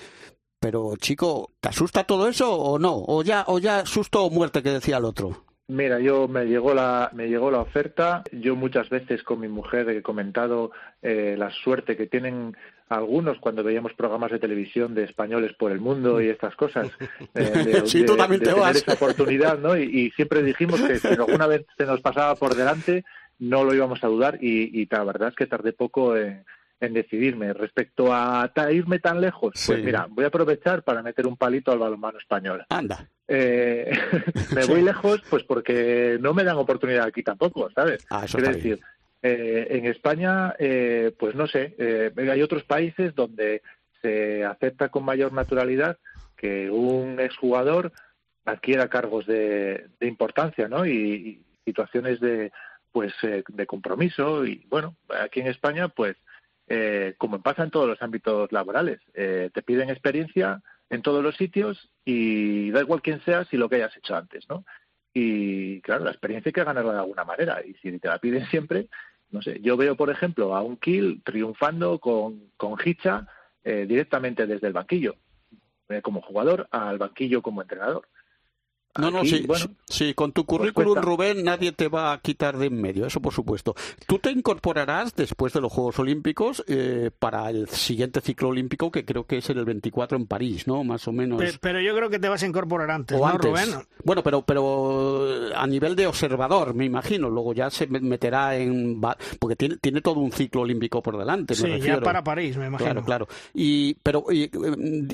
pero 0.59 0.95
chico, 0.97 1.53
¿te 1.61 1.71
asusta 1.71 2.05
todo 2.05 2.29
eso 2.29 2.55
o 2.55 2.79
no? 2.79 2.95
O 3.07 3.23
ya, 3.23 3.45
o 3.47 3.59
ya 3.59 3.87
susto 3.87 4.25
o 4.25 4.31
muerte 4.31 4.63
que 4.63 4.71
decía 4.71 4.99
el 4.99 5.05
otro. 5.05 5.45
Mira, 5.69 6.01
yo 6.01 6.27
me 6.27 6.47
llegó 6.47 6.75
la 6.75 7.11
me 7.15 7.29
llegó 7.29 7.51
la 7.51 7.61
oferta. 7.61 8.25
Yo 8.33 8.57
muchas 8.57 8.91
veces 8.91 9.23
con 9.23 9.39
mi 9.41 9.47
mujer 9.47 9.89
he 9.89 10.03
comentado 10.03 10.73
eh, 11.01 11.37
la 11.39 11.51
suerte 11.51 11.97
que 11.97 12.09
tienen 12.09 12.57
algunos 12.89 13.39
cuando 13.39 13.63
veíamos 13.63 13.95
programas 13.95 14.33
de 14.33 14.41
televisión 14.41 14.97
de 14.97 15.05
españoles 15.05 15.53
por 15.57 15.71
el 15.71 15.79
mundo 15.79 16.21
y 16.21 16.29
estas 16.29 16.57
cosas. 16.57 16.91
Eh, 17.35 17.43
de, 17.43 17.83
sí, 17.87 18.05
tú 18.05 18.17
también 18.17 18.41
de, 18.41 18.49
te 18.49 18.53
vas. 18.53 18.85
oportunidad, 18.89 19.59
¿no? 19.59 19.79
Y, 19.79 19.85
y, 19.85 20.11
siempre 20.11 20.43
dijimos 20.43 20.83
que 20.83 20.99
si 20.99 21.07
alguna 21.07 21.47
vez 21.47 21.65
se 21.79 21.87
nos 21.87 22.01
pasaba 22.01 22.35
por 22.35 22.57
delante 22.57 23.05
no 23.39 23.65
lo 23.65 23.75
íbamos 23.75 24.05
a 24.05 24.09
dudar 24.09 24.39
y, 24.41 24.81
y 24.81 24.87
la 24.91 25.03
verdad 25.03 25.29
es 25.31 25.35
que 25.35 25.47
tardé 25.47 25.73
poco 25.73 26.17
en 26.17 26.45
en 26.81 26.95
decidirme. 26.95 27.53
Respecto 27.53 28.13
a 28.13 28.51
ta, 28.55 28.73
irme 28.73 28.99
tan 28.99 29.21
lejos, 29.21 29.53
sí. 29.55 29.73
pues 29.73 29.85
mira, 29.85 30.07
voy 30.09 30.25
a 30.25 30.29
aprovechar 30.29 30.83
para 30.83 31.03
meter 31.03 31.27
un 31.27 31.37
palito 31.37 31.71
al 31.71 31.79
balonmano 31.79 32.19
español. 32.19 32.65
Anda. 32.69 33.07
Eh, 33.29 33.91
me 34.55 34.63
sí. 34.63 34.71
voy 34.71 34.83
lejos, 34.83 35.23
pues 35.29 35.45
porque 35.45 36.19
no 36.21 36.35
me 36.35 36.45
dan 36.45 36.57
oportunidad 36.57 37.05
aquí 37.07 37.23
tampoco, 37.23 37.71
¿sabes? 37.71 38.07
Ah, 38.11 38.25
eso 38.25 38.39
Quiero 38.39 38.55
decir, 38.55 38.81
eh, 39.23 39.67
en 39.71 39.87
España, 39.87 40.55
eh, 40.59 41.13
pues 41.19 41.35
no 41.35 41.47
sé, 41.47 41.75
eh, 41.79 42.13
hay 42.17 42.43
otros 42.43 42.65
países 42.65 43.15
donde 43.15 43.63
se 44.01 44.45
acepta 44.45 44.89
con 44.89 45.05
mayor 45.05 45.33
naturalidad 45.33 45.99
que 46.37 46.71
un 46.71 47.21
exjugador 47.21 47.93
adquiera 48.47 48.89
cargos 48.89 49.27
de, 49.27 49.89
de 50.01 50.07
importancia, 50.07 50.69
¿no? 50.69 50.87
Y, 50.87 50.93
y 50.93 51.45
situaciones 51.65 52.19
de 52.21 52.51
pues 52.93 53.13
eh, 53.23 53.45
de 53.47 53.67
compromiso 53.67 54.45
y 54.45 54.67
bueno 54.69 54.97
aquí 55.23 55.41
en 55.41 55.47
España 55.47 55.89
pues 55.89 56.17
eh, 56.73 57.15
como 57.19 57.43
pasa 57.43 57.65
en 57.65 57.71
todos 57.71 57.89
los 57.89 58.01
ámbitos 58.01 58.51
laborales. 58.53 59.01
Eh, 59.15 59.51
te 59.53 59.61
piden 59.61 59.91
experiencia 59.91 60.63
en 60.89 61.03
todos 61.03 61.23
los 61.23 61.37
sitios 61.37 61.91
y 62.05 62.71
da 62.71 62.81
igual 62.81 63.03
quién 63.03 63.21
seas 63.25 63.53
y 63.53 63.57
lo 63.57 63.69
que 63.69 63.77
hayas 63.77 63.97
hecho 63.97 64.15
antes, 64.15 64.49
¿no? 64.49 64.65
Y 65.13 65.81
claro, 65.81 66.05
la 66.05 66.13
experiencia 66.13 66.51
hay 66.51 66.53
que 66.53 66.65
ganarla 66.65 66.93
de 66.93 66.99
alguna 67.01 67.25
manera 67.25 67.61
y 67.67 67.75
si 67.75 67.99
te 67.99 68.07
la 68.07 68.19
piden 68.19 68.47
siempre, 68.47 68.87
no 69.31 69.43
sé, 69.43 69.61
yo 69.61 69.77
veo, 69.77 69.97
por 69.97 70.11
ejemplo, 70.11 70.55
a 70.55 70.63
un 70.63 70.77
Kill 70.77 71.23
triunfando 71.25 71.99
con, 71.99 72.51
con 72.57 72.77
Hicha 72.85 73.27
eh, 73.65 73.87
directamente 73.89 74.47
desde 74.47 74.69
el 74.69 74.73
banquillo, 74.73 75.17
eh, 75.89 76.03
como 76.03 76.23
jugador, 76.23 76.69
al 76.71 76.99
banquillo 76.99 77.43
como 77.43 77.63
entrenador. 77.63 78.07
No, 78.99 79.11
no, 79.11 79.19
Aquí, 79.19 79.29
sí, 79.29 79.45
bueno, 79.47 79.67
sí, 79.89 80.15
con 80.15 80.33
tu 80.33 80.45
currículum, 80.45 80.95
pues 80.95 81.05
Rubén, 81.05 81.45
nadie 81.45 81.71
te 81.71 81.89
va 81.89 82.13
a 82.13 82.19
quitar 82.21 82.59
de 82.59 82.67
en 82.67 82.81
medio, 82.81 83.07
eso 83.07 83.21
por 83.21 83.33
supuesto. 83.33 83.75
Tú 84.07 84.19
te 84.19 84.31
incorporarás 84.31 85.15
después 85.15 85.53
de 85.53 85.61
los 85.61 85.73
Juegos 85.73 85.99
Olímpicos 85.99 86.65
eh, 86.67 87.11
para 87.17 87.51
el 87.51 87.69
siguiente 87.69 88.21
ciclo 88.21 88.49
olímpico, 88.49 88.91
que 88.91 89.05
creo 89.05 89.27
que 89.27 89.39
es 89.39 89.51
el 89.51 89.65
24 89.65 90.19
en 90.19 90.27
París, 90.27 90.67
¿no? 90.67 90.83
Más 90.83 91.07
o 91.07 91.13
menos. 91.13 91.39
Pero, 91.39 91.59
pero 91.61 91.81
yo 91.81 91.95
creo 91.95 92.11
que 92.11 92.19
te 92.19 92.29
vas 92.29 92.43
a 92.43 92.47
incorporar 92.47 92.91
antes, 92.91 93.17
o 93.17 93.21
¿no, 93.21 93.27
antes. 93.27 93.51
Rubén? 93.51 93.87
Bueno, 94.05 94.23
pero, 94.23 94.43
pero 94.43 95.29
a 95.55 95.67
nivel 95.67 95.95
de 95.95 96.07
observador, 96.07 96.75
me 96.75 96.85
imagino, 96.85 97.29
luego 97.31 97.53
ya 97.53 97.71
se 97.71 97.87
meterá 97.87 98.57
en... 98.57 99.01
Porque 99.39 99.57
tiene, 99.57 99.77
tiene 99.77 100.01
todo 100.01 100.21
un 100.21 100.33
ciclo 100.33 100.63
olímpico 100.63 101.03
por 101.03 101.17
delante, 101.17 101.55
sí, 101.55 101.63
me 101.65 101.77
refiero. 101.77 101.99
ya 101.99 102.03
para 102.03 102.25
París, 102.25 102.57
me 102.57 102.67
imagino. 102.67 102.91
Claro, 102.91 103.05
claro. 103.05 103.29
Y, 103.55 103.95
pero 104.03 104.25
y, 104.31 104.45
eh, 104.45 104.51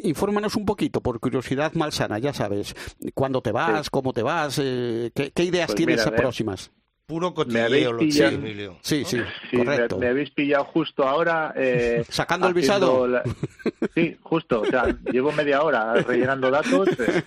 infórmanos 0.03 0.57
un 0.57 0.65
poquito, 0.65 1.01
por 1.01 1.21
curiosidad 1.21 1.73
malsana, 1.75 2.19
ya 2.19 2.33
sabes, 2.33 2.75
cuándo 3.15 3.43
te 3.43 3.53
vas, 3.53 3.66
sí. 3.83 3.89
cómo 3.91 4.13
te 4.13 4.23
vas, 4.23 4.61
eh, 4.63 5.11
¿qué, 5.15 5.31
¿qué, 5.31 5.45
ideas 5.45 5.67
pues 5.67 5.77
tienes 5.77 6.05
mira, 6.05 6.17
próximas? 6.17 6.71
Puro 7.07 7.33
cotilleo, 7.35 7.93
lo 7.93 7.99
pillado, 8.01 8.31
sí, 8.31 8.37
Emilio. 8.37 8.79
Sí, 8.83 9.05
sí, 9.05 9.21
sí 9.49 9.57
correcto. 9.59 9.97
Me, 9.97 10.07
me, 10.07 10.11
habéis 10.11 10.31
pillado 10.31 10.65
justo 10.65 11.07
ahora. 11.07 11.53
Eh, 11.57 12.05
¿Sacando 12.09 12.49
el 12.49 12.55
visado? 12.55 13.07
La... 13.07 13.23
Sí, 13.95 14.17
justo. 14.23 14.63
O 14.63 14.67
sea, 14.67 14.87
llevo 15.13 15.31
media 15.31 15.63
hora 15.63 15.95
rellenando 15.95 16.51
datos. 16.51 16.89
Eh, 16.99 17.23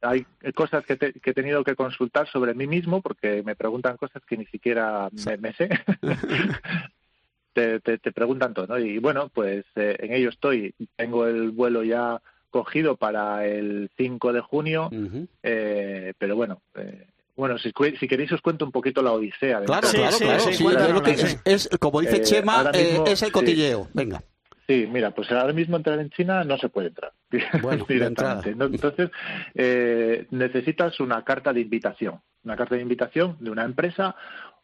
hay 0.00 0.26
cosas 0.54 0.86
que, 0.86 0.96
te, 0.96 1.12
que, 1.12 1.30
he 1.30 1.34
tenido 1.34 1.62
que 1.62 1.76
consultar 1.76 2.26
sobre 2.28 2.54
mí 2.54 2.66
mismo 2.66 3.02
porque 3.02 3.42
me 3.42 3.54
preguntan 3.54 3.98
cosas 3.98 4.22
que 4.26 4.38
ni 4.38 4.46
siquiera 4.46 5.10
me, 5.26 5.36
me 5.36 5.52
sé. 5.52 5.68
te, 7.52 7.80
te, 7.80 7.98
te, 7.98 8.12
preguntan 8.12 8.54
todo, 8.54 8.66
¿no? 8.66 8.78
Y 8.78 8.98
bueno, 8.98 9.28
pues 9.28 9.66
eh, 9.76 9.96
en 9.98 10.14
ello 10.14 10.30
estoy. 10.30 10.74
Tengo 10.96 11.26
el 11.26 11.50
vuelo 11.50 11.84
ya 11.84 12.18
cogido 12.52 12.96
para 12.96 13.44
el 13.44 13.90
5 13.96 14.32
de 14.32 14.40
junio, 14.40 14.88
uh 14.92 14.94
-huh. 14.94 15.28
eh, 15.42 16.12
pero 16.18 16.36
bueno, 16.36 16.62
eh, 16.76 17.06
bueno, 17.34 17.58
si, 17.58 17.72
si, 17.98 18.06
queréis 18.06 18.30
os 18.30 18.40
cuento 18.40 18.64
un 18.64 18.70
poquito 18.70 19.02
la 19.02 19.12
odisea. 19.12 19.60
De 19.60 19.66
claro, 19.66 19.88
claro, 19.88 20.12
sí, 20.12 20.24
claro, 20.24 20.40
sí, 20.40 20.52
sí, 20.52 20.64
claro, 20.64 21.02
que 21.02 21.10
es, 21.12 21.40
es, 21.44 21.68
como 21.80 22.00
dice 22.00 22.16
eh, 22.16 22.22
Chema, 22.22 22.70
mismo, 22.70 23.06
es 23.06 23.22
el 23.22 23.32
cotilleo. 23.32 23.88
Venga. 23.94 24.22
Sí, 24.68 24.86
mira, 24.90 25.10
pues 25.10 25.30
ahora 25.32 25.52
mismo 25.52 25.76
entrar 25.76 25.98
en 25.98 26.10
China 26.10 26.44
no 26.44 26.56
se 26.58 26.68
puede 26.68 26.88
entrar. 26.88 27.12
Bueno, 27.62 27.84
directamente. 27.88 28.54
¿no? 28.54 28.66
Entonces, 28.66 29.10
eh, 29.54 30.26
necesitas 30.30 31.00
una 31.00 31.24
carta 31.24 31.52
de 31.52 31.60
invitación, 31.60 32.20
una 32.44 32.56
carta 32.56 32.76
de 32.76 32.82
invitación 32.82 33.36
de 33.40 33.50
una 33.50 33.64
empresa 33.64 34.14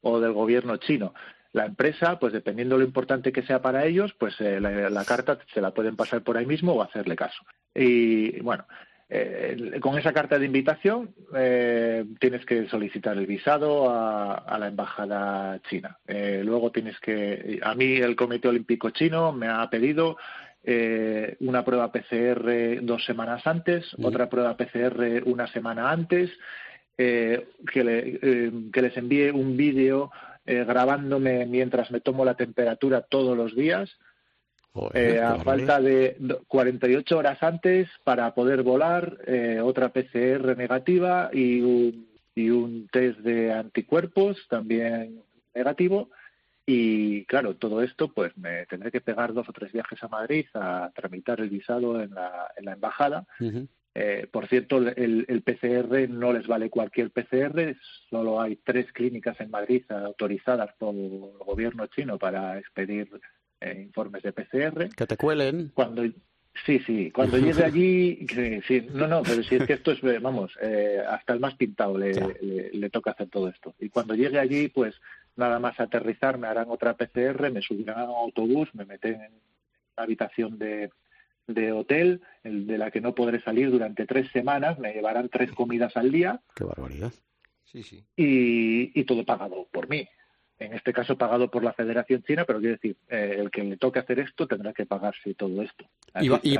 o 0.02 0.20
del 0.20 0.32
gobierno 0.32 0.76
chino. 0.76 1.14
La 1.52 1.66
empresa, 1.66 2.18
pues 2.18 2.32
dependiendo 2.32 2.74
de 2.74 2.80
lo 2.80 2.86
importante 2.86 3.32
que 3.32 3.42
sea 3.42 3.62
para 3.62 3.84
ellos, 3.86 4.14
pues 4.18 4.40
eh, 4.40 4.60
la, 4.60 4.90
la, 4.90 5.04
carta 5.04 5.38
se 5.52 5.60
la 5.60 5.72
pueden 5.72 5.96
pasar 5.96 6.22
por 6.22 6.36
ahí 6.36 6.46
mismo 6.46 6.74
o 6.74 6.82
hacerle 6.82 7.16
caso. 7.16 7.42
Y 7.74 8.40
bueno, 8.40 8.66
eh, 9.10 9.78
con 9.80 9.98
esa 9.98 10.12
carta 10.12 10.38
de 10.38 10.44
invitación 10.44 11.14
eh, 11.34 12.04
tienes 12.20 12.44
que 12.44 12.68
solicitar 12.68 13.16
el 13.16 13.26
visado 13.26 13.88
a, 13.88 14.34
a 14.34 14.58
la 14.58 14.68
embajada 14.68 15.60
china. 15.70 15.98
Eh, 16.06 16.42
luego 16.44 16.70
tienes 16.70 17.00
que, 17.00 17.58
a 17.62 17.74
mí 17.74 17.96
el 17.96 18.16
Comité 18.16 18.48
Olímpico 18.48 18.90
Chino 18.90 19.32
me 19.32 19.48
ha 19.48 19.68
pedido 19.70 20.18
eh, 20.62 21.36
una 21.40 21.64
prueba 21.64 21.90
PCR 21.90 22.82
dos 22.82 23.02
semanas 23.06 23.46
antes, 23.46 23.86
otra 24.02 24.28
prueba 24.28 24.56
PCR 24.56 25.22
una 25.24 25.46
semana 25.46 25.90
antes, 25.90 26.30
eh, 26.98 27.46
que, 27.72 27.84
le, 27.84 28.18
eh, 28.20 28.52
que 28.70 28.82
les 28.82 28.96
envíe 28.96 29.30
un 29.30 29.56
vídeo 29.56 30.10
eh, 30.48 30.64
grabándome 30.64 31.44
mientras 31.44 31.90
me 31.90 32.00
tomo 32.00 32.24
la 32.24 32.34
temperatura 32.34 33.02
todos 33.02 33.36
los 33.36 33.54
días. 33.54 33.90
Joder, 34.72 35.16
eh, 35.16 35.20
a 35.20 35.36
falta 35.40 35.78
de 35.78 36.16
48 36.46 37.18
horas 37.18 37.42
antes 37.42 37.86
para 38.02 38.32
poder 38.34 38.62
volar, 38.62 39.18
eh, 39.26 39.60
otra 39.62 39.90
PCR 39.90 40.56
negativa 40.56 41.28
y 41.34 41.60
un, 41.60 42.08
y 42.34 42.48
un 42.48 42.88
test 42.90 43.18
de 43.18 43.52
anticuerpos 43.52 44.38
también 44.48 45.22
negativo. 45.54 46.08
Y 46.64 47.26
claro, 47.26 47.56
todo 47.56 47.82
esto, 47.82 48.08
pues 48.08 48.34
me 48.38 48.64
tendré 48.66 48.90
que 48.90 49.02
pegar 49.02 49.34
dos 49.34 49.50
o 49.50 49.52
tres 49.52 49.70
viajes 49.70 50.02
a 50.02 50.08
Madrid 50.08 50.46
a 50.54 50.90
tramitar 50.94 51.40
el 51.40 51.50
visado 51.50 52.00
en 52.00 52.14
la, 52.14 52.50
en 52.56 52.64
la 52.64 52.72
embajada. 52.72 53.26
Uh 53.38 53.44
-huh. 53.44 53.68
Eh, 54.00 54.28
por 54.30 54.46
cierto, 54.46 54.76
el, 54.76 55.26
el, 55.26 55.42
PCR 55.42 56.08
no 56.08 56.32
les 56.32 56.46
vale 56.46 56.70
cualquier 56.70 57.10
PCR, 57.10 57.74
solo 58.08 58.40
hay 58.40 58.54
tres 58.54 58.92
clínicas 58.92 59.40
en 59.40 59.50
Madrid 59.50 59.82
autorizadas 59.90 60.70
por 60.78 60.94
el 60.94 61.32
gobierno 61.44 61.84
chino 61.88 62.16
para 62.16 62.60
expedir 62.60 63.10
eh, 63.60 63.80
informes 63.82 64.22
de 64.22 64.32
PCR. 64.32 64.88
Que 64.94 65.04
te 65.04 65.16
cuelen. 65.16 65.72
Cuando 65.74 66.04
Sí, 66.64 66.78
sí, 66.86 67.10
cuando 67.10 67.38
llegue 67.38 67.64
allí, 67.64 68.24
sí, 68.68 68.86
no, 68.92 69.08
no, 69.08 69.24
pero 69.24 69.42
si 69.42 69.56
es 69.56 69.66
que 69.66 69.72
esto 69.72 69.90
es, 69.90 70.00
vamos, 70.22 70.56
eh, 70.62 71.02
hasta 71.08 71.32
el 71.32 71.40
más 71.40 71.56
pintado 71.56 71.98
le, 71.98 72.12
le, 72.72 72.90
toca 72.90 73.10
hacer 73.10 73.28
todo 73.28 73.48
esto. 73.48 73.74
Y 73.80 73.88
cuando 73.88 74.14
llegue 74.14 74.38
allí, 74.38 74.68
pues 74.68 74.94
nada 75.34 75.58
más 75.58 75.80
aterrizar, 75.80 76.38
me 76.38 76.46
harán 76.46 76.66
otra 76.68 76.94
PCR, 76.94 77.50
me 77.50 77.62
subirán 77.62 77.98
a 77.98 78.04
un 78.04 78.26
autobús, 78.26 78.68
me 78.74 78.84
meten 78.84 79.14
en 79.14 79.32
una 79.32 80.04
habitación 80.04 80.56
de, 80.56 80.90
de 81.48 81.72
hotel, 81.72 82.22
de 82.44 82.78
la 82.78 82.92
que 82.92 83.00
no 83.00 83.14
podré 83.14 83.40
salir 83.40 83.70
durante 83.70 84.06
tres 84.06 84.30
semanas, 84.30 84.78
me 84.78 84.92
llevarán 84.92 85.28
tres 85.28 85.50
comidas 85.52 85.96
al 85.96 86.12
día. 86.12 86.40
Qué 86.54 86.64
barbaridad. 86.64 87.12
Sí, 87.64 87.82
sí. 87.82 88.04
Y, 88.16 88.98
y 88.98 89.04
todo 89.04 89.26
pagado 89.26 89.68
por 89.72 89.88
mí 89.88 90.08
en 90.58 90.74
este 90.74 90.92
caso 90.92 91.16
pagado 91.16 91.48
por 91.48 91.62
la 91.62 91.72
Federación 91.72 92.22
China, 92.24 92.44
pero 92.44 92.58
quiero 92.58 92.74
decir, 92.74 92.96
eh, 93.08 93.36
el 93.38 93.50
que 93.50 93.62
le 93.62 93.76
toque 93.76 94.00
hacer 94.00 94.18
esto 94.18 94.46
tendrá 94.46 94.72
que 94.72 94.86
pagarse 94.86 95.34
todo 95.34 95.62
esto. 95.62 95.84
¿Y, 96.20 96.56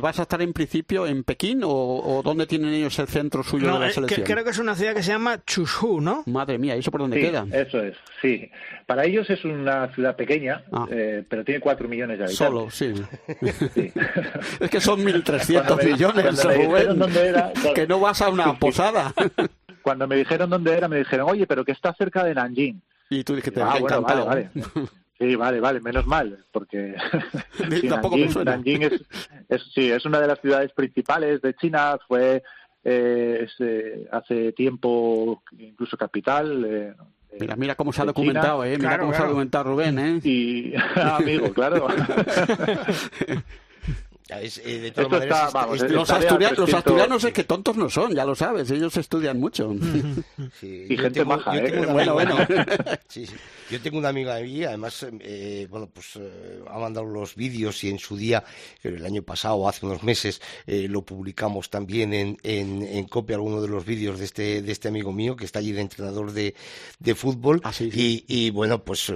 vas 0.00 0.18
a, 0.18 0.22
estar 0.22 0.40
en 0.40 0.52
principio 0.52 1.06
en 1.06 1.24
Pekín 1.24 1.60
o, 1.64 2.22
dónde 2.24 2.46
tienen 2.46 2.72
ellos 2.72 2.98
el 2.98 3.06
centro 3.08 3.42
suyo 3.42 3.74
de 3.74 3.80
la 3.80 3.90
selección? 3.90 4.26
creo 4.26 4.44
que 4.44 4.50
es 4.50 4.58
una 4.58 4.74
ciudad 4.74 4.94
que 4.94 5.02
se 5.02 5.12
llama 5.12 5.44
Chuzhou, 5.44 6.00
¿no? 6.00 6.22
Madre 6.26 6.58
mía, 6.58 6.74
¿eso 6.74 6.90
por 6.90 7.00
dónde 7.00 7.20
queda? 7.20 7.46
Eso 7.52 7.82
es, 7.82 7.96
sí. 8.22 8.50
Para 8.86 9.04
ellos 9.04 9.28
es 9.28 9.44
una 9.44 9.92
ciudad 9.94 10.16
pequeña, 10.16 10.64
ah. 10.72 10.86
eh, 10.90 11.22
pero 11.28 11.44
tiene 11.44 11.60
cuatro 11.60 11.88
millones 11.88 12.18
de 12.18 12.24
habitantes. 12.24 12.38
Solo, 12.38 12.70
sí. 12.70 12.94
es 14.60 14.70
que 14.70 14.80
son 14.80 15.04
1.300 15.04 15.84
millones, 15.84 16.46
que 17.74 17.86
no 17.86 18.00
vas 18.00 18.22
a 18.22 18.30
una 18.30 18.54
posada. 18.58 19.12
Cuando 19.82 20.06
me 20.06 20.16
dijeron 20.16 20.48
dónde 20.48 20.74
era, 20.74 20.88
me 20.88 20.98
dijeron, 20.98 21.28
oye, 21.28 21.46
pero 21.46 21.64
que 21.64 21.72
está 21.72 21.92
cerca 21.94 22.24
de 22.24 22.34
Nanjing. 22.34 22.82
Y 23.10 23.24
tú 23.24 23.34
dijiste, 23.34 23.62
ah, 23.62 23.76
bueno, 23.80 24.02
vale, 24.02 24.24
vale. 24.24 24.50
Sí, 25.18 25.34
vale, 25.34 25.58
vale, 25.58 25.80
menos 25.80 26.06
mal, 26.06 26.44
porque 26.52 26.94
Tampoco 27.88 28.16
Nanjing, 28.16 28.84
es, 28.84 28.92
es, 29.48 29.62
sí, 29.74 29.90
es 29.90 30.04
una 30.06 30.20
de 30.20 30.28
las 30.28 30.40
ciudades 30.40 30.70
principales 30.72 31.42
de 31.42 31.54
China, 31.54 31.98
fue 32.06 32.40
eh, 32.84 33.48
eh 33.58 34.08
hace 34.12 34.52
tiempo 34.52 35.42
incluso 35.58 35.96
capital. 35.96 36.64
Eh, 36.64 36.94
mira, 37.40 37.56
mira 37.56 37.74
cómo 37.74 37.92
se 37.92 38.02
ha 38.02 38.04
documentado, 38.04 38.64
eh, 38.64 38.78
mira 38.78 38.96
cómo 38.96 39.12
se 39.12 39.20
ha 39.20 39.26
documentado 39.26 39.64
Rubén, 39.64 39.98
eh. 39.98 40.20
Y, 40.22 40.74
amigo, 40.94 41.52
claro. 41.52 41.88
Eh, 44.30 44.92
de 44.94 45.08
maneras, 45.08 45.54
los, 45.90 46.10
asturianos 46.10 47.24
es 47.24 47.32
que 47.32 47.44
tontos 47.44 47.76
no 47.76 47.88
son, 47.88 48.14
ya 48.14 48.26
lo 48.26 48.34
sabes, 48.34 48.70
ellos 48.70 48.94
estudian 48.98 49.40
mucho. 49.40 49.72
y 50.62 50.96
gente 50.96 51.24
maja, 51.24 51.56
¿eh? 51.56 51.86
Bueno, 51.86 52.12
bueno. 52.12 52.36
sí, 53.08 53.26
sí. 53.26 53.34
Yo 53.70 53.80
tengo 53.82 53.98
una 53.98 54.08
amiga 54.08 54.38
mía, 54.40 54.68
además, 54.68 55.06
eh, 55.20 55.66
bueno, 55.70 55.90
pues 55.92 56.16
eh, 56.16 56.62
ha 56.68 56.78
mandado 56.78 57.06
los 57.06 57.34
vídeos 57.34 57.84
y 57.84 57.90
en 57.90 57.98
su 57.98 58.16
día, 58.16 58.42
el 58.82 59.04
año 59.04 59.22
pasado, 59.22 59.68
hace 59.68 59.84
unos 59.84 60.02
meses, 60.02 60.40
eh, 60.66 60.88
lo 60.88 61.02
publicamos 61.02 61.68
también 61.68 62.14
en, 62.14 62.38
en, 62.42 63.04
copia 63.08 63.36
algunos 63.36 63.60
de 63.62 63.68
los 63.68 63.84
vídeos 63.84 64.18
de 64.18 64.24
este, 64.24 64.62
de 64.62 64.72
este 64.72 64.88
amigo 64.88 65.12
mío 65.12 65.36
que 65.36 65.44
está 65.44 65.58
allí 65.58 65.72
de 65.72 65.82
entrenador 65.82 66.32
de, 66.32 66.54
de 66.98 67.14
fútbol. 67.14 67.60
Ah, 67.62 67.72
y, 67.78 68.24
y, 68.26 68.50
bueno, 68.50 68.82
pues 68.82 69.12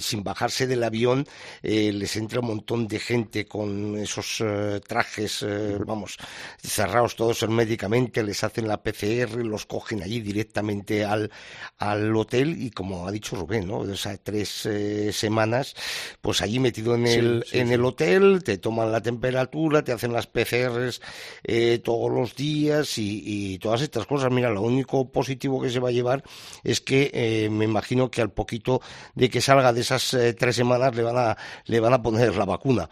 sin 0.00 0.22
bajarse 0.22 0.68
del 0.68 0.84
avión 0.84 1.26
les 1.62 2.16
entra 2.16 2.40
un 2.40 2.46
montón 2.46 2.86
de 2.86 3.00
gente 3.00 3.46
con 3.46 3.96
esos 3.96 4.39
trajes, 4.86 5.44
vamos, 5.86 6.16
cerrados 6.62 7.16
todos 7.16 7.42
herméticamente, 7.42 8.22
les 8.22 8.42
hacen 8.44 8.68
la 8.68 8.82
PCR, 8.82 9.44
los 9.44 9.66
cogen 9.66 10.02
allí 10.02 10.20
directamente 10.20 11.04
al, 11.04 11.30
al 11.78 12.14
hotel 12.16 12.56
y 12.62 12.70
como 12.70 13.06
ha 13.06 13.12
dicho 13.12 13.36
Rubén, 13.36 13.66
¿no? 13.66 13.78
O 13.78 13.96
sea, 13.96 14.16
tres 14.16 14.66
eh, 14.66 15.12
semanas, 15.12 15.74
pues 16.20 16.42
allí 16.42 16.58
metido 16.58 16.94
en 16.94 17.06
el, 17.06 17.44
en 17.52 17.72
el 17.72 17.84
hotel, 17.84 18.42
te 18.44 18.58
toman 18.58 18.92
la 18.92 19.00
temperatura, 19.00 19.82
te 19.82 19.92
hacen 19.92 20.12
las 20.12 20.26
PCRs 20.26 21.00
eh, 21.44 21.80
todos 21.82 22.10
los 22.10 22.34
días 22.34 22.98
y, 22.98 23.58
todas 23.58 23.82
estas 23.82 24.06
cosas. 24.06 24.30
Mira, 24.30 24.50
lo 24.50 24.62
único 24.62 25.10
positivo 25.10 25.60
que 25.60 25.70
se 25.70 25.80
va 25.80 25.88
a 25.88 25.92
llevar 25.92 26.22
es 26.62 26.80
que 26.80 27.10
eh, 27.12 27.48
me 27.50 27.64
imagino 27.64 28.10
que 28.10 28.22
al 28.22 28.30
poquito 28.30 28.80
de 29.14 29.28
que 29.28 29.40
salga 29.40 29.72
de 29.72 29.80
esas 29.80 30.16
tres 30.38 30.56
semanas 30.56 30.94
le 30.94 31.02
van 31.02 31.16
a 31.16 31.36
le 31.64 31.80
van 31.80 31.92
a 31.92 32.02
poner 32.02 32.36
la 32.36 32.44
vacuna, 32.44 32.88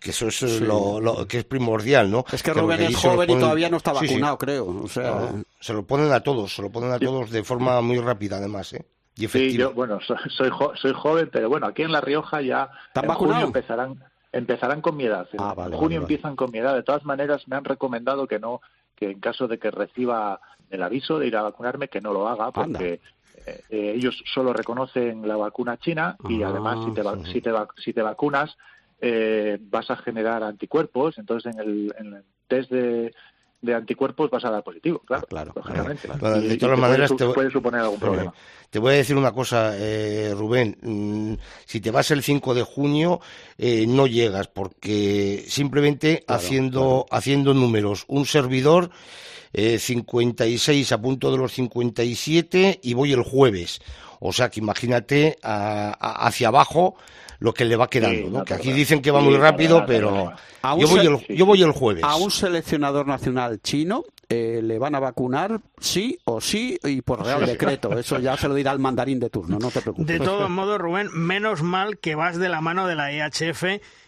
que 0.00 0.10
eso 0.10 0.28
es 0.28 0.42
lo, 0.60 0.79
que 1.28 1.38
es 1.38 1.44
primordial, 1.44 2.10
¿no? 2.10 2.24
Es 2.32 2.42
que, 2.42 2.52
Rubén 2.52 2.82
es 2.82 2.96
joven 2.96 3.30
y 3.30 3.38
todavía 3.38 3.68
no 3.68 3.76
está 3.76 3.92
vacunado, 3.92 4.38
creo. 4.38 4.66
O 4.84 4.88
sea... 4.88 5.32
se 5.60 5.72
lo 5.72 5.84
ponen 5.84 6.12
a 6.12 6.20
todos, 6.20 6.54
se 6.54 6.62
lo 6.62 6.70
ponen 6.70 6.92
a 6.92 6.98
todos 6.98 7.30
de 7.30 7.44
forma 7.44 7.80
muy 7.80 7.98
rápida, 7.98 8.36
además, 8.36 8.72
¿eh? 8.72 8.84
sí, 9.28 9.56
yo, 9.56 9.72
bueno, 9.72 9.98
soy, 10.00 10.50
soy, 10.74 10.92
joven, 10.94 11.28
pero 11.32 11.48
bueno, 11.48 11.66
aquí 11.66 11.82
en 11.82 11.92
La 11.92 12.00
Rioja 12.00 12.40
ya 12.40 12.70
en 12.94 13.08
junio 13.10 13.46
empezarán, 13.46 14.02
empezarán 14.32 14.80
con 14.80 14.96
mi 14.96 15.04
edad. 15.04 15.28
En 15.32 15.40
ah, 15.40 15.54
junio 15.72 16.00
empiezan 16.00 16.36
con 16.36 16.50
mi 16.50 16.58
edad. 16.58 16.74
De 16.74 16.82
todas 16.82 17.04
maneras, 17.04 17.46
me 17.48 17.56
han 17.56 17.64
recomendado 17.64 18.26
que 18.26 18.38
no, 18.38 18.60
que 18.96 19.10
en 19.10 19.20
caso 19.20 19.48
de 19.48 19.58
que 19.58 19.70
reciba 19.70 20.40
el 20.70 20.82
aviso 20.82 21.18
de 21.18 21.26
ir 21.26 21.36
a 21.36 21.42
vacunarme, 21.42 21.88
que 21.88 22.00
no 22.00 22.12
lo 22.12 22.28
haga, 22.28 22.50
porque 22.52 23.00
eh, 23.46 23.64
eh, 23.70 23.92
ellos 23.96 24.22
solo 24.32 24.52
reconocen 24.52 25.26
la 25.26 25.36
vacuna 25.36 25.78
china 25.78 26.16
y 26.28 26.42
además 26.42 26.84
si 26.84 26.92
te, 26.92 27.00
ah, 27.00 27.18
si 27.32 27.40
te, 27.40 27.52
si 27.82 27.92
te 27.92 28.02
vacunas 28.02 28.56
eh, 29.00 29.58
vas 29.60 29.90
a 29.90 29.96
generar 29.96 30.42
anticuerpos. 30.42 31.18
Entonces, 31.18 31.54
en 31.54 31.60
el, 31.60 31.94
en 31.98 32.14
el 32.14 32.24
test 32.48 32.70
de 32.70 33.12
de 33.62 33.74
anticuerpos 33.74 34.30
vas 34.30 34.44
a 34.44 34.50
dar 34.50 34.62
positivo, 34.62 35.00
claro, 35.00 35.26
claro 35.26 35.52
lógicamente. 35.54 36.08
de 36.08 36.56
todas 36.56 36.78
maneras, 36.78 37.14
te 37.16 37.26
puede 37.26 37.50
suponer 37.50 37.82
algún 37.82 38.00
problema. 38.00 38.32
Te 38.70 38.78
voy 38.78 38.94
a 38.94 38.96
decir 38.96 39.16
una 39.16 39.32
cosa, 39.32 39.76
eh, 39.76 40.32
Rubén. 40.34 40.78
Mm, 40.80 41.34
si 41.66 41.80
te 41.80 41.90
vas 41.90 42.10
el 42.10 42.22
5 42.22 42.54
de 42.54 42.62
junio, 42.62 43.20
eh, 43.58 43.86
no 43.86 44.06
llegas, 44.06 44.48
porque 44.48 45.44
simplemente 45.46 46.24
haciendo, 46.26 47.06
haciendo 47.10 47.52
números, 47.52 48.04
un 48.08 48.24
servidor, 48.26 48.90
eh, 49.52 49.78
56 49.78 50.92
a 50.92 51.00
punto 51.00 51.30
de 51.30 51.38
los 51.38 51.52
57 51.52 52.80
y 52.82 52.94
voy 52.94 53.12
el 53.12 53.22
jueves. 53.22 53.80
O 54.20 54.32
sea 54.32 54.50
que 54.50 54.60
imagínate 54.60 55.38
hacia 55.42 56.48
abajo 56.48 56.96
lo 57.40 57.54
que 57.54 57.64
le 57.64 57.74
va 57.74 57.88
quedando, 57.88 58.30
¿no? 58.30 58.44
que 58.44 58.54
aquí 58.54 58.70
dicen 58.72 59.02
que 59.02 59.10
va 59.10 59.20
muy 59.20 59.36
rápido, 59.36 59.84
pero 59.86 60.32
yo 60.78 60.88
voy, 60.88 61.06
el, 61.06 61.36
yo 61.36 61.46
voy 61.46 61.62
el 61.62 61.72
jueves. 61.72 62.04
A 62.04 62.16
un 62.16 62.30
seleccionador 62.30 63.06
nacional 63.06 63.60
chino 63.62 64.04
eh, 64.28 64.60
le 64.62 64.78
van 64.78 64.94
a 64.94 65.00
vacunar 65.00 65.60
sí 65.78 66.18
o 66.24 66.40
sí 66.40 66.78
y 66.84 67.00
por 67.00 67.24
real 67.24 67.44
decreto. 67.46 67.98
Eso 67.98 68.18
ya 68.20 68.36
se 68.36 68.46
lo 68.46 68.54
dirá 68.54 68.72
el 68.72 68.78
mandarín 68.78 69.18
de 69.18 69.30
turno, 69.30 69.58
no 69.58 69.70
te 69.70 69.80
preocupes. 69.80 70.06
De 70.06 70.24
todos 70.24 70.48
modos, 70.50 70.78
Rubén, 70.78 71.08
menos 71.12 71.62
mal 71.62 71.98
que 71.98 72.14
vas 72.14 72.38
de 72.38 72.48
la 72.50 72.60
mano 72.60 72.86
de 72.86 72.94
la 72.94 73.10
EHF 73.10 73.64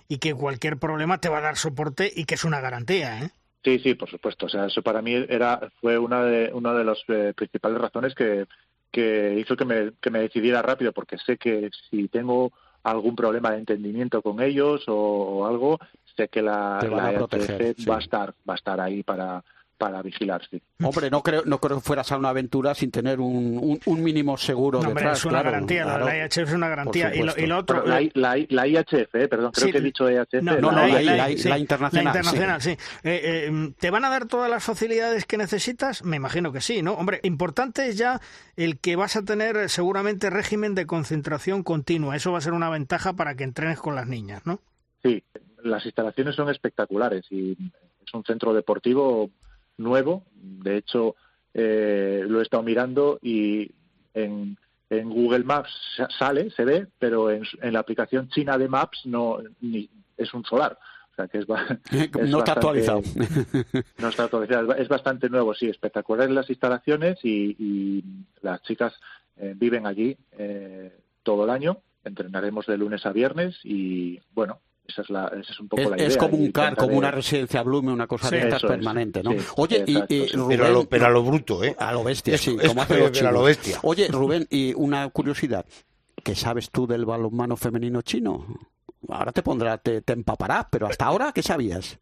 y 0.08 0.18
que 0.18 0.34
cualquier 0.34 0.76
problema 0.76 1.18
te 1.18 1.30
va 1.30 1.38
a 1.38 1.42
dar 1.42 1.56
soporte 1.56 2.12
y 2.14 2.26
que 2.26 2.34
es 2.34 2.44
una 2.44 2.60
garantía, 2.60 3.24
¿eh? 3.24 3.30
Sí, 3.64 3.78
sí, 3.78 3.94
por 3.94 4.10
supuesto. 4.10 4.46
O 4.46 4.48
sea, 4.48 4.66
eso 4.66 4.82
para 4.82 5.00
mí 5.00 5.14
era 5.14 5.72
fue 5.80 5.96
una 5.96 6.22
de 6.24 6.52
una 6.52 6.74
de 6.74 6.84
las 6.84 6.98
eh, 7.08 7.32
principales 7.34 7.80
razones 7.80 8.14
que, 8.14 8.46
que 8.90 9.36
hizo 9.38 9.56
que 9.56 9.64
me, 9.64 9.92
que 10.00 10.10
me 10.10 10.18
decidiera 10.18 10.60
rápido, 10.60 10.92
porque 10.92 11.16
sé 11.16 11.38
que 11.38 11.70
si 11.88 12.08
tengo 12.08 12.52
algún 12.82 13.14
problema 13.16 13.50
de 13.52 13.58
entendimiento 13.58 14.22
con 14.22 14.40
ellos 14.40 14.84
o, 14.88 15.46
algo, 15.46 15.78
sé 16.16 16.28
que 16.28 16.42
la, 16.42 16.80
la 16.82 17.26
va 17.88 17.96
a 17.96 18.00
estar 18.00 18.34
va 18.48 18.54
a 18.54 18.56
estar 18.56 18.80
ahí 18.80 19.02
para 19.02 19.44
para 19.82 20.00
vigilar, 20.00 20.40
sí. 20.48 20.62
Hombre, 20.80 21.10
no 21.10 21.24
creo, 21.24 21.42
no 21.44 21.58
creo 21.58 21.78
que 21.78 21.82
fueras 21.82 22.12
a 22.12 22.16
una 22.16 22.28
aventura 22.28 22.72
sin 22.72 22.92
tener 22.92 23.18
un, 23.18 23.80
un, 23.84 24.02
mínimo 24.04 24.36
seguro 24.36 24.80
no, 24.80 24.90
detrás. 24.90 25.18
es 25.18 25.24
una 25.24 25.42
garantía, 25.42 25.98
la 25.98 26.18
IHF 26.18 26.38
es 26.38 26.52
una 26.52 26.68
garantía. 26.68 27.12
Y 27.12 27.46
lo, 27.48 27.58
otro... 27.58 27.84
La, 27.84 28.00
la, 28.14 28.68
IHF, 28.68 29.12
eh, 29.12 29.26
perdón, 29.26 29.50
creo 29.50 29.72
que 29.72 29.78
he 29.78 29.80
dicho 29.80 30.08
IHF. 30.08 30.34
No, 30.40 30.60
no, 30.60 30.70
la, 30.70 31.58
internacional. 31.58 32.04
La 32.04 32.10
internacional, 32.10 32.62
sí. 32.62 32.70
Eh, 32.70 32.78
eh, 33.02 33.72
¿Te 33.76 33.90
van 33.90 34.04
a 34.04 34.10
dar 34.10 34.26
todas 34.26 34.48
las 34.48 34.62
facilidades 34.62 35.26
que 35.26 35.36
necesitas? 35.36 36.04
Me 36.04 36.14
imagino 36.14 36.52
que 36.52 36.60
sí, 36.60 36.80
¿no? 36.80 36.92
Hombre, 36.92 37.18
importante 37.24 37.88
es 37.88 37.98
ya 37.98 38.20
el 38.54 38.78
que 38.78 38.94
vas 38.94 39.16
a 39.16 39.24
tener 39.24 39.68
seguramente 39.68 40.30
régimen 40.30 40.76
de 40.76 40.86
concentración 40.86 41.64
continua. 41.64 42.14
Eso 42.14 42.30
va 42.30 42.38
a 42.38 42.42
ser 42.42 42.52
una 42.52 42.70
ventaja 42.70 43.14
para 43.14 43.34
que 43.34 43.42
entrenes 43.42 43.80
con 43.80 43.96
las 43.96 44.06
niñas, 44.06 44.46
¿no? 44.46 44.60
Sí, 45.02 45.24
las 45.64 45.84
instalaciones 45.84 46.36
son 46.36 46.50
espectaculares 46.50 47.26
y 47.30 47.56
es 48.06 48.14
un 48.14 48.24
centro 48.24 48.54
deportivo 48.54 49.30
nuevo. 49.82 50.24
De 50.34 50.76
hecho, 50.76 51.16
eh, 51.54 52.24
lo 52.26 52.40
he 52.40 52.42
estado 52.42 52.62
mirando 52.62 53.18
y 53.20 53.70
en, 54.14 54.56
en, 54.88 55.10
Google 55.10 55.44
Maps 55.44 55.70
sale, 56.18 56.50
se 56.50 56.64
ve, 56.64 56.86
pero 56.98 57.30
en, 57.30 57.44
la 57.60 57.80
aplicación 57.80 58.28
china 58.28 58.56
de 58.56 58.68
Maps 58.68 59.02
no 59.04 59.38
ni, 59.60 59.88
es 60.16 60.32
un 60.34 60.44
solar. 60.44 60.78
O 61.12 61.14
sea 61.14 61.28
que 61.28 61.38
es, 61.38 61.48
no 62.28 62.38
está 62.38 62.52
actualizado. 62.52 63.02
No 63.98 64.08
está 64.08 64.24
actualizado. 64.24 64.74
Es 64.74 64.88
bastante 64.88 65.28
nuevo, 65.28 65.54
sí. 65.54 65.68
Espectaculares 65.68 66.34
las 66.34 66.48
instalaciones 66.48 67.18
y, 67.22 68.02
las 68.40 68.62
chicas 68.62 68.94
eh, 69.36 69.54
viven 69.56 69.86
allí 69.86 70.16
eh, 70.38 70.90
todo 71.22 71.44
el 71.44 71.50
año. 71.50 71.78
Entrenaremos 72.04 72.66
de 72.66 72.78
lunes 72.78 73.04
a 73.06 73.12
viernes 73.12 73.60
y, 73.62 74.18
bueno, 74.32 74.60
esa 74.86 75.02
es, 75.02 75.10
la, 75.10 75.28
esa 75.28 75.52
es 75.52 75.60
un 75.60 75.68
poco 75.68 75.90
la 75.90 75.96
idea. 75.96 76.06
Es 76.06 76.16
como 76.16 76.36
un 76.36 76.50
CAR, 76.52 76.76
como 76.76 76.96
una 76.96 77.10
residencia 77.10 77.62
Blume, 77.62 77.92
una 77.92 78.06
cosa 78.06 78.30
de 78.30 78.40
estas 78.40 78.62
permanente, 78.62 79.22
¿no? 79.22 79.32
Oye, 79.56 79.84
y, 79.86 80.26
Rubén, 80.34 80.86
pero, 80.88 81.06
a 81.06 81.10
lo, 81.10 81.22
bruto, 81.22 81.62
¿eh? 81.64 81.74
A 81.78 81.92
lo 81.92 82.04
bestia, 82.04 82.36
sí. 82.36 82.56
como 82.56 82.82
hace 82.82 83.26
a 83.26 83.32
lo 83.32 83.42
bestia. 83.42 83.78
Oye, 83.82 84.08
Rubén, 84.08 84.46
y 84.50 84.74
una 84.74 85.08
curiosidad. 85.10 85.64
¿Qué 86.22 86.34
sabes 86.34 86.70
tú 86.70 86.86
del 86.86 87.04
balonmano 87.04 87.56
femenino 87.56 88.02
chino? 88.02 88.46
ahora 89.08 89.32
te 89.32 89.42
pondrá, 89.42 89.78
te, 89.78 90.02
te 90.02 90.12
empaparás, 90.12 90.66
pero 90.70 90.86
hasta 90.86 91.06
ahora, 91.06 91.32
¿qué 91.32 91.42
sabías? 91.42 91.98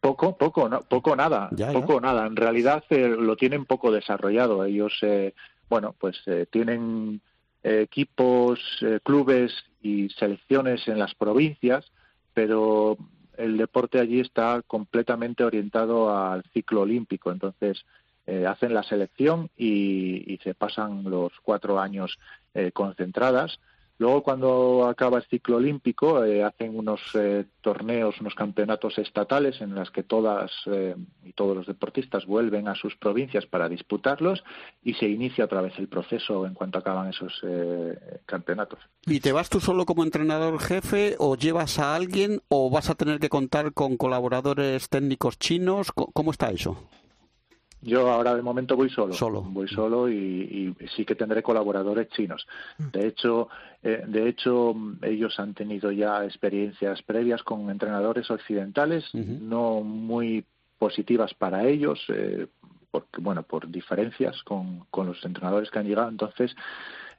Poco, 0.00 0.36
poco, 0.36 0.68
no, 0.68 0.80
poco 0.80 1.14
nada, 1.14 1.48
poco 1.72 2.00
nada. 2.00 2.26
En 2.26 2.34
realidad 2.34 2.82
eh, 2.90 3.06
lo 3.06 3.36
tienen 3.36 3.66
poco 3.66 3.92
desarrollado. 3.92 4.64
Ellos, 4.64 4.98
eh, 5.02 5.32
bueno, 5.68 5.94
pues 5.96 6.20
eh, 6.26 6.46
tienen 6.50 7.20
equipos, 7.62 8.58
clubes 9.04 9.52
y 9.80 10.08
selecciones 10.08 10.88
en 10.88 10.98
las 10.98 11.14
provincias, 11.14 11.92
pero 12.34 12.96
el 13.36 13.56
deporte 13.56 13.98
allí 13.98 14.20
está 14.20 14.62
completamente 14.66 15.44
orientado 15.44 16.16
al 16.16 16.42
ciclo 16.52 16.82
olímpico. 16.82 17.30
Entonces 17.30 17.84
hacen 18.46 18.72
la 18.72 18.84
selección 18.84 19.50
y, 19.56 20.32
y, 20.32 20.38
se 20.44 20.54
pasan 20.54 21.02
los 21.02 21.32
cuatro 21.42 21.80
años 21.80 22.18
concentradas 22.72 23.58
Luego, 24.02 24.24
cuando 24.24 24.88
acaba 24.88 25.18
el 25.18 25.24
ciclo 25.26 25.58
olímpico, 25.58 26.24
eh, 26.24 26.42
hacen 26.42 26.76
unos 26.76 27.00
eh, 27.14 27.44
torneos, 27.60 28.20
unos 28.20 28.34
campeonatos 28.34 28.98
estatales 28.98 29.60
en 29.60 29.76
los 29.76 29.92
que 29.92 30.02
todas 30.02 30.50
eh, 30.66 30.96
y 31.22 31.32
todos 31.34 31.56
los 31.56 31.68
deportistas 31.68 32.26
vuelven 32.26 32.66
a 32.66 32.74
sus 32.74 32.96
provincias 32.96 33.46
para 33.46 33.68
disputarlos 33.68 34.42
y 34.82 34.94
se 34.94 35.06
inicia 35.06 35.44
otra 35.44 35.60
vez 35.60 35.74
el 35.78 35.86
proceso 35.86 36.48
en 36.48 36.54
cuanto 36.54 36.80
acaban 36.80 37.10
esos 37.10 37.32
campeonatos. 38.26 38.80
¿Y 39.06 39.20
te 39.20 39.30
vas 39.30 39.48
tú 39.48 39.60
solo 39.60 39.84
como 39.84 40.02
entrenador 40.02 40.58
jefe 40.58 41.14
o 41.20 41.36
llevas 41.36 41.78
a 41.78 41.94
alguien 41.94 42.40
o 42.48 42.70
vas 42.70 42.90
a 42.90 42.96
tener 42.96 43.20
que 43.20 43.28
contar 43.28 43.72
con 43.72 43.96
colaboradores 43.96 44.88
técnicos 44.88 45.38
chinos? 45.38 45.92
¿Cómo 45.92 46.32
está 46.32 46.50
eso? 46.50 46.76
Yo 47.82 48.08
ahora 48.10 48.34
de 48.34 48.42
momento 48.42 48.76
voy 48.76 48.88
solo. 48.90 49.12
Solo. 49.12 49.42
Voy 49.42 49.66
solo 49.66 50.08
y, 50.08 50.74
sí 50.94 51.04
que 51.04 51.16
tendré 51.16 51.42
colaboradores 51.42 52.08
chinos. 52.10 52.46
Mm. 52.78 52.88
De 52.90 53.06
hecho, 53.08 53.48
eh, 53.82 54.04
de 54.06 54.28
hecho 54.28 54.74
ellos 55.02 55.38
han 55.40 55.52
tenido 55.54 55.90
ya 55.90 56.24
experiencias 56.24 57.02
previas 57.02 57.42
con 57.42 57.68
entrenadores 57.70 58.30
occidentales, 58.30 59.04
no 59.12 59.80
muy 59.80 60.44
positivas 60.78 61.34
para 61.34 61.66
ellos, 61.66 62.00
eh, 62.08 62.46
porque 62.90 63.20
bueno, 63.20 63.42
por 63.42 63.68
diferencias 63.68 64.42
con, 64.44 64.84
con 64.90 65.08
los 65.08 65.24
entrenadores 65.24 65.70
que 65.70 65.78
han 65.80 65.86
llegado. 65.86 66.08
Entonces, 66.08 66.54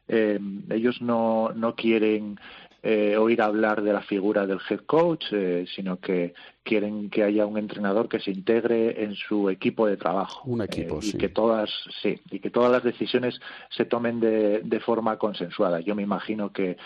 eh, 0.08 0.40
ellos 0.70 1.02
no, 1.02 1.52
no 1.56 1.76
quieren 1.76 2.38
eh, 2.84 3.18
oír 3.18 3.42
hablar 3.42 3.82
de 3.82 3.94
la 3.94 4.02
figura 4.02 4.46
del 4.46 4.60
head 4.70 4.82
coach, 4.82 5.26
eh, 5.32 5.66
sino 5.74 6.00
que 6.00 6.34
quieren 6.62 7.10
que 7.10 7.24
haya 7.24 7.46
un 7.46 7.58
entrenador 7.58 8.08
que 8.10 8.20
se 8.20 8.32
integre 8.32 9.04
en 9.04 9.16
su 9.16 9.50
equipo 9.50 9.88
de 9.88 9.98
trabajo. 9.98 10.44
Un 10.46 10.62
equipo, 10.62 11.00
y 11.02 11.14
que 11.14 11.30
todas, 11.30 11.70
sí, 12.02 12.20
y 12.30 12.40
que 12.40 12.50
todas 12.50 12.72
las 12.72 12.84
decisiones 12.84 13.40
se 13.70 13.86
tomen 13.86 14.20
de, 14.20 14.62
de 14.64 14.80
forma 14.80 15.18
consensuada. 15.18 15.80
Yo 15.80 15.96
me 15.96 16.04
imagino 16.04 16.52
que 16.52 16.78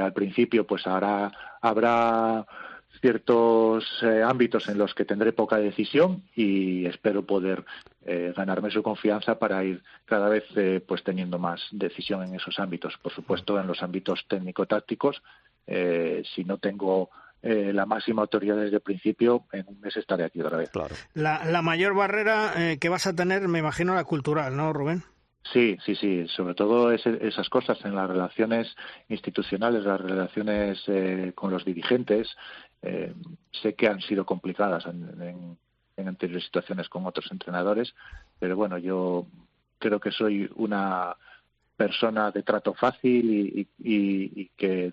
al 0.00 0.12
principio, 0.12 0.64
pues 0.64 0.86
habrá 0.86 1.32
habrá 1.60 2.46
ciertos 3.04 3.84
eh, 4.00 4.22
ámbitos 4.22 4.66
en 4.70 4.78
los 4.78 4.94
que 4.94 5.04
tendré 5.04 5.34
poca 5.34 5.58
decisión 5.58 6.22
y 6.34 6.86
espero 6.86 7.22
poder 7.22 7.62
eh, 8.06 8.32
ganarme 8.34 8.70
su 8.70 8.82
confianza 8.82 9.38
para 9.38 9.62
ir 9.62 9.82
cada 10.06 10.30
vez 10.30 10.44
eh, 10.56 10.82
pues 10.88 11.04
teniendo 11.04 11.38
más 11.38 11.60
decisión 11.70 12.22
en 12.22 12.34
esos 12.34 12.58
ámbitos. 12.58 12.96
Por 13.02 13.12
supuesto, 13.12 13.60
en 13.60 13.66
los 13.66 13.82
ámbitos 13.82 14.24
técnico-tácticos, 14.26 15.22
si 15.66 16.44
no 16.44 16.56
tengo 16.56 17.10
la 17.42 17.84
máxima 17.84 18.22
autoridad 18.22 18.56
desde 18.56 18.76
el 18.76 18.82
principio, 18.82 19.44
en 19.52 19.66
un 19.68 19.80
mes 19.80 19.94
estaré 19.98 20.24
aquí 20.24 20.40
otra 20.40 20.56
vez. 20.56 20.70
Claro. 20.70 20.94
La, 21.12 21.44
la 21.44 21.60
mayor 21.60 21.94
barrera 21.94 22.76
que 22.80 22.88
vas 22.88 23.06
a 23.06 23.14
tener, 23.14 23.48
me 23.48 23.58
imagino, 23.58 23.94
la 23.94 24.04
cultural, 24.04 24.56
¿no, 24.56 24.72
Rubén? 24.72 25.02
Sí, 25.52 25.76
sí, 25.84 25.94
sí. 25.94 26.26
Sobre 26.28 26.54
todo 26.54 26.90
esas 26.90 27.48
cosas 27.50 27.78
en 27.84 27.94
las 27.94 28.08
relaciones 28.08 28.74
institucionales, 29.08 29.84
las 29.84 30.00
relaciones 30.00 30.82
con 31.34 31.50
los 31.50 31.64
dirigentes, 31.64 32.34
eh, 32.84 33.14
sé 33.62 33.74
que 33.74 33.88
han 33.88 34.00
sido 34.02 34.26
complicadas 34.26 34.84
en, 34.86 35.56
anteriores 35.96 36.44
situaciones 36.44 36.88
con 36.88 37.06
otros 37.06 37.26
entrenadores, 37.30 37.94
pero 38.38 38.56
bueno, 38.56 38.76
yo 38.76 39.26
creo 39.78 39.98
que 40.00 40.10
soy 40.10 40.50
una 40.56 41.16
persona 41.76 42.30
de 42.30 42.42
trato 42.42 42.74
fácil 42.74 43.66
y, 43.78 44.50
que 44.56 44.92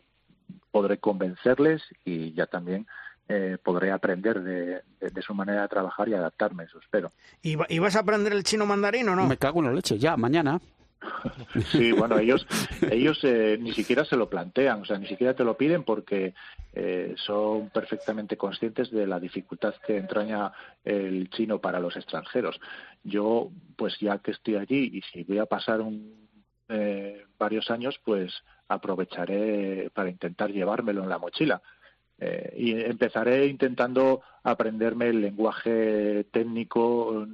podré 0.72 1.00
convencerles 1.00 1.82
y 2.06 2.32
ya 2.32 2.46
también 2.46 2.88
eh, 3.28 3.58
podré 3.62 3.92
aprender 3.92 4.42
de, 4.42 5.22
su 5.22 5.34
manera 5.34 5.64
de 5.64 5.68
trabajar 5.68 6.08
y 6.08 6.14
adaptarme, 6.14 6.64
eso 6.64 6.80
espero. 6.80 7.12
¿Y, 7.42 7.56
vas 7.56 7.96
a 7.98 8.00
aprender 8.00 8.32
el 8.32 8.44
chino 8.44 8.66
mandarín 8.66 9.10
o 9.10 9.16
no? 9.16 9.28
Me 9.28 9.38
cago 9.38 9.60
en 9.60 9.66
la 9.66 9.74
leche, 9.74 10.00
ya, 10.00 10.16
mañana. 10.16 10.62
Sí, 11.72 11.92
bueno, 11.92 12.18
ellos, 12.20 12.46
ellos 12.90 13.20
eh, 13.24 13.58
ni 13.60 13.74
siquiera 13.74 14.06
se 14.06 14.16
lo 14.16 14.30
plantean, 14.30 14.82
o 14.82 14.86
sea, 14.86 14.98
ni 14.98 15.08
siquiera 15.08 15.36
te 15.36 15.44
lo 15.44 15.58
piden 15.58 15.84
porque 15.84 16.34
eh, 16.74 17.14
son 17.18 17.70
perfectamente 17.70 18.38
conscientes 18.38 18.92
de 18.92 19.08
la 19.08 19.20
dificultad 19.20 19.76
que 19.86 19.98
entraña 19.98 20.52
el 20.84 21.30
chino 21.30 21.60
para 21.60 21.80
los 21.80 21.96
extranjeros. 21.96 22.60
Yo, 23.04 23.50
pues 23.76 23.98
ya 24.00 24.20
que 24.20 24.32
estoy 24.32 24.56
allí 24.56 24.92
y 24.94 25.02
si 25.02 25.24
voy 25.24 25.40
a 25.40 25.46
pasar 25.46 25.82
un, 25.82 26.28
eh, 26.70 27.26
varios 27.38 27.70
años, 27.72 28.00
pues 28.04 28.32
aprovecharé 28.68 29.90
para 29.94 30.10
intentar 30.10 30.52
llevármelo 30.52 31.04
en 31.04 31.10
la 31.10 31.18
mochila. 31.18 31.62
y 32.56 32.80
empezaré 32.80 33.48
intentando 33.48 34.22
aprenderme 34.44 35.08
el 35.10 35.22
lenguaje 35.22 36.26
técnico 36.32 37.26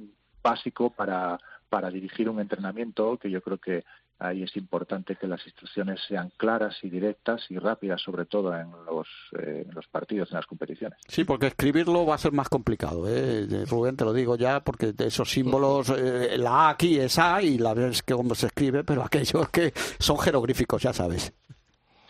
básico 0.42 0.88
para 0.88 1.38
para 1.68 1.90
dirigir 1.90 2.28
un 2.28 2.40
entrenamiento, 2.40 3.16
que 3.18 3.30
yo 3.30 3.40
creo 3.42 3.58
que 3.58 3.84
ahí 4.18 4.42
es 4.42 4.56
importante 4.56 5.16
que 5.16 5.26
las 5.26 5.44
instrucciones 5.46 6.00
sean 6.08 6.32
claras 6.36 6.76
y 6.82 6.90
directas 6.90 7.42
y 7.50 7.58
rápidas, 7.58 8.02
sobre 8.02 8.26
todo 8.26 8.54
en 8.54 8.70
los, 8.86 9.06
eh, 9.38 9.64
en 9.68 9.74
los 9.74 9.86
partidos, 9.86 10.30
en 10.30 10.36
las 10.36 10.46
competiciones. 10.46 10.98
Sí, 11.06 11.24
porque 11.24 11.48
escribirlo 11.48 12.04
va 12.04 12.16
a 12.16 12.18
ser 12.18 12.32
más 12.32 12.48
complicado, 12.48 13.04
¿eh? 13.08 13.46
Rubén, 13.66 13.96
te 13.96 14.04
lo 14.04 14.12
digo 14.12 14.36
ya, 14.36 14.60
porque 14.60 14.94
esos 14.98 15.30
símbolos, 15.30 15.90
eh, 15.90 16.36
la 16.38 16.66
A 16.66 16.70
aquí 16.70 16.98
es 16.98 17.18
A 17.18 17.42
y 17.42 17.58
la 17.58 17.74
B 17.74 17.88
es 17.88 18.02
que 18.02 18.14
cómo 18.14 18.34
se 18.34 18.46
escribe, 18.48 18.82
pero 18.82 19.04
aquellos 19.04 19.48
que 19.50 19.72
son 19.98 20.18
jeroglíficos, 20.18 20.82
ya 20.82 20.92
sabes. 20.92 21.32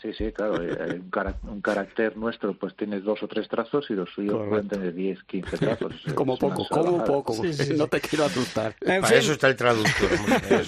Sí, 0.00 0.12
sí, 0.12 0.30
claro. 0.32 0.62
Eh, 0.62 1.00
un, 1.42 1.60
carácter 1.60 2.16
nuestro 2.16 2.56
pues 2.56 2.76
tiene 2.76 3.00
dos 3.00 3.20
o 3.22 3.26
tres 3.26 3.48
trazos 3.48 3.90
y 3.90 3.94
los 3.94 4.08
suyos 4.10 4.46
pueden 4.48 4.68
tener 4.68 4.94
10, 4.94 5.24
15 5.24 5.58
trazos. 5.58 5.94
como 6.14 6.38
poco, 6.38 6.66
como 6.68 7.04
poco. 7.04 7.34
No 7.76 7.88
te 7.88 8.00
quiero 8.00 8.24
asustar. 8.24 8.76
Para 8.78 9.16
eso 9.16 9.32
está 9.32 9.48
el 9.48 9.56
traductor. 9.56 10.08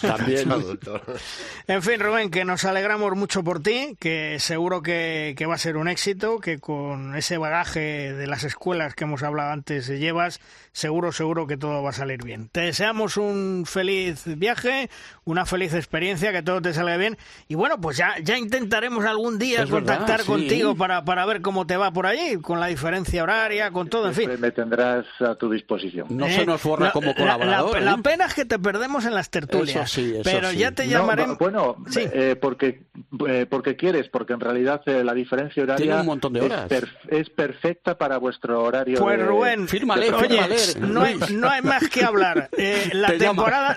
También. 0.01 0.51
En 1.69 1.83
fin, 1.83 2.01
Rubén, 2.01 2.31
que 2.31 2.45
nos 2.45 2.65
alegramos 2.65 3.15
mucho 3.15 3.45
por 3.45 3.63
ti, 3.63 3.97
que 4.01 4.39
seguro 4.41 4.83
que, 4.83 5.35
que 5.37 5.47
va 5.47 5.55
a 5.55 5.59
ser 5.59 5.77
un 5.77 5.87
éxito, 5.87 6.41
que 6.41 6.59
con 6.59 7.15
ese 7.15 7.39
bagaje 7.39 8.13
de 8.13 8.27
las 8.27 8.43
escuelas 8.43 8.95
que 8.95 9.05
hemos 9.05 9.23
hablado 9.23 9.53
antes 9.53 9.87
llevas, 9.87 10.41
seguro, 10.73 11.13
seguro 11.13 11.47
que 11.47 11.57
todo 11.57 11.85
va 11.85 11.91
a 11.91 11.93
salir 11.93 12.25
bien. 12.25 12.49
Te 12.49 12.63
deseamos 12.63 13.17
un 13.17 13.65
feliz 13.65 14.25
viaje, 14.27 14.91
una 15.25 15.47
feliz 15.47 15.75
experiencia, 15.75 16.33
que 16.33 16.43
todo 16.43 16.61
te 16.61 16.75
salga 16.75 16.97
bien. 16.97 17.17
Y 17.47 17.55
bueno, 17.55 17.81
pues 17.81 17.97
ya, 17.97 18.17
ya 18.23 18.37
intentaremos 18.37 19.05
algo 19.05 19.20
algún 19.21 19.39
día 19.39 19.67
contactar 19.67 20.25
contigo 20.25 20.75
para, 20.75 21.05
para 21.05 21.27
ver 21.27 21.43
cómo 21.43 21.67
te 21.67 21.77
va 21.77 21.93
por 21.93 22.07
allí, 22.07 22.39
con 22.41 22.59
la 22.59 22.67
diferencia 22.67 23.23
horaria, 23.23 23.71
con 23.71 23.89
todo, 23.89 24.09
en 24.09 24.15
fin. 24.15 24.31
Me 24.39 24.51
tendrás 24.51 25.05
a 25.21 25.35
tu 25.35 25.51
disposición. 25.51 26.07
No 26.11 26.27
se 26.29 26.47
nos 26.47 26.63
borra 26.63 26.91
como 26.93 27.15
colaborador. 27.15 27.81
La, 27.83 27.93
¿eh? 27.93 27.97
pena 28.03 28.27
es 28.27 28.35
que 28.35 28.45
te 28.45 28.59
perdemos 28.59 29.05
en 29.05 29.15
las 29.15 29.31
tertulias. 29.31 29.99
pero 30.25 30.53
ya 30.53 30.73
te 30.73 30.89
llamaremos. 30.89 31.39
bueno, 31.39 31.77
eh, 31.95 32.37
porque, 32.41 32.83
eh, 33.29 33.47
porque 33.49 33.77
quieres, 33.77 34.09
porque 34.09 34.33
en 34.33 34.41
realidad 34.41 34.83
la 34.87 35.15
diferencia 35.15 35.63
horaria 35.63 36.01
un 36.01 36.07
montón 36.07 36.33
de 36.33 36.41
horas. 36.41 36.71
Es, 37.09 37.31
perfecta 37.31 37.97
para 37.97 38.19
vuestro 38.19 38.63
horario. 38.63 38.99
Pues 38.99 39.25
Rubén, 39.25 39.69
fírmale, 39.69 40.11
oye, 40.13 40.41
no 40.81 41.03
hay, 41.03 41.19
no 41.33 41.49
hay 41.49 41.63
más 41.63 41.89
que 41.89 42.05
hablar. 42.05 42.49
la 42.93 43.13
temporada, 43.13 43.77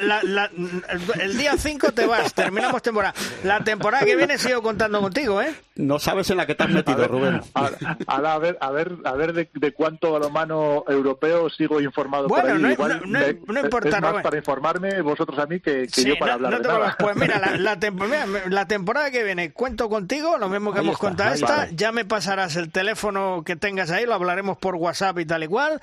el 1.19 1.37
día 1.37 1.57
5 1.57 1.91
te 1.91 2.05
vas, 2.05 2.33
terminamos 2.33 2.81
temporada. 2.81 3.13
La 3.43 3.63
temporada 3.63 4.05
que 4.05 4.15
viene 4.15 4.37
sigo 4.37 4.61
contando 4.61 5.01
contigo. 5.01 5.32
¿Eh? 5.41 5.53
No 5.75 5.99
sabes 5.99 6.29
en 6.29 6.37
la 6.37 6.45
que 6.45 6.55
te 6.55 6.63
has 6.63 6.69
metido, 6.69 7.07
Rubén. 7.07 7.41
A, 7.53 8.37
ver, 8.37 8.57
a 8.61 8.71
ver, 8.71 8.97
a 9.03 9.11
ver 9.13 9.33
de, 9.33 9.49
de 9.53 9.73
cuánto 9.73 10.11
balonmano 10.11 10.83
europeo 10.87 11.49
sigo 11.49 11.81
informado 11.81 12.27
bueno, 12.27 12.75
por 12.75 12.91
ahí. 12.91 12.99
No, 13.05 13.19
no, 13.53 13.59
importa, 13.59 13.89
es 13.89 14.01
más 14.01 14.21
para 14.21 14.37
informarme 14.37 15.01
vosotros 15.01 15.37
a 15.39 15.45
mí 15.45 15.59
que, 15.59 15.87
yo 15.87 16.17
para 16.17 16.33
hablar 16.33 16.61
de 16.61 16.67
nada. 16.67 16.95
Pues 16.99 17.15
mira 17.15 17.39
la, 17.39 17.57
la, 18.49 18.67
temporada 18.67 19.11
que 19.11 19.23
viene 19.23 19.51
cuento 19.51 19.89
contigo, 19.89 20.37
lo 20.37 20.49
mismo 20.49 20.73
que 20.73 20.79
hemos 20.79 20.97
contado 20.97 21.33
esta, 21.33 21.69
ya 21.71 21.91
me 21.91 22.05
pasarás 22.05 22.55
el 22.55 22.71
teléfono 22.71 23.43
que 23.45 23.55
tengas 23.55 23.91
ahí, 23.91 24.05
lo 24.05 24.13
hablaremos 24.13 24.57
por 24.57 24.75
WhatsApp 24.75 25.19
y 25.19 25.25
tal 25.25 25.43
igual 25.43 25.81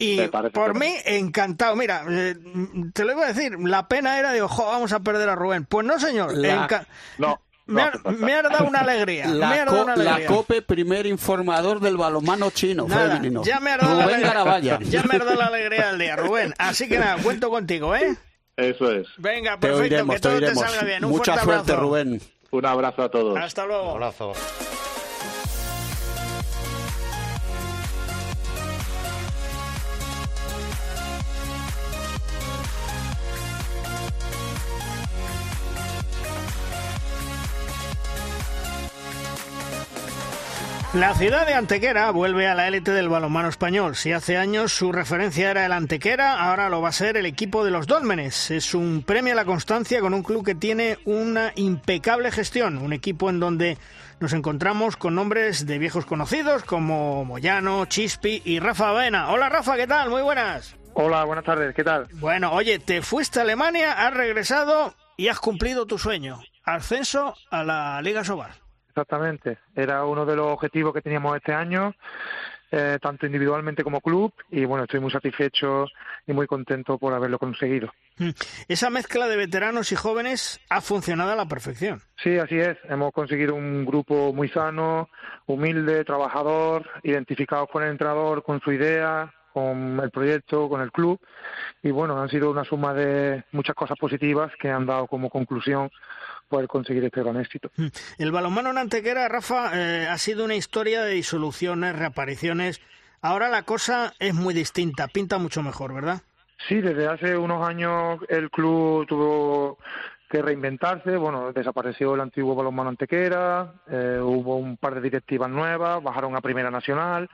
y 0.00 0.28
por 0.52 0.78
mí, 0.78 0.94
encantado. 1.04 1.76
Mira, 1.76 2.04
eh, 2.08 2.34
te 2.94 3.04
lo 3.04 3.12
iba 3.12 3.24
a 3.24 3.32
decir, 3.32 3.58
la 3.60 3.86
pena 3.86 4.18
era 4.18 4.32
de, 4.32 4.40
ojo, 4.40 4.64
vamos 4.64 4.92
a 4.92 5.00
perder 5.00 5.28
a 5.28 5.34
Rubén. 5.34 5.66
Pues 5.66 5.86
no, 5.86 6.00
señor. 6.00 6.32
no, 7.18 7.40
me, 7.70 8.34
ha, 8.34 8.42
dado 8.42 8.66
una 8.66 8.80
alegría. 8.80 9.26
La, 9.28 9.64
la 9.96 10.26
COPE, 10.26 10.62
primer 10.62 11.06
informador 11.06 11.80
del 11.80 11.96
balomano 11.96 12.50
chino 12.50 12.88
femenino. 12.88 13.42
Ya 13.44 13.60
me 13.60 13.70
ha 13.70 13.76
dado 13.78 13.94
la 13.94 14.60
Ya 14.80 15.02
me 15.04 15.16
ha 15.16 15.18
dado 15.18 15.34
la 15.34 15.46
alegría 15.46 15.88
del 15.88 15.98
día, 15.98 16.16
Rubén. 16.16 16.54
Así 16.58 16.88
que 16.88 16.98
nada, 16.98 17.22
cuento 17.22 17.50
contigo, 17.50 17.94
¿eh? 17.94 18.16
Eso 18.56 18.90
es. 18.90 19.06
Venga, 19.16 19.58
perfecto, 19.58 20.06
que 20.06 20.18
todo 20.20 20.38
te, 20.38 20.54
salga 20.54 20.82
bien. 20.82 21.04
Un 21.04 21.12
Mucha 21.12 21.38
suerte, 21.38 21.74
Rubén. 21.76 22.20
Un 22.50 22.66
abrazo 22.66 23.02
a 23.02 23.10
todos. 23.10 23.38
Hasta 23.38 23.64
luego. 23.64 23.84
Un 23.84 24.02
abrazo. 24.02 24.32
La 40.92 41.14
ciudad 41.14 41.46
de 41.46 41.54
Antequera 41.54 42.10
vuelve 42.10 42.48
a 42.48 42.56
la 42.56 42.66
élite 42.66 42.90
del 42.90 43.08
balonmano 43.08 43.48
español. 43.48 43.94
Si 43.94 44.10
hace 44.10 44.36
años 44.36 44.72
su 44.72 44.90
referencia 44.90 45.52
era 45.52 45.64
el 45.64 45.70
Antequera, 45.70 46.40
ahora 46.40 46.68
lo 46.68 46.82
va 46.82 46.88
a 46.88 46.92
ser 46.92 47.16
el 47.16 47.26
equipo 47.26 47.64
de 47.64 47.70
los 47.70 47.86
Dólmenes. 47.86 48.50
Es 48.50 48.74
un 48.74 49.04
premio 49.04 49.34
a 49.34 49.36
la 49.36 49.44
constancia 49.44 50.00
con 50.00 50.14
un 50.14 50.24
club 50.24 50.44
que 50.44 50.56
tiene 50.56 50.98
una 51.04 51.52
impecable 51.54 52.32
gestión, 52.32 52.76
un 52.78 52.92
equipo 52.92 53.30
en 53.30 53.38
donde 53.38 53.78
nos 54.18 54.32
encontramos 54.32 54.96
con 54.96 55.14
nombres 55.14 55.64
de 55.64 55.78
viejos 55.78 56.06
conocidos 56.06 56.64
como 56.64 57.24
Moyano, 57.24 57.84
Chispi 57.84 58.42
y 58.44 58.58
Rafa 58.58 58.88
Avena. 58.88 59.30
Hola 59.30 59.48
Rafa, 59.48 59.76
¿qué 59.76 59.86
tal? 59.86 60.10
Muy 60.10 60.22
buenas. 60.22 60.74
Hola, 60.94 61.22
buenas 61.22 61.44
tardes, 61.44 61.72
¿qué 61.72 61.84
tal? 61.84 62.08
Bueno, 62.14 62.50
oye, 62.50 62.80
te 62.80 63.00
fuiste 63.00 63.38
a 63.38 63.42
Alemania, 63.42 63.92
has 63.92 64.12
regresado 64.12 64.96
y 65.16 65.28
has 65.28 65.38
cumplido 65.38 65.86
tu 65.86 65.98
sueño, 65.98 66.40
ascenso 66.64 67.36
a 67.48 67.62
la 67.62 68.02
Liga 68.02 68.24
Sobal. 68.24 68.50
Exactamente, 68.90 69.58
era 69.74 70.04
uno 70.04 70.26
de 70.26 70.36
los 70.36 70.48
objetivos 70.48 70.92
que 70.92 71.00
teníamos 71.00 71.36
este 71.36 71.52
año, 71.52 71.94
eh, 72.72 72.98
tanto 73.00 73.24
individualmente 73.24 73.84
como 73.84 74.00
club, 74.00 74.32
y 74.50 74.64
bueno, 74.64 74.84
estoy 74.84 75.00
muy 75.00 75.10
satisfecho 75.10 75.86
y 76.26 76.32
muy 76.32 76.46
contento 76.46 76.98
por 76.98 77.14
haberlo 77.14 77.38
conseguido. 77.38 77.92
Mm. 78.18 78.30
Esa 78.68 78.90
mezcla 78.90 79.28
de 79.28 79.36
veteranos 79.36 79.92
y 79.92 79.96
jóvenes 79.96 80.60
ha 80.68 80.80
funcionado 80.80 81.30
a 81.30 81.36
la 81.36 81.46
perfección. 81.46 82.02
Sí, 82.22 82.36
así 82.38 82.58
es. 82.58 82.76
Hemos 82.88 83.12
conseguido 83.12 83.54
un 83.54 83.84
grupo 83.86 84.32
muy 84.32 84.48
sano, 84.48 85.08
humilde, 85.46 86.04
trabajador, 86.04 86.88
identificado 87.04 87.68
con 87.68 87.84
el 87.84 87.90
entrenador, 87.90 88.42
con 88.42 88.60
su 88.60 88.72
idea, 88.72 89.32
con 89.52 90.00
el 90.00 90.10
proyecto, 90.10 90.68
con 90.68 90.80
el 90.80 90.92
club 90.92 91.20
y 91.82 91.90
bueno, 91.90 92.20
han 92.20 92.28
sido 92.28 92.50
una 92.50 92.64
suma 92.64 92.94
de 92.94 93.44
muchas 93.52 93.74
cosas 93.74 93.98
positivas 93.98 94.52
que 94.60 94.70
han 94.70 94.86
dado 94.86 95.06
como 95.06 95.30
conclusión 95.30 95.90
poder 96.50 96.68
conseguir 96.68 97.04
este 97.04 97.22
gran 97.22 97.40
éxito. 97.40 97.70
Mm. 97.76 97.86
El 98.18 98.32
balonmano 98.32 98.70
en 98.70 98.78
Antequera, 98.78 99.28
Rafa, 99.28 99.70
eh, 99.72 100.06
ha 100.06 100.18
sido 100.18 100.44
una 100.44 100.56
historia 100.56 101.02
de 101.02 101.12
disoluciones, 101.12 101.96
reapariciones. 101.96 102.82
Ahora 103.22 103.48
la 103.48 103.62
cosa 103.62 104.12
es 104.18 104.34
muy 104.34 104.52
distinta, 104.52 105.08
pinta 105.08 105.38
mucho 105.38 105.62
mejor, 105.62 105.94
¿verdad? 105.94 106.20
Sí, 106.68 106.80
desde 106.80 107.06
hace 107.06 107.36
unos 107.38 107.66
años 107.66 108.20
el 108.28 108.50
club 108.50 109.06
tuvo 109.06 109.78
que 110.28 110.42
reinventarse. 110.42 111.16
Bueno, 111.16 111.52
desapareció 111.52 112.14
el 112.14 112.20
antiguo 112.20 112.54
balonmano 112.54 112.90
Antequera, 112.90 113.72
eh, 113.90 114.18
hubo 114.22 114.56
un 114.56 114.76
par 114.76 114.94
de 114.94 115.00
directivas 115.00 115.48
nuevas, 115.48 116.02
bajaron 116.02 116.36
a 116.36 116.40
Primera 116.40 116.70
Nacional 116.70 117.28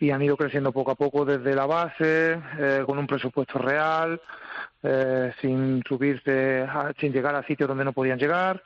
y 0.00 0.10
han 0.10 0.22
ido 0.22 0.36
creciendo 0.36 0.72
poco 0.72 0.90
a 0.90 0.96
poco 0.96 1.24
desde 1.24 1.54
la 1.54 1.66
base, 1.66 2.40
eh, 2.58 2.82
con 2.86 2.98
un 2.98 3.06
presupuesto 3.06 3.58
real, 3.58 4.20
eh, 4.84 5.32
sin 5.40 5.82
subirse, 5.88 6.66
sin 7.00 7.12
llegar 7.12 7.34
a 7.34 7.46
sitios 7.46 7.68
donde 7.68 7.84
no 7.84 7.92
podían 7.92 8.18
llegar 8.18 8.62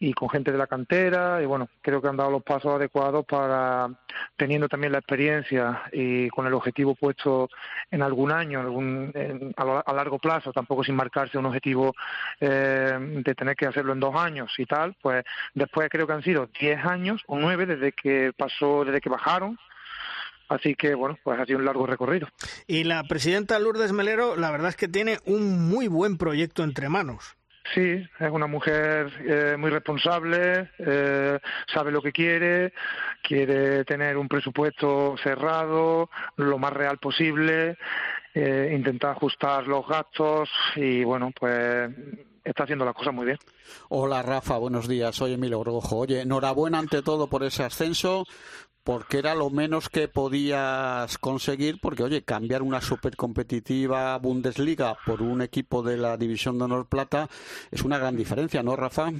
y 0.00 0.12
con 0.12 0.28
gente 0.28 0.52
de 0.52 0.58
la 0.58 0.66
cantera 0.66 1.40
y 1.42 1.46
bueno, 1.46 1.68
creo 1.80 2.02
que 2.02 2.08
han 2.08 2.16
dado 2.16 2.30
los 2.30 2.42
pasos 2.42 2.74
adecuados 2.74 3.24
para, 3.24 3.88
teniendo 4.36 4.68
también 4.68 4.92
la 4.92 4.98
experiencia 4.98 5.82
y 5.92 6.28
con 6.28 6.46
el 6.46 6.54
objetivo 6.54 6.94
puesto 6.94 7.48
en 7.90 8.02
algún 8.02 8.32
año, 8.32 8.60
algún, 8.60 9.12
a, 9.56 9.92
largo 9.92 10.18
plazo, 10.18 10.52
tampoco 10.52 10.84
sin 10.84 10.96
marcarse 10.96 11.38
un 11.38 11.46
objetivo 11.46 11.94
eh, 12.40 12.98
de 13.24 13.34
tener 13.34 13.56
que 13.56 13.66
hacerlo 13.66 13.92
en 13.92 14.00
dos 14.00 14.14
años 14.14 14.52
y 14.58 14.66
tal, 14.66 14.94
pues 15.00 15.24
después 15.54 15.88
creo 15.88 16.06
que 16.06 16.12
han 16.12 16.22
sido 16.22 16.48
diez 16.58 16.84
años 16.84 17.22
o 17.26 17.38
nueve 17.38 17.64
desde 17.64 17.92
que 17.92 18.32
pasó, 18.36 18.84
desde 18.84 19.00
que 19.00 19.08
bajaron 19.08 19.58
Así 20.48 20.74
que, 20.74 20.94
bueno, 20.94 21.18
pues 21.22 21.38
ha 21.38 21.46
sido 21.46 21.58
un 21.58 21.64
largo 21.64 21.86
recorrido. 21.86 22.28
Y 22.66 22.84
la 22.84 23.02
presidenta 23.04 23.58
Lourdes 23.58 23.92
Melero, 23.92 24.36
la 24.36 24.50
verdad 24.50 24.68
es 24.68 24.76
que 24.76 24.88
tiene 24.88 25.18
un 25.24 25.68
muy 25.68 25.88
buen 25.88 26.18
proyecto 26.18 26.64
entre 26.64 26.88
manos. 26.88 27.36
Sí, 27.72 28.06
es 28.20 28.30
una 28.30 28.46
mujer 28.46 29.10
eh, 29.20 29.56
muy 29.58 29.70
responsable, 29.70 30.70
eh, 30.78 31.38
sabe 31.72 31.90
lo 31.92 32.02
que 32.02 32.12
quiere, 32.12 32.74
quiere 33.22 33.84
tener 33.84 34.18
un 34.18 34.28
presupuesto 34.28 35.16
cerrado, 35.22 36.10
lo 36.36 36.58
más 36.58 36.74
real 36.74 36.98
posible, 36.98 37.78
eh, 38.34 38.72
intentar 38.76 39.12
ajustar 39.12 39.66
los 39.66 39.88
gastos 39.88 40.50
y, 40.76 41.04
bueno, 41.04 41.32
pues 41.38 41.90
está 42.44 42.64
haciendo 42.64 42.84
las 42.84 42.94
cosas 42.94 43.14
muy 43.14 43.24
bien. 43.24 43.38
Hola 43.88 44.22
Rafa, 44.22 44.58
buenos 44.58 44.86
días. 44.86 45.16
Soy 45.16 45.32
Emilio 45.32 45.64
Rojo. 45.64 45.96
Oye, 46.00 46.20
enhorabuena 46.20 46.78
ante 46.78 47.00
todo 47.02 47.28
por 47.28 47.42
ese 47.42 47.64
ascenso 47.64 48.26
porque 48.84 49.18
era 49.18 49.34
lo 49.34 49.48
menos 49.50 49.88
que 49.88 50.08
podías 50.08 51.16
conseguir, 51.18 51.78
porque 51.80 52.02
oye, 52.02 52.22
cambiar 52.22 52.62
una 52.62 52.82
supercompetitiva 52.82 54.16
Bundesliga 54.18 54.96
por 55.06 55.22
un 55.22 55.40
equipo 55.40 55.82
de 55.82 55.96
la 55.96 56.16
División 56.18 56.58
de 56.58 56.64
Honor 56.64 56.86
Plata 56.86 57.28
es 57.70 57.82
una 57.82 57.98
gran 57.98 58.16
diferencia, 58.16 58.62
¿no, 58.62 58.76
Rafa? 58.76 59.10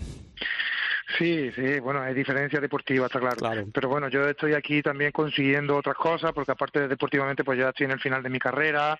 Sí, 1.19 1.51
sí, 1.53 1.81
bueno, 1.81 2.01
hay 2.03 2.13
diferencia 2.13 2.61
deportiva, 2.61 3.07
está 3.07 3.21
claro. 3.21 3.37
claro. 3.37 3.65
Pero 3.73 3.89
bueno, 3.89 4.09
yo 4.09 4.29
estoy 4.29 4.55
aquí 4.55 4.83
también 4.83 5.13
consiguiendo 5.13 5.77
otras 5.77 5.97
cosas, 5.97 6.33
porque 6.33 6.53
aparte 6.53 6.81
de 6.81 6.89
deportivamente, 6.89 7.45
pues 7.45 7.59
ya 7.59 7.69
estoy 7.71 7.85
en 7.85 7.93
el 7.93 8.01
final 8.01 8.23
de 8.23 8.31
mi 8.31 8.39
carrera, 8.39 8.99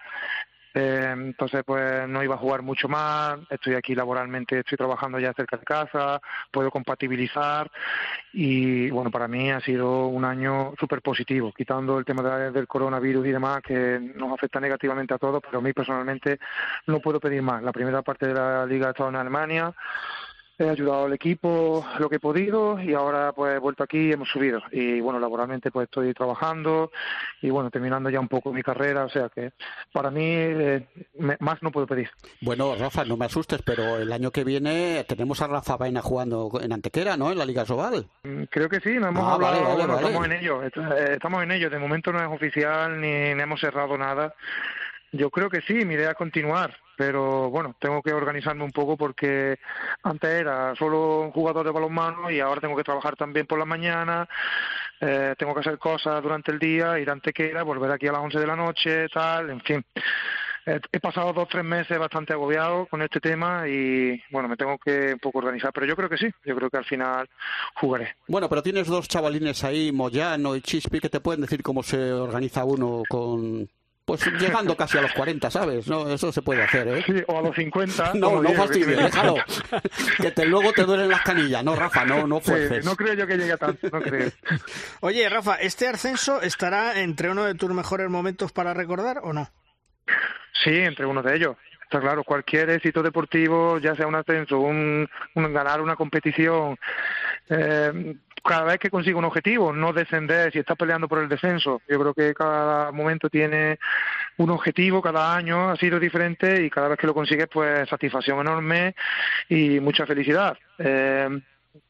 eh, 0.75 1.11
entonces, 1.13 1.63
pues 1.65 2.09
no 2.09 2.23
iba 2.25 2.35
a 2.35 2.39
jugar 2.39 2.63
mucho 2.63 2.89
más. 2.89 3.39
Estoy 3.49 3.75
aquí 3.75 3.95
laboralmente, 3.95 4.59
estoy 4.59 4.77
trabajando 4.77 5.21
ya 5.21 5.33
cerca 5.33 5.57
de 5.57 5.65
casa, 5.65 6.21
puedo 6.51 6.71
compatibilizar. 6.71 7.71
Y 8.33 8.91
bueno, 8.91 9.11
para 9.11 9.29
mí 9.29 9.53
ha 9.53 9.61
sido 9.61 10.09
un 10.09 10.25
año 10.25 10.75
súper 10.79 11.01
positivo, 11.01 11.53
quitando 11.57 11.99
el 11.99 12.05
tema 12.05 12.23
del 12.51 12.67
coronavirus 12.67 13.27
y 13.27 13.31
demás, 13.31 13.63
que 13.63 14.01
nos 14.17 14.33
afecta 14.33 14.59
negativamente 14.59 15.15
a 15.15 15.19
todos, 15.19 15.41
pero 15.45 15.59
a 15.59 15.63
mí 15.63 15.73
personalmente 15.73 16.41
no 16.87 16.99
puedo 16.99 17.21
pedir 17.21 17.43
más. 17.43 17.63
La 17.63 17.73
primera 17.73 18.03
parte 18.03 18.27
de 18.27 18.35
la 18.35 18.67
liga 18.67 18.89
ha 18.89 18.91
estado 18.91 19.11
en 19.11 19.17
Alemania 19.17 19.73
he 20.59 20.69
ayudado 20.69 21.07
al 21.07 21.13
equipo 21.13 21.85
lo 21.99 22.09
que 22.09 22.17
he 22.17 22.21
podido 22.21 22.81
y 22.81 22.95
ahora 22.95 23.33
pues 23.33 23.57
he 23.57 23.59
vuelto 23.59 23.83
aquí 23.83 23.99
y 23.99 24.13
hemos 24.13 24.29
subido. 24.29 24.63
Y 24.71 25.01
bueno 25.01 25.19
laboralmente 25.19 25.71
pues 25.71 25.85
estoy 25.85 26.15
trabajando 26.15 26.93
y 27.43 27.51
bueno 27.51 27.71
terminando 27.71 28.11
ya 28.11 28.21
un 28.21 28.29
poco 28.29 28.53
mi 28.53 28.63
carrera 28.63 29.05
o 29.05 29.09
sea 29.09 29.29
que 29.29 29.53
para 29.93 30.11
mí 30.11 30.25
eh, 30.25 30.87
más 31.41 31.63
no 31.63 31.71
puedo 31.71 31.87
pedir. 31.87 32.11
Bueno 32.41 32.75
Rafa 32.77 33.05
no 33.05 33.17
me 33.17 33.27
asustes 33.27 33.63
pero 33.63 33.97
el 33.97 34.13
año 34.13 34.31
que 34.31 34.45
viene 34.45 35.05
tenemos 35.09 35.41
a 35.43 35.47
Rafa 35.47 35.77
Vaina 35.77 36.03
jugando 36.03 36.51
en 36.61 36.73
Antequera 36.73 37.17
¿no? 37.17 37.33
en 37.33 37.39
la 37.39 37.47
Liga 37.47 37.65
Sobal. 37.65 38.07
Mm, 38.23 38.45
creo 38.45 38.69
que 38.69 38.81
sí 38.81 38.95
no 38.99 39.09
hemos 39.09 39.25
ah, 39.25 39.35
hablado 39.35 39.97
estamos 39.97 40.27
en 40.27 40.33
ello 40.33 40.63
eh, 40.63 40.71
estamos 41.15 41.43
en 41.43 41.51
ello. 41.51 41.71
De 41.71 41.79
momento 41.79 42.13
no 42.13 42.21
es 42.21 42.29
oficial 42.29 43.01
ni, 43.01 43.35
ni 43.35 43.43
hemos 43.43 43.61
cerrado 43.61 43.99
nada 43.99 44.35
yo 45.15 45.31
creo 45.31 45.49
que 45.49 45.61
sí, 45.61 45.85
mi 45.85 45.95
idea 45.95 46.11
es 46.11 46.17
continuar, 46.17 46.77
pero 46.97 47.49
bueno, 47.49 47.77
tengo 47.79 48.03
que 48.03 48.13
organizarme 48.13 48.65
un 48.65 48.73
poco 48.73 48.97
porque 48.97 49.59
antes 50.03 50.31
era 50.31 50.75
solo 50.75 51.21
un 51.21 51.31
jugador 51.31 51.65
de 51.65 51.73
balonmano 51.73 52.31
y 52.31 52.41
ahora 52.41 52.61
tengo 52.61 52.77
que 52.77 52.83
trabajar 52.83 53.17
también 53.17 53.47
por 53.47 53.59
la 53.59 53.65
mañana, 53.65 54.29
eh, 55.01 55.35
tengo 55.39 55.55
que 55.55 55.61
hacer 55.61 55.79
cosas 55.79 56.21
durante 56.21 56.51
el 56.51 56.59
día, 56.59 56.99
ir 56.99 57.09
a 57.09 57.13
Antequera, 57.13 57.63
volver 57.63 57.93
aquí 57.93 58.09
a 58.09 58.13
las 58.13 58.23
11 58.23 58.41
de 58.41 58.47
la 58.47 58.57
noche, 58.57 59.09
tal, 59.09 59.51
en 59.51 59.61
fin. 59.61 59.85
he 60.67 60.99
pasado 60.99 61.33
dos 61.33 61.49
tres 61.49 61.65
meses 61.65 61.97
bastante 61.97 62.33
agobiado 62.33 62.87
con 62.87 63.01
este 63.01 63.21
tema 63.21 63.69
y 63.69 64.21
bueno, 64.33 64.49
me 64.49 64.57
tengo 64.57 64.79
que 64.79 65.13
un 65.13 65.21
poco 65.21 65.39
organizar, 65.39 65.73
pero 65.73 65.87
yo 65.87 65.95
creo 65.95 66.09
que 66.09 66.19
sí, 66.19 66.27
yo 66.45 66.57
creo 66.57 66.71
que 66.71 66.79
al 66.79 66.87
final 66.87 67.29
jugaré. 67.77 68.17
Bueno, 68.27 68.49
pero 68.49 68.65
tienes 68.65 68.89
dos 68.89 69.07
chavalines 69.07 69.63
ahí, 69.63 69.93
Moyano 69.93 70.57
y 70.57 70.61
Chispi, 70.61 70.99
que 70.99 71.09
te 71.09 71.21
pueden 71.21 71.43
decir 71.43 71.63
cómo 71.63 71.85
se 71.85 72.13
organiza 72.13 72.65
uno 72.65 73.03
con 73.09 73.69
pues 74.05 74.27
llegando 74.39 74.77
casi 74.77 74.99
a 74.99 75.03
los 75.03 75.13
40, 75.13 75.51
¿sabes? 75.51 75.87
No, 75.89 76.09
eso 76.13 76.31
se 76.31 76.43
puede 76.43 76.63
hacer, 76.63 76.87
¿eh? 76.89 77.03
Sí, 77.07 77.23
o 77.27 77.39
a 77.39 77.43
los 77.43 77.57
50. 77.57 78.13
No, 78.15 78.43
no 78.43 78.53
fastidies, 78.53 78.97
déjalo. 78.97 79.37
que 80.19 80.31
te, 80.31 80.45
luego 80.47 80.73
te 80.73 80.85
duelen 80.85 81.09
las 81.09 81.23
canillas. 81.23 81.65
No, 81.65 81.75
Rafa, 81.75 82.05
no, 82.05 82.27
no 82.27 82.41
fuerces. 82.41 82.85
no 82.85 82.97
creo 82.97 83.15
yo 83.15 83.27
que 83.27 83.37
llegue 83.37 83.53
a 83.53 83.57
tanto, 83.57 83.89
no 83.91 84.01
creo. 84.01 84.31
Oye, 85.01 85.29
Rafa, 85.29 85.57
¿este 85.57 85.89
ascenso 85.89 86.43
estará 86.43 87.01
entre 87.01 87.31
uno 87.31 87.45
de 87.45 87.55
tus 87.55 87.71
mejores 87.71 88.09
momentos 88.09 88.53
para 88.53 88.75
recordar 88.75 89.21
o 89.23 89.33
no? 89.33 89.49
Sí, 90.63 90.77
entre 90.77 91.07
uno 91.07 91.23
de 91.23 91.37
ellos. 91.37 91.57
Está 91.83 92.01
claro, 92.01 92.25
cualquier 92.25 92.71
éxito 92.71 93.03
deportivo, 93.03 93.79
ya 93.79 93.95
sea 93.95 94.07
un 94.07 94.15
ascenso, 94.15 94.59
un, 94.59 95.09
un 95.35 95.53
ganar 95.53 95.81
una 95.81 95.97
competición, 95.97 96.79
eh, 97.49 98.17
cada 98.45 98.65
vez 98.65 98.79
que 98.79 98.91
consigue 98.91 99.17
un 99.17 99.25
objetivo, 99.25 99.73
no 99.73 99.93
descender, 99.93 100.53
si 100.53 100.59
está 100.59 100.75
peleando 100.75 101.09
por 101.09 101.19
el 101.19 101.29
descenso. 101.29 101.81
Yo 101.89 101.99
creo 101.99 102.15
que 102.15 102.35
cada 102.35 102.93
momento 102.93 103.31
tiene 103.31 103.79
un 104.37 104.51
objetivo, 104.51 105.01
cada 105.03 105.35
año 105.35 105.71
ha 105.71 105.77
sido 105.77 105.99
diferente 105.99 106.65
y 106.65 106.71
cada 106.71 106.89
vez 106.89 106.99
que 106.99 107.07
lo 107.07 107.15
consigues, 107.15 107.49
pues 107.53 107.89
satisfacción 107.89 108.41
enorme 108.41 108.95
y 109.49 109.81
mucha 109.81 110.07
felicidad. 110.07 110.57
Eh, 110.79 111.29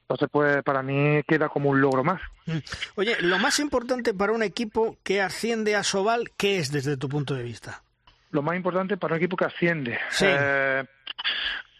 entonces, 0.04 0.28
pues 0.30 0.62
para 0.62 0.82
mí 0.82 1.22
queda 1.26 1.48
como 1.48 1.70
un 1.70 1.80
logro 1.80 2.04
más. 2.04 2.20
Mm. 2.46 2.58
Oye, 2.96 3.16
lo 3.20 3.38
más 3.38 3.58
importante 3.58 4.12
para 4.12 4.32
un 4.32 4.42
equipo 4.42 4.98
que 5.02 5.22
asciende 5.22 5.74
a 5.74 5.82
Sobal, 5.82 6.30
¿qué 6.36 6.58
es 6.58 6.70
desde 6.70 6.96
tu 6.96 7.08
punto 7.08 7.34
de 7.34 7.42
vista? 7.42 7.82
Lo 8.30 8.42
más 8.42 8.56
importante 8.56 8.96
para 8.96 9.14
un 9.14 9.18
equipo 9.18 9.36
que 9.36 9.46
asciende. 9.46 9.98
Eh, 10.20 10.84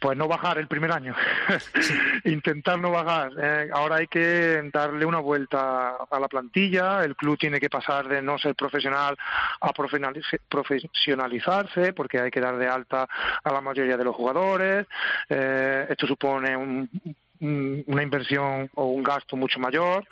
pues 0.04 0.16
no 0.18 0.28
bajar 0.28 0.58
el 0.58 0.68
primer 0.68 0.92
año, 0.92 1.16
intentar 2.24 2.78
no 2.78 2.90
bajar. 2.90 3.32
Eh, 3.42 3.70
ahora 3.72 3.96
hay 3.96 4.06
que 4.06 4.68
darle 4.70 5.06
una 5.06 5.18
vuelta 5.18 5.96
a 6.10 6.20
la 6.20 6.28
plantilla, 6.28 7.02
el 7.02 7.16
club 7.16 7.38
tiene 7.38 7.58
que 7.58 7.70
pasar 7.70 8.06
de 8.06 8.20
no 8.20 8.36
ser 8.36 8.54
profesional 8.54 9.16
a 9.62 9.72
profesionalizarse, 9.72 11.94
porque 11.94 12.20
hay 12.20 12.30
que 12.30 12.42
dar 12.42 12.58
de 12.58 12.68
alta 12.68 13.08
a 13.42 13.50
la 13.50 13.62
mayoría 13.62 13.96
de 13.96 14.04
los 14.04 14.14
jugadores. 14.14 14.86
Eh, 15.30 15.86
esto 15.88 16.06
supone 16.06 16.54
una 16.54 18.02
inversión 18.02 18.68
o 18.74 18.84
un 18.84 19.02
gasto 19.02 19.36
mucho 19.36 19.58
mayor. 19.58 20.06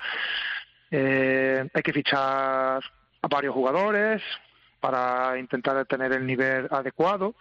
Eh, 0.90 1.68
hay 1.70 1.82
que 1.82 1.92
fichar 1.92 2.20
a 2.20 2.80
varios 3.28 3.52
jugadores 3.52 4.22
para 4.80 5.38
intentar 5.38 5.84
tener 5.84 6.14
el 6.14 6.26
nivel 6.26 6.66
adecuado 6.70 7.34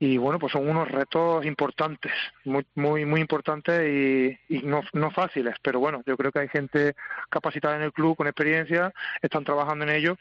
y 0.00 0.16
bueno 0.16 0.38
pues 0.38 0.52
son 0.52 0.68
unos 0.68 0.88
retos 0.88 1.44
importantes 1.44 2.12
muy 2.44 2.64
muy 2.74 3.04
muy 3.04 3.20
importantes 3.20 4.38
y, 4.48 4.58
no, 4.62 4.82
no 4.92 5.10
fáciles 5.10 5.56
pero 5.62 5.80
bueno 5.80 6.02
yo 6.06 6.16
creo 6.16 6.30
que 6.30 6.40
hay 6.40 6.48
gente 6.48 6.94
capacitada 7.30 7.76
en 7.76 7.82
el 7.82 7.92
club 7.92 8.16
con 8.16 8.26
experiencia 8.26 8.92
están 9.22 9.44
trabajando 9.44 9.84
en 9.84 9.90
ello 9.90 10.16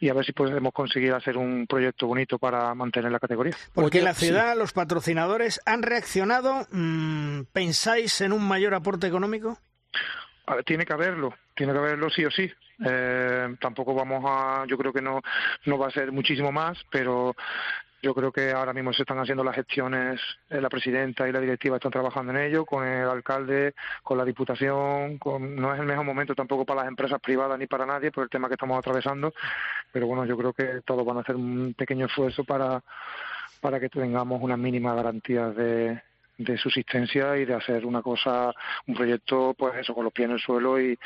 y 0.00 0.08
a 0.08 0.14
ver 0.14 0.24
si 0.24 0.32
podemos 0.32 0.72
conseguir 0.72 1.12
hacer 1.12 1.36
un 1.36 1.66
proyecto 1.66 2.06
bonito 2.06 2.38
para 2.38 2.74
mantener 2.74 3.12
la 3.12 3.20
categoría. 3.20 3.54
Porque 3.74 4.02
la 4.02 4.14
ciudad 4.14 4.56
los 4.56 4.72
patrocinadores 4.72 5.60
han 5.64 5.82
reaccionado 5.82 6.66
mm, 6.70 7.42
pensáis 7.52 8.20
en 8.20 8.32
un 8.32 8.46
mayor 8.46 8.74
aporte 8.74 9.06
económico 9.06 9.58
a 10.46 10.56
ver, 10.56 10.64
tiene 10.64 10.84
que 10.84 10.92
haberlo, 10.92 11.34
tiene 11.54 11.72
que 11.72 11.78
haberlo 11.78 12.10
sí 12.10 12.24
o 12.24 12.30
sí. 12.30 12.50
Eh, 12.84 13.54
tampoco 13.60 13.94
vamos 13.94 14.24
a, 14.26 14.64
yo 14.66 14.76
creo 14.76 14.92
que 14.92 15.02
no, 15.02 15.20
no 15.66 15.78
va 15.78 15.88
a 15.88 15.92
ser 15.92 16.10
muchísimo 16.10 16.50
más, 16.50 16.78
pero 16.90 17.36
yo 18.02 18.14
creo 18.14 18.32
que 18.32 18.50
ahora 18.50 18.72
mismo 18.72 18.92
se 18.92 19.02
están 19.02 19.20
haciendo 19.20 19.44
las 19.44 19.54
gestiones, 19.54 20.20
eh, 20.50 20.60
la 20.60 20.68
presidenta 20.68 21.28
y 21.28 21.32
la 21.32 21.40
directiva 21.40 21.76
están 21.76 21.92
trabajando 21.92 22.32
en 22.32 22.38
ello, 22.38 22.66
con 22.66 22.84
el 22.84 23.08
alcalde, 23.08 23.74
con 24.02 24.18
la 24.18 24.24
diputación, 24.24 25.18
con... 25.18 25.54
no 25.54 25.72
es 25.72 25.80
el 25.80 25.86
mejor 25.86 26.04
momento 26.04 26.34
tampoco 26.34 26.66
para 26.66 26.80
las 26.80 26.88
empresas 26.88 27.20
privadas 27.20 27.58
ni 27.58 27.68
para 27.68 27.86
nadie 27.86 28.10
por 28.10 28.24
el 28.24 28.30
tema 28.30 28.48
que 28.48 28.54
estamos 28.54 28.76
atravesando, 28.76 29.32
pero 29.92 30.08
bueno, 30.08 30.26
yo 30.26 30.36
creo 30.36 30.52
que 30.52 30.80
todos 30.84 31.06
van 31.06 31.18
a 31.18 31.20
hacer 31.20 31.36
un 31.36 31.74
pequeño 31.78 32.06
esfuerzo 32.06 32.42
para, 32.42 32.82
para 33.60 33.78
que 33.78 33.88
tengamos 33.88 34.42
unas 34.42 34.58
mínimas 34.58 34.96
garantías 34.96 35.54
de, 35.54 36.02
de 36.44 36.58
subsistencia 36.58 37.36
y 37.36 37.44
de 37.44 37.54
hacer 37.54 37.86
una 37.86 38.02
cosa, 38.02 38.52
un 38.86 38.94
proyecto, 38.94 39.54
pues 39.56 39.74
eso, 39.80 39.94
con 39.94 40.04
los 40.04 40.12
pies 40.12 40.26
en 40.26 40.34
el 40.34 40.40
suelo 40.40 40.80
y, 40.80 40.98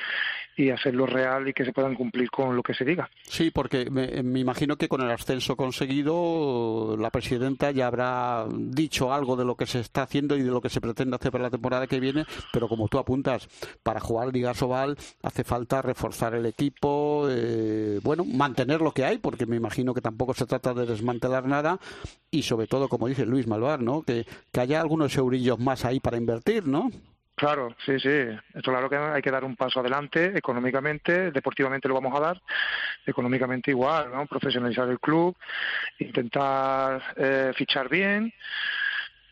y 0.57 0.71
hacerlo 0.71 1.07
real 1.07 1.49
y 1.49 1.53
que 1.53 1.65
se 1.65 1.73
puedan 1.73 1.95
cumplir 1.95 2.31
con 2.31 2.57
lo 2.57 2.63
que 2.63 2.75
se 2.75 2.85
diga. 2.85 3.09
Sí, 3.25 3.51
porque 3.51 3.91
me, 3.91 4.23
me, 4.23 4.41
imagino 4.41 4.77
que 4.77 4.89
con 4.89 5.03
el 5.03 5.11
ascenso 5.11 5.57
conseguido 5.57 6.97
la 6.99 7.11
presidenta 7.11 7.71
ya 7.71 7.87
habrá 7.87 8.47
dicho 8.51 9.13
algo 9.13 9.37
de 9.37 9.45
lo 9.45 9.57
que 9.57 9.67
se 9.67 9.81
está 9.81 10.03
haciendo 10.03 10.37
y 10.37 10.43
de 10.43 10.51
lo 10.51 10.61
que 10.61 10.71
se 10.71 10.81
pretende 10.81 11.17
hacer 11.17 11.31
para 11.31 11.45
la 11.45 11.51
temporada 11.51 11.87
que 11.87 12.01
viene, 12.01 12.25
pero 12.53 12.69
como 12.69 12.89
tú 12.89 12.99
apuntas, 12.99 13.49
para 13.83 14.01
jugar 14.01 14.33
Liga 14.33 14.55
Sobal 14.55 14.97
hace 15.23 15.45
falta 15.45 15.83
reforzar 15.83 16.35
el 16.35 16.47
equipo, 16.47 17.27
eh, 17.31 18.01
bueno, 18.03 18.25
mantener 18.25 18.81
lo 18.81 18.93
que 18.93 19.05
hay, 19.05 19.19
porque 19.19 19.47
me 19.47 19.57
imagino 19.57 19.93
que 19.93 20.01
tampoco 20.01 20.35
se 20.35 20.47
trata 20.47 20.73
de 20.73 20.87
desmantelar 20.87 21.47
nada 21.47 21.79
y 22.31 22.43
sobre 22.43 22.67
todo, 22.67 22.89
como 22.89 23.09
dice 23.09 23.27
Luis 23.27 23.47
Malvar, 23.47 23.83
¿no? 23.83 24.03
que, 24.03 24.27
que 24.53 24.61
haya 24.61 24.81
algunos 24.81 25.13
eurillos 25.27 25.59
más 25.59 25.85
ahí 25.85 26.01
para 26.01 26.17
invertir, 26.17 26.67
¿no? 26.67 26.91
Claro, 27.37 27.77
sí, 27.85 28.01
sí. 28.01 28.09
Esto 28.55 28.71
claro 28.71 28.89
que 28.89 28.97
hay 28.97 29.21
que 29.21 29.31
dar 29.31 29.45
un 29.45 29.57
paso 29.57 29.81
adelante 29.81 30.33
económicamente, 30.35 31.31
deportivamente 31.31 31.87
lo 31.87 31.95
vamos 31.95 32.17
a 32.17 32.21
dar, 32.21 32.43
económicamente 33.05 33.73
igual, 33.73 34.11
¿no? 34.11 34.25
Profesionalizar 34.27 34.89
el 34.89 34.99
club, 34.99 35.37
intentar 35.99 37.03
eh, 37.15 37.53
fichar 37.55 37.91
bien 37.91 38.33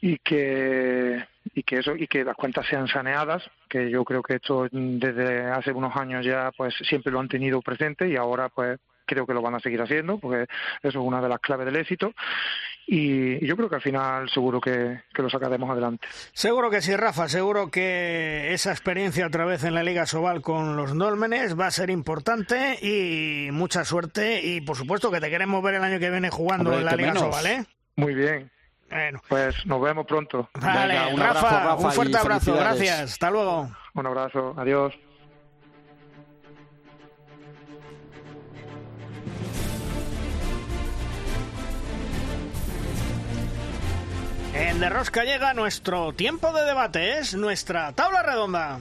y 0.03 0.19
que 0.19 1.27
y 1.55 1.63
que 1.63 1.79
eso 1.79 1.97
y 1.97 2.07
que 2.07 2.25
las 2.25 2.37
cuentas 2.37 2.67
sean 2.67 2.89
saneadas, 2.89 3.43
que 3.71 3.89
yo 3.89 4.05
creo 4.05 4.23
que 4.23 4.35
esto 4.35 4.69
desde 4.71 5.47
hace 5.51 5.73
unos 5.73 5.97
años 5.97 6.27
ya 6.27 6.53
pues 6.55 6.75
siempre 6.87 7.11
lo 7.11 7.21
han 7.21 7.29
tenido 7.29 7.63
presente 7.63 8.07
y 8.07 8.17
ahora 8.17 8.51
pues 8.51 8.81
creo 9.07 9.27
que 9.27 9.35
lo 9.35 9.43
van 9.43 9.55
a 9.55 9.61
seguir 9.61 9.81
haciendo, 9.81 10.19
porque 10.19 10.43
eso 10.83 10.89
es 10.89 10.95
una 10.97 11.23
de 11.23 11.29
las 11.31 11.41
claves 11.41 11.67
del 11.67 11.77
éxito. 11.77 12.13
Y, 12.87 13.45
yo 13.47 13.57
creo 13.57 13.69
que 13.69 13.77
al 13.77 13.81
final 13.81 14.29
seguro 14.29 14.61
que, 14.61 15.03
que, 15.13 15.23
lo 15.23 15.31
sacaremos 15.31 15.71
adelante. 15.71 16.07
Seguro 16.33 16.71
que 16.71 16.83
sí, 16.83 16.95
Rafa, 16.97 17.29
seguro 17.29 17.71
que 17.71 18.53
esa 18.53 18.73
experiencia 18.73 19.27
otra 19.27 19.45
vez 19.45 19.65
en 19.65 19.75
la 19.75 19.83
Liga 19.83 20.07
Sobal 20.07 20.43
con 20.43 20.77
los 20.77 20.97
Dólmenes 20.97 21.59
va 21.59 21.67
a 21.67 21.71
ser 21.71 21.91
importante 21.91 22.79
y 22.83 23.51
mucha 23.53 23.85
suerte 23.85 24.43
y 24.43 24.61
por 24.61 24.77
supuesto 24.77 25.11
que 25.11 25.21
te 25.21 25.31
queremos 25.31 25.63
ver 25.63 25.75
el 25.75 25.85
año 25.85 25.99
que 25.99 26.11
viene 26.11 26.31
jugando 26.31 26.71
Hombre, 26.71 26.81
en 26.81 26.85
la 26.85 26.97
Liga 26.97 27.15
menos. 27.15 27.23
Sobal, 27.23 27.47
¿eh? 27.47 27.65
Muy 27.97 28.15
bien. 28.15 28.51
Bueno. 28.91 29.21
Pues 29.29 29.67
nos 29.67 29.81
vemos 29.81 30.07
pronto. 30.07 30.51
Vale, 30.61 30.95
Venga, 30.95 31.09
un, 31.09 31.21
Rafa, 31.21 31.39
abrazo, 31.39 31.69
Rafa, 31.69 31.87
un 31.87 31.93
fuerte 31.93 32.17
abrazo, 32.19 32.55
gracias. 32.55 33.01
Hasta 33.01 33.31
luego. 33.31 33.71
Un 33.95 34.07
abrazo, 34.07 34.55
adiós. 34.57 34.95
En 44.55 44.79
De 44.79 44.89
Rosca 44.89 45.25
llega 45.25 45.53
nuestro 45.53 46.13
tiempo 46.13 46.53
de 46.53 46.63
debate, 46.63 47.19
es 47.19 47.35
nuestra 47.35 47.91
tabla 47.91 48.23
redonda. 48.23 48.79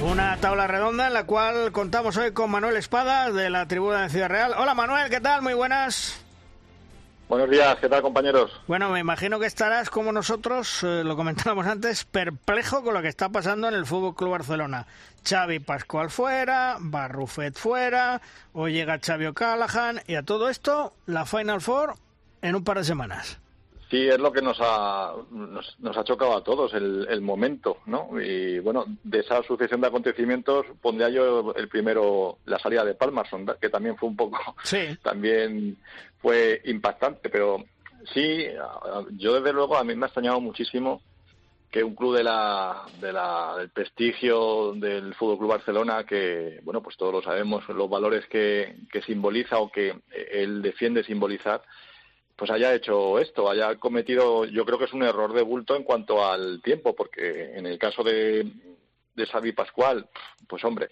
Una 0.00 0.38
tabla 0.38 0.66
redonda 0.66 1.08
en 1.08 1.12
la 1.12 1.26
cual 1.26 1.72
contamos 1.72 2.16
hoy 2.16 2.32
con 2.32 2.50
Manuel 2.50 2.76
Espada 2.76 3.30
de 3.30 3.50
la 3.50 3.68
tribuna 3.68 4.04
de 4.04 4.08
Ciudad 4.08 4.30
Real. 4.30 4.54
Hola 4.56 4.72
Manuel, 4.72 5.10
¿qué 5.10 5.20
tal? 5.20 5.42
Muy 5.42 5.52
buenas. 5.52 6.24
Buenos 7.28 7.50
días, 7.50 7.76
¿qué 7.80 7.88
tal 7.90 8.00
compañeros? 8.00 8.50
Bueno, 8.66 8.88
me 8.88 9.00
imagino 9.00 9.38
que 9.38 9.46
estarás 9.46 9.90
como 9.90 10.10
nosotros, 10.10 10.82
eh, 10.82 11.04
lo 11.04 11.14
comentábamos 11.14 11.66
antes, 11.66 12.04
perplejo 12.06 12.82
con 12.82 12.94
lo 12.94 13.02
que 13.02 13.08
está 13.08 13.28
pasando 13.28 13.68
en 13.68 13.74
el 13.74 13.84
Fútbol 13.84 14.14
Club 14.14 14.30
Barcelona. 14.30 14.86
Xavi 15.22 15.58
Pascual 15.58 16.10
fuera, 16.10 16.78
Barrufet 16.80 17.58
fuera, 17.58 18.22
hoy 18.54 18.72
llega 18.72 18.98
Xavi 18.98 19.26
O'Callaghan 19.26 20.00
y 20.06 20.14
a 20.14 20.22
todo 20.22 20.48
esto 20.48 20.94
la 21.04 21.26
Final 21.26 21.60
Four 21.60 21.94
en 22.42 22.54
un 22.54 22.64
par 22.64 22.78
de 22.78 22.84
semanas. 22.84 23.40
Sí, 23.92 24.08
es 24.08 24.18
lo 24.18 24.32
que 24.32 24.40
nos 24.40 24.56
ha, 24.58 25.12
nos, 25.30 25.78
nos 25.78 25.98
ha 25.98 26.04
chocado 26.04 26.34
a 26.34 26.42
todos, 26.42 26.72
el, 26.72 27.06
el, 27.10 27.20
momento, 27.20 27.76
¿no? 27.84 28.08
Y 28.18 28.58
bueno, 28.58 28.86
de 29.04 29.18
esa 29.18 29.42
sucesión 29.42 29.82
de 29.82 29.88
acontecimientos 29.88 30.64
pondría 30.80 31.10
yo 31.10 31.52
el 31.54 31.68
primero 31.68 32.38
la 32.46 32.58
salida 32.58 32.86
de 32.86 32.94
Palmerson, 32.94 33.44
que 33.60 33.68
también 33.68 33.98
fue 33.98 34.08
un 34.08 34.16
poco, 34.16 34.38
sí. 34.62 34.96
también 35.02 35.76
fue 36.22 36.62
impactante, 36.64 37.28
pero 37.28 37.62
sí, 38.14 38.46
yo 39.18 39.34
desde 39.34 39.52
luego 39.52 39.76
a 39.76 39.84
mí 39.84 39.94
me 39.94 40.06
ha 40.06 40.08
extrañado 40.08 40.40
muchísimo 40.40 41.02
que 41.70 41.84
un 41.84 41.94
club 41.94 42.16
de 42.16 42.24
la, 42.24 42.86
de 42.98 43.12
la, 43.12 43.56
del 43.58 43.68
prestigio 43.68 44.72
del 44.72 45.14
Fútbol 45.14 45.36
Club 45.36 45.50
Barcelona, 45.50 46.04
que 46.04 46.60
bueno, 46.62 46.82
pues 46.82 46.96
todos 46.96 47.12
lo 47.12 47.22
sabemos, 47.22 47.68
los 47.68 47.90
valores 47.90 48.26
que, 48.28 48.76
que 48.90 49.02
simboliza 49.02 49.58
o 49.58 49.70
que 49.70 50.00
él 50.30 50.62
defiende 50.62 51.04
simbolizar, 51.04 51.62
pues 52.36 52.50
haya 52.50 52.74
hecho 52.74 53.18
esto, 53.18 53.50
haya 53.50 53.76
cometido, 53.76 54.44
yo 54.44 54.64
creo 54.64 54.78
que 54.78 54.86
es 54.86 54.92
un 54.92 55.02
error 55.02 55.32
de 55.32 55.42
bulto 55.42 55.76
en 55.76 55.84
cuanto 55.84 56.24
al 56.24 56.60
tiempo, 56.62 56.94
porque 56.94 57.52
en 57.54 57.66
el 57.66 57.78
caso 57.78 58.02
de, 58.02 58.46
de 59.14 59.26
Xavi 59.26 59.52
Pascual, 59.52 60.08
pues 60.48 60.64
hombre, 60.64 60.90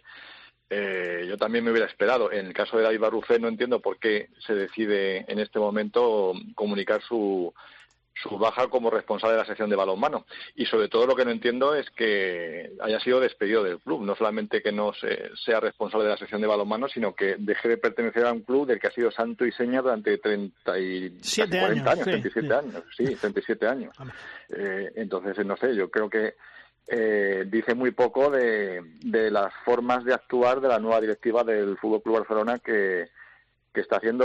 eh, 0.68 1.26
yo 1.28 1.36
también 1.36 1.64
me 1.64 1.72
hubiera 1.72 1.88
esperado. 1.88 2.30
En 2.30 2.46
el 2.46 2.52
caso 2.54 2.76
de 2.76 2.84
David 2.84 3.00
Barrufé 3.00 3.38
no 3.40 3.48
entiendo 3.48 3.80
por 3.80 3.98
qué 3.98 4.28
se 4.46 4.54
decide 4.54 5.24
en 5.26 5.40
este 5.40 5.58
momento 5.58 6.32
comunicar 6.54 7.02
su, 7.02 7.52
su 8.22 8.38
baja 8.38 8.68
como 8.68 8.90
responsable 8.90 9.34
de 9.34 9.42
la 9.42 9.46
sección 9.46 9.70
de 9.70 9.76
balonmano. 9.76 10.26
Y 10.54 10.66
sobre 10.66 10.88
todo 10.88 11.06
lo 11.06 11.16
que 11.16 11.24
no 11.24 11.30
entiendo 11.30 11.74
es 11.74 11.88
que 11.90 12.72
haya 12.80 13.00
sido 13.00 13.20
despedido 13.20 13.62
del 13.62 13.78
club. 13.78 14.02
No 14.02 14.14
solamente 14.14 14.62
que 14.62 14.72
no 14.72 14.92
se, 14.92 15.30
sea 15.44 15.60
responsable 15.60 16.04
de 16.04 16.12
la 16.12 16.18
sección 16.18 16.40
de 16.40 16.46
balonmano, 16.46 16.88
sino 16.88 17.14
que 17.14 17.36
deje 17.38 17.68
de 17.68 17.78
pertenecer 17.78 18.26
a 18.26 18.32
un 18.32 18.42
club 18.42 18.66
del 18.66 18.80
que 18.80 18.88
ha 18.88 18.92
sido 18.92 19.10
santo 19.10 19.46
y 19.46 19.52
seña 19.52 19.82
durante 19.82 20.18
30 20.18 20.78
y 20.78 21.18
Siete 21.20 21.58
40 21.58 21.90
años, 21.90 22.06
años, 22.06 22.22
sí, 22.22 22.30
37 22.30 22.46
sí. 22.46 22.52
años. 22.52 22.84
Sí, 22.96 23.04
37 23.16 23.66
años. 23.66 23.96
Eh, 24.50 24.92
entonces, 24.96 25.44
no 25.44 25.56
sé, 25.56 25.74
yo 25.74 25.90
creo 25.90 26.08
que 26.10 26.34
eh, 26.86 27.44
dice 27.46 27.74
muy 27.74 27.92
poco 27.92 28.30
de, 28.30 28.80
de 29.00 29.30
las 29.30 29.52
formas 29.64 30.04
de 30.04 30.14
actuar 30.14 30.60
de 30.60 30.68
la 30.68 30.78
nueva 30.78 31.00
directiva 31.00 31.44
del 31.44 31.76
Fútbol 31.78 32.02
Club 32.02 32.18
Barcelona 32.18 32.58
que 32.58 33.08
que 33.72 33.80
está 33.80 33.96
haciendo 33.96 34.24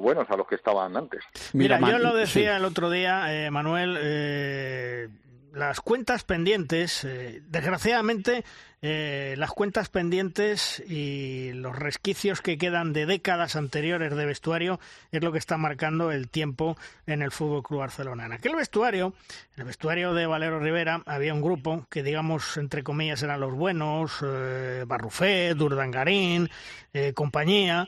buenos 0.00 0.28
a 0.30 0.36
los 0.36 0.46
que 0.46 0.54
estaban 0.54 0.96
antes. 0.96 1.22
Mira, 1.52 1.78
Mira 1.78 1.92
yo 1.92 1.98
lo 1.98 2.14
decía 2.14 2.52
sí. 2.52 2.56
el 2.56 2.64
otro 2.64 2.90
día, 2.90 3.34
eh, 3.34 3.50
Manuel, 3.50 3.98
eh, 4.00 5.08
las 5.52 5.80
cuentas 5.80 6.24
pendientes, 6.24 7.04
eh, 7.04 7.42
desgraciadamente, 7.46 8.44
eh, 8.82 9.34
las 9.36 9.50
cuentas 9.50 9.90
pendientes 9.90 10.82
y 10.88 11.52
los 11.52 11.76
resquicios 11.76 12.40
que 12.40 12.56
quedan 12.56 12.94
de 12.94 13.04
décadas 13.04 13.54
anteriores 13.54 14.16
de 14.16 14.24
vestuario 14.24 14.80
es 15.12 15.22
lo 15.22 15.32
que 15.32 15.38
está 15.38 15.58
marcando 15.58 16.10
el 16.10 16.28
tiempo 16.30 16.78
en 17.06 17.20
el 17.20 17.30
Fútbol 17.30 17.62
Club 17.62 17.80
Barcelona. 17.80 18.24
En 18.24 18.32
aquel 18.32 18.56
vestuario, 18.56 19.12
en 19.54 19.60
el 19.60 19.64
vestuario 19.66 20.14
de 20.14 20.26
Valero 20.26 20.60
Rivera, 20.60 21.02
había 21.04 21.34
un 21.34 21.42
grupo 21.42 21.86
que, 21.90 22.02
digamos, 22.02 22.56
entre 22.56 22.82
comillas, 22.82 23.22
eran 23.22 23.40
los 23.40 23.52
buenos, 23.52 24.12
eh, 24.22 24.84
Barrufet, 24.86 25.56
Durdangarín, 25.56 26.48
eh, 26.94 27.12
compañía, 27.12 27.86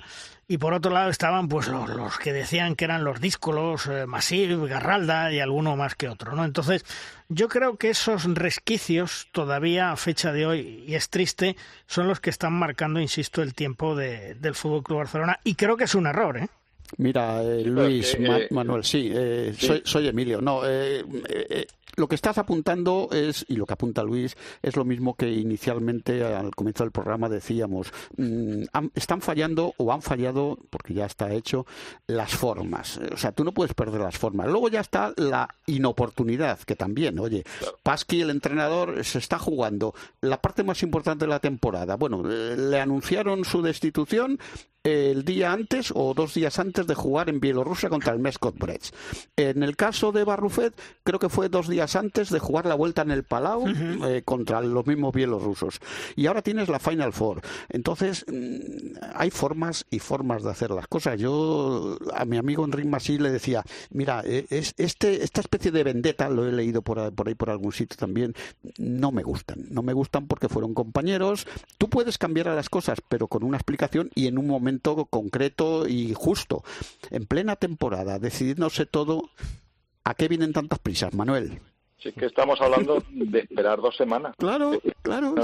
y 0.53 0.59
por 0.59 0.75
otro 0.75 0.93
lado 0.93 1.09
estaban 1.09 1.49
pues 1.49 1.69
los, 1.69 2.19
que 2.19 2.35
decían 2.35 2.77
que 2.77 2.85
eran 2.85 3.05
los 3.05 3.23
díscolos, 3.23 3.87
eh, 3.87 4.07
Masip, 4.07 4.65
Garralda 4.69 5.33
y 5.33 5.41
alguno 5.41 5.77
más 5.77 5.95
que 5.95 6.11
otro, 6.11 6.37
¿no? 6.37 6.45
Entonces, 6.45 6.85
yo 7.31 7.49
creo 7.49 7.79
que 7.79 7.89
esos 7.89 8.25
resquicios 8.35 9.29
todavía 9.33 9.93
a 9.93 9.97
fecha 9.97 10.31
de 10.31 10.45
hoy, 10.45 10.82
y 10.87 10.95
es 10.95 11.09
triste, 11.09 11.57
son 11.87 12.09
los 12.09 12.21
que 12.21 12.31
están 12.31 12.53
marcando, 12.53 13.01
insisto, 13.01 13.43
el 13.43 13.55
tiempo 13.55 13.95
de, 13.95 14.35
del 14.35 14.55
Fútbol 14.55 14.83
Club 14.83 14.99
Barcelona, 14.99 15.39
y 15.45 15.55
creo 15.55 15.77
que 15.77 15.85
es 15.85 15.95
un 15.95 16.07
error, 16.07 16.39
¿eh? 16.39 16.49
Mira, 16.99 17.43
eh, 17.43 17.65
Luis, 17.65 18.11
porque, 18.11 18.29
Ma 18.29 18.39
eh, 18.39 18.49
Manuel, 18.51 18.85
sí, 18.85 19.11
eh, 19.15 19.55
sí. 19.57 19.67
Soy, 19.67 19.83
soy, 19.85 20.09
Emilio. 20.09 20.41
No, 20.43 20.61
eh, 20.67 21.03
eh, 21.29 21.67
lo 21.97 22.09
que 22.09 22.15
estás 22.15 22.39
apuntando 22.39 23.09
es, 23.13 23.45
y 23.49 23.57
lo 23.57 23.67
que 23.67 23.75
apunta 23.75 24.03
Luis, 24.03 24.37
es 24.63 24.77
lo 24.77 24.85
mismo 24.85 25.15
que 25.15 25.31
inicialmente 25.31 26.25
al 26.25 26.55
comienzo 26.55 26.85
del 26.85 26.93
programa 26.93 27.29
decíamos. 27.29 27.93
Mm, 28.17 28.65
están 28.95 29.21
fallando 29.21 29.75
o 29.77 29.93
han 29.93 30.03
fallado, 30.03 30.59
porque 30.71 30.95
ya 30.95 31.07
está 31.07 31.33
hecho, 31.33 31.67
las 32.07 32.35
formas. 32.35 32.99
O 33.13 33.17
sea, 33.17 33.33
tú 33.33 33.45
no 33.45 33.53
puedes 33.53 33.75
perder 33.75 34.01
las 34.01 34.19
formas. 34.19 34.49
Luego 34.49 34.69
ya 34.69 34.81
está 34.81 35.13
la 35.17 35.49
inoportunidad, 35.67 36.59
que 36.61 36.77
también, 36.77 37.19
oye, 37.19 37.45
Pasqui, 37.83 38.21
el 38.21 38.31
entrenador, 38.31 39.05
se 39.05 39.19
está 39.19 39.39
jugando 39.39 39.95
la 40.21 40.41
parte 40.41 40.65
más 40.65 40.83
importante 40.83 41.25
de 41.25 41.31
la 41.31 41.41
temporada. 41.41 41.97
Bueno, 41.97 42.23
eh, 42.31 42.57
le 42.57 42.81
anunciaron 42.81 43.45
su 43.45 43.63
destitución 43.63 44.39
el 44.85 45.25
día 45.25 45.53
antes 45.53 45.93
o 45.95 46.13
dos 46.15 46.35
días 46.35 46.59
antes 46.59 46.87
de 46.87 46.95
jugar 46.95 47.29
en 47.29 47.41
Bielorrusia 47.41 47.89
contra 47.89 48.13
el 48.13 48.19
Mescot 48.19 48.59
Brets. 48.59 48.93
En 49.37 49.63
el 49.63 49.77
caso 49.77 50.11
de 50.11 50.25
Barrufet, 50.25 50.75
creo 51.05 51.19
que 51.21 51.29
fue 51.29 51.49
dos 51.49 51.69
días 51.69 51.95
antes 51.95 52.31
de 52.31 52.41
jugar 52.41 52.67
la 52.67 52.75
vuelta 52.75 53.03
en 53.03 53.13
el 53.13 53.23
Palau 53.23 53.65
eh, 53.69 54.23
contra 54.25 54.61
los 54.61 54.87
mismos 54.87 55.15
bielorrusos. 55.15 55.79
Y 56.17 56.27
ahora 56.27 56.43
tienes 56.43 56.69
la 56.69 56.81
Final 56.81 57.13
Four. 57.13 57.43
Entonces, 57.69 58.25
mm, 58.27 58.97
hay 59.15 59.31
formas 59.31 59.87
y 59.91 60.01
formas 60.01 60.43
de 60.43 60.51
hacer 60.51 60.71
las 60.71 60.89
cosas. 60.89 61.19
Yo 61.19 61.97
a 62.15 62.25
mi 62.25 62.37
amigo 62.37 62.65
Enrique 62.65 62.89
Masí 62.89 63.19
le 63.19 63.31
decía, 63.31 63.65
mira, 63.91 64.23
eh, 64.25 64.47
es, 64.51 64.75
este, 64.79 65.23
esta 65.23 65.41
especie 65.41 65.71
de 65.71 65.85
vendetta, 65.85 66.29
lo 66.29 66.47
he 66.47 66.53
leído 66.53 66.83
por, 66.83 67.13
por 67.15 67.29
ahí 67.29 67.35
por 67.35 67.51
algún 67.51 67.73
sitio 67.73 67.97
también, 67.97 68.35
no 68.79 69.13
me 69.13 69.23
gustan. 69.23 69.67
No 69.71 69.83
me 69.83 69.93
gustan 69.93 70.27
porque 70.27 70.49
fueron 70.49 70.75
compañeros. 70.75 71.47
Tú 71.79 71.89
puedes 71.89 72.19
cambiar 72.19 72.49
a 72.49 72.55
las 72.55 72.69
cosas, 72.69 73.01
pero 73.09 73.29
con 73.29 73.45
una 73.45 73.57
explicación 73.57 74.11
y 74.15 74.27
en 74.27 74.39
un 74.39 74.49
momento 74.49 74.72
concreto 74.81 75.87
y 75.87 76.15
justo. 76.15 76.63
En 77.11 77.27
plena 77.27 77.57
temporada, 77.57 78.19
decidiéndose 78.19 78.87
todo, 78.87 79.31
¿a 80.05 80.15
qué 80.15 80.29
vienen 80.29 80.53
tantas 80.53 80.79
prisas, 80.79 81.15
Manuel? 81.15 81.61
Sí, 81.99 82.13
que 82.13 82.27
estamos 82.27 82.61
hablando 82.61 83.03
de 83.11 83.41
esperar 83.41 83.81
dos 83.81 83.97
semanas. 83.97 84.35
Claro, 84.39 84.73
claro. 85.03 85.35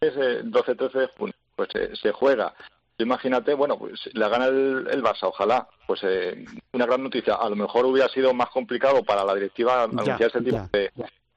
El 0.00 0.50
12-13 0.50 0.92
de 0.92 1.06
junio, 1.08 1.34
pues 1.54 1.68
eh, 1.74 1.90
se 2.00 2.12
juega. 2.12 2.54
Imagínate, 2.98 3.52
bueno, 3.54 3.78
pues 3.78 4.08
la 4.14 4.28
gana 4.28 4.46
el, 4.46 4.88
el 4.90 5.02
Barça, 5.02 5.24
ojalá. 5.24 5.68
Pues 5.86 6.00
eh, 6.04 6.44
una 6.72 6.86
gran 6.86 7.02
noticia. 7.02 7.34
A 7.34 7.48
lo 7.50 7.56
mejor 7.56 7.84
hubiera 7.84 8.08
sido 8.08 8.32
más 8.32 8.48
complicado 8.48 9.02
para 9.04 9.24
la 9.24 9.34
directiva 9.34 9.82
anunciar 9.82 10.22
ese 10.22 10.40
tipo 10.40 10.68
de, 10.72 10.90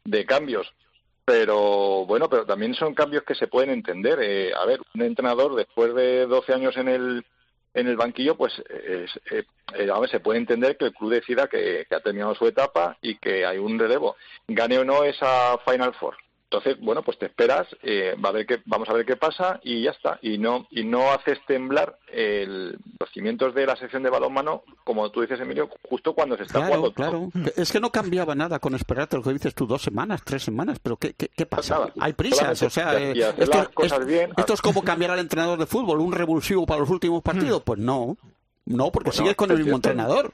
de 0.05 0.25
cambios 0.25 0.71
pero 1.29 2.07
bueno, 2.07 2.27
pero 2.27 2.43
también 2.43 2.73
son 2.73 2.95
cambios 2.95 3.21
que 3.21 3.35
se 3.35 3.45
pueden 3.45 3.69
entender. 3.69 4.17
Eh, 4.19 4.51
a 4.51 4.65
ver, 4.65 4.79
un 4.95 5.03
entrenador 5.03 5.53
después 5.53 5.93
de 5.93 6.25
12 6.25 6.53
años 6.55 6.75
en 6.75 6.87
el 6.87 7.23
en 7.73 7.87
el 7.87 7.97
banquillo, 7.97 8.35
pues 8.35 8.53
eh, 8.69 9.05
ver, 9.99 10.09
se 10.09 10.19
puede 10.19 10.39
entender 10.39 10.77
que 10.77 10.85
el 10.85 10.93
club 10.93 11.11
decida 11.11 11.47
que, 11.47 11.85
que, 11.87 11.95
ha 11.95 11.99
terminado 11.99 12.35
su 12.35 12.47
etapa 12.47 12.97
y 13.01 13.15
que 13.15 13.45
hay 13.45 13.57
un 13.57 13.77
relevo. 13.77 14.15
Gane 14.47 14.79
o 14.79 14.85
no 14.85 15.03
esa 15.03 15.57
Final 15.59 15.93
Four. 15.93 16.15
Entonces, 16.51 16.77
bueno, 16.81 17.03
pues 17.03 17.19
te 17.19 17.27
esperas, 17.27 17.67
eh, 17.83 18.15
va 18.23 18.29
a 18.29 18.31
ver 18.31 18.47
qué, 18.47 18.59
vamos 18.65 18.89
a 18.89 18.93
ver 18.93 19.05
qué 19.05 19.15
pasa 19.15 19.59
y 19.61 19.83
ya 19.83 19.91
está. 19.91 20.17
Y 20.23 20.39
no 20.39 20.65
y 20.71 20.83
no 20.83 21.11
haces 21.11 21.37
temblar 21.45 21.99
el, 22.11 22.75
los 22.99 23.09
cimientos 23.13 23.53
de 23.53 23.67
la 23.67 23.75
sección 23.75 24.01
de 24.01 24.09
balonmano, 24.09 24.63
como 24.83 25.11
tú 25.11 25.21
dices, 25.21 25.39
Emilio, 25.39 25.69
justo 25.87 26.15
cuando 26.15 26.35
se 26.37 26.43
está 26.43 26.65
jugando. 26.65 26.91
Claro, 26.91 27.29
Es 27.55 27.71
que 27.71 27.79
no 27.79 27.91
cambiaba 27.91 28.33
nada 28.33 28.57
con 28.57 28.73
esperarte 28.73 29.15
lo 29.15 29.21
que 29.21 29.33
dices 29.33 29.53
tú, 29.53 29.67
dos 29.67 29.83
semanas, 29.83 30.23
tres 30.25 30.41
semanas, 30.41 30.79
pero 30.81 30.97
¿qué, 30.97 31.13
qué, 31.13 31.45
pasa? 31.45 31.93
Hay 31.99 32.13
prisas, 32.13 32.59
o 32.63 32.69
sea, 32.71 32.99
eh, 32.99 33.13
esto, 33.37 33.69
esto 34.35 34.53
es 34.53 34.61
como 34.61 34.81
cambiar 34.81 35.11
al 35.11 35.19
entrenador 35.19 35.59
de 35.59 35.67
fútbol, 35.67 35.99
un 35.99 36.13
revulsivo 36.13 36.65
para 36.65 36.79
los 36.79 36.89
últimos 36.89 37.21
partidos. 37.21 37.61
Pues 37.61 37.77
no, 37.77 38.17
no, 38.65 38.91
porque 38.91 39.11
sigues 39.11 39.35
con 39.35 39.51
el 39.51 39.59
mismo 39.59 39.75
entrenador 39.75 40.33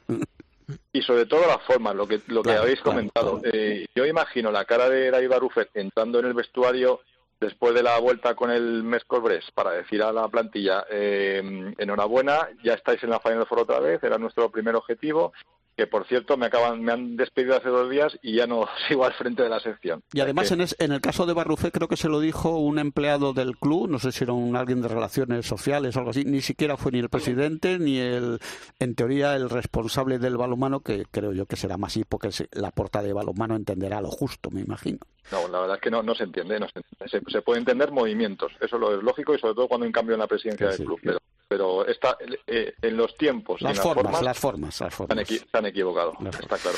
y 0.91 1.01
sobre 1.01 1.26
todo 1.26 1.45
las 1.47 1.61
formas, 1.63 1.95
lo 1.95 2.07
que, 2.07 2.22
lo 2.28 2.41
que 2.41 2.51
habéis 2.51 2.82
comentado. 2.82 3.41
Eh, 3.43 3.86
yo 3.95 4.05
imagino 4.05 4.51
la 4.51 4.66
cara 4.66 4.89
de 4.89 5.11
David 5.11 5.30
Barufet 5.30 5.70
entrando 5.74 6.20
en 6.20 6.26
el 6.26 6.34
vestuario 6.34 7.01
después 7.40 7.74
de 7.74 7.84
la 7.84 8.00
vuelta 8.00 8.36
con 8.36 8.52
el 8.52 8.84
Mescolbres 8.84 9.46
para 9.54 9.72
decir 9.72 10.02
a 10.02 10.12
la 10.12 10.28
plantilla, 10.28 10.86
eh, 10.90 11.74
enhorabuena, 11.78 12.50
ya 12.64 12.74
estáis 12.74 13.04
en 13.04 13.10
la 13.10 13.20
Final 13.20 13.46
Four 13.48 13.60
otra 13.60 13.80
vez, 13.80 14.04
era 14.04 14.18
nuestro 14.18 14.50
primer 14.50 14.76
objetivo 14.76 15.34
que 15.76 15.88
por 15.88 16.08
cierto 16.08 16.38
me 16.38 16.46
acaban 16.46 16.82
me 16.82 16.94
han 16.94 17.18
despedido 17.18 17.58
hace 17.58 17.70
dos 17.70 17.90
días 17.90 18.18
y 18.22 18.36
ya 18.36 18.48
no 18.48 18.66
sigo 18.88 19.06
al 19.06 19.14
frente 19.14 19.44
de 19.44 19.50
la 19.50 19.60
sección. 19.60 20.04
Y 20.14 20.22
además 20.22 20.52
en, 20.52 20.62
en, 20.62 20.92
el 20.92 21.02
caso 21.02 21.26
de 21.26 21.34
Barrufé 21.34 21.72
creo 21.72 21.88
que 21.88 21.98
se 21.98 22.10
lo 22.10 22.20
dijo 22.20 22.58
un 22.58 22.80
empleado 22.80 23.34
del 23.34 23.58
club, 23.58 23.90
no 23.90 24.00
sé 24.00 24.12
si 24.12 24.24
era 24.24 24.34
un 24.34 24.56
alguien 24.56 24.82
de 24.82 24.88
relaciones 24.88 25.46
sociales 25.46 25.96
o 25.96 26.00
algo 26.00 26.12
así, 26.12 26.24
ni 26.24 26.42
siquiera 26.42 26.78
fue 26.78 26.92
ni 26.92 27.00
el 27.00 27.10
presidente 27.10 27.78
ni 27.80 28.00
el 28.00 28.40
en 28.80 28.96
teoría 28.96 29.36
el 29.36 29.50
responsable 29.50 30.20
del 30.20 30.38
balonmano 30.38 30.80
que 30.80 31.06
creo 31.12 31.34
yo 31.34 31.46
que 31.46 31.56
será 31.56 31.78
más 31.78 31.96
porque 32.10 32.30
la 32.52 32.72
porta 32.72 33.02
de 33.02 33.14
balonmano 33.14 33.56
entenderá 33.56 34.02
lo 34.02 34.10
justo, 34.10 34.50
me 34.52 34.60
imagino. 34.62 35.00
No, 35.32 35.48
la 35.48 35.62
verdad 35.62 35.78
es 35.78 35.82
que 35.82 35.90
no, 35.90 36.04
no 36.04 36.14
se 36.14 36.24
entiende, 36.24 36.60
no 36.60 36.68
se, 36.68 37.18
se, 37.28 37.41
puede 37.41 37.59
entender 37.59 37.91
movimientos, 37.91 38.51
eso 38.59 38.78
lo 38.78 38.95
es 38.97 39.03
lógico 39.03 39.34
y 39.34 39.39
sobre 39.39 39.55
todo 39.55 39.67
cuando 39.67 39.86
hay 39.86 39.89
un 39.89 39.93
cambio 39.93 40.15
en 40.15 40.19
la 40.19 40.28
presidencia 40.28 40.67
del 40.67 40.86
club, 40.86 40.99
pero 41.03 41.19
pero 41.47 41.86
está 41.88 42.17
eh, 42.47 42.73
en 42.82 42.97
los 42.97 43.15
tiempos 43.15 43.61
las, 43.61 43.80
formas, 43.80 44.21
las 44.21 44.38
formas, 44.38 44.82
las 44.82 44.93
formas, 44.93 45.30
Están, 45.30 45.65
equivocados, 45.65 46.15
está 46.26 46.57
claro. 46.57 46.78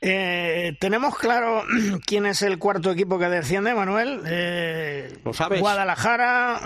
Eh, 0.00 0.76
tenemos 0.78 1.16
claro 1.18 1.62
quién 2.06 2.26
es 2.26 2.42
el 2.42 2.58
cuarto 2.58 2.90
equipo 2.90 3.18
que 3.18 3.28
desciende, 3.28 3.74
Manuel. 3.74 4.22
Eh, 4.26 5.18
¿Lo 5.24 5.32
sabes? 5.32 5.60
Guadalajara, 5.60 6.60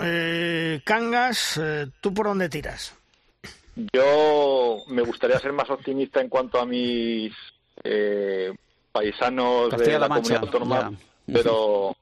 Cangas, 0.83 1.59
¿tú 2.01 2.13
por 2.13 2.27
dónde 2.27 2.49
tiras? 2.49 2.95
Yo 3.93 4.77
me 4.87 5.01
gustaría 5.01 5.39
ser 5.39 5.53
más 5.53 5.69
optimista 5.69 6.21
en 6.21 6.29
cuanto 6.29 6.59
a 6.59 6.65
mis 6.65 7.33
paisanos 8.91 9.71
de 9.71 9.99
la, 9.99 10.07
comunidad 10.07 10.41
autónoma, 10.41 10.91
pero 11.25 11.95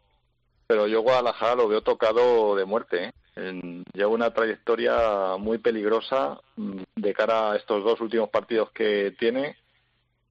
pero 0.68 0.88
yo 0.88 1.02
Guadalajara 1.02 1.56
lo 1.56 1.68
veo 1.68 1.82
tocado 1.82 2.56
de 2.56 2.66
muerte. 2.66 3.06
¿eh? 3.36 3.84
lleva 3.94 4.10
una 4.10 4.34
trayectoria 4.34 5.38
muy 5.38 5.58
peligrosa 5.60 6.40
mm, 6.56 6.82
de 6.96 7.14
cara 7.14 7.52
a 7.52 7.56
estos 7.56 7.84
dos 7.84 8.02
últimos 8.02 8.30
partidos 8.30 8.72
que 8.72 9.16
tiene. 9.18 9.56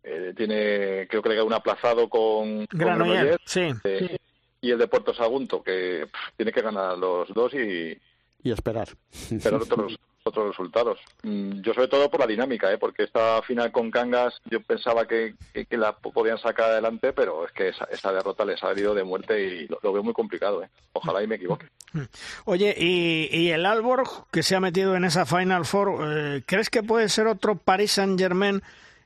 Eh, 0.02 0.34
tiene, 0.36 1.08
creo 1.08 1.22
que 1.22 1.30
le 1.30 1.42
un 1.42 1.52
aplazado 1.52 2.08
con, 2.08 2.64
Granollers, 2.70 3.38
sí, 3.44 3.70
eh, 3.82 4.18
y 4.60 4.70
el 4.70 4.78
de 4.78 4.86
Puerto 4.86 5.12
Sagunto, 5.12 5.62
que 5.64 6.06
tiene 6.36 6.52
que 6.52 6.62
ganar 6.62 6.96
los 6.96 7.28
dos 7.34 7.52
y, 7.54 7.98
y 8.44 8.50
esperar. 8.52 8.88
Esperar 9.10 9.62
otros, 9.62 9.98
otros 10.26 10.48
resultados. 10.48 10.98
Mm, 11.22 11.60
yo 11.60 11.74
sobre 11.74 11.88
todo 11.88 12.10
por 12.10 12.20
la 12.20 12.26
dinámica, 12.26 12.72
¿eh? 12.72 12.78
porque 12.78 13.04
esta 13.04 13.42
final 13.42 13.72
con 13.72 13.90
Cangas 13.90 14.40
yo 14.50 14.60
pensaba 14.60 15.06
que, 15.06 15.34
que, 15.52 15.76
la 15.76 15.92
podían 15.92 16.38
sacar 16.38 16.70
adelante, 16.70 17.12
pero 17.12 17.46
es 17.46 17.52
que 17.52 17.68
esa, 17.68 18.12
derrota 18.12 18.44
les 18.44 18.62
ha 18.62 18.70
herido 18.70 18.94
de 18.94 19.04
muerte 19.04 19.42
y 19.42 19.68
lo, 19.68 19.92
veo 19.92 20.02
muy 20.02 20.14
complicado. 20.14 20.62
¿eh? 20.62 20.68
Ojalá 20.92 21.22
y 21.22 21.26
me 21.26 21.36
equivoque. 21.36 21.66
Mm. 21.92 22.02
Oye, 22.46 22.74
¿y, 22.76 23.28
y 23.30 23.50
el 23.50 23.66
Alborg 23.66 24.26
que 24.30 24.42
se 24.42 24.56
ha 24.56 24.60
metido 24.60 24.96
en 24.96 25.04
esa 25.04 25.26
Final 25.26 25.64
Four, 25.64 25.98
eh, 26.06 26.42
¿crees 26.46 26.70
que 26.70 26.82
puede 26.82 27.08
ser 27.08 27.26
otro 27.26 27.56
Paris 27.56 27.92
Saint 27.92 28.18
Germain 28.18 28.62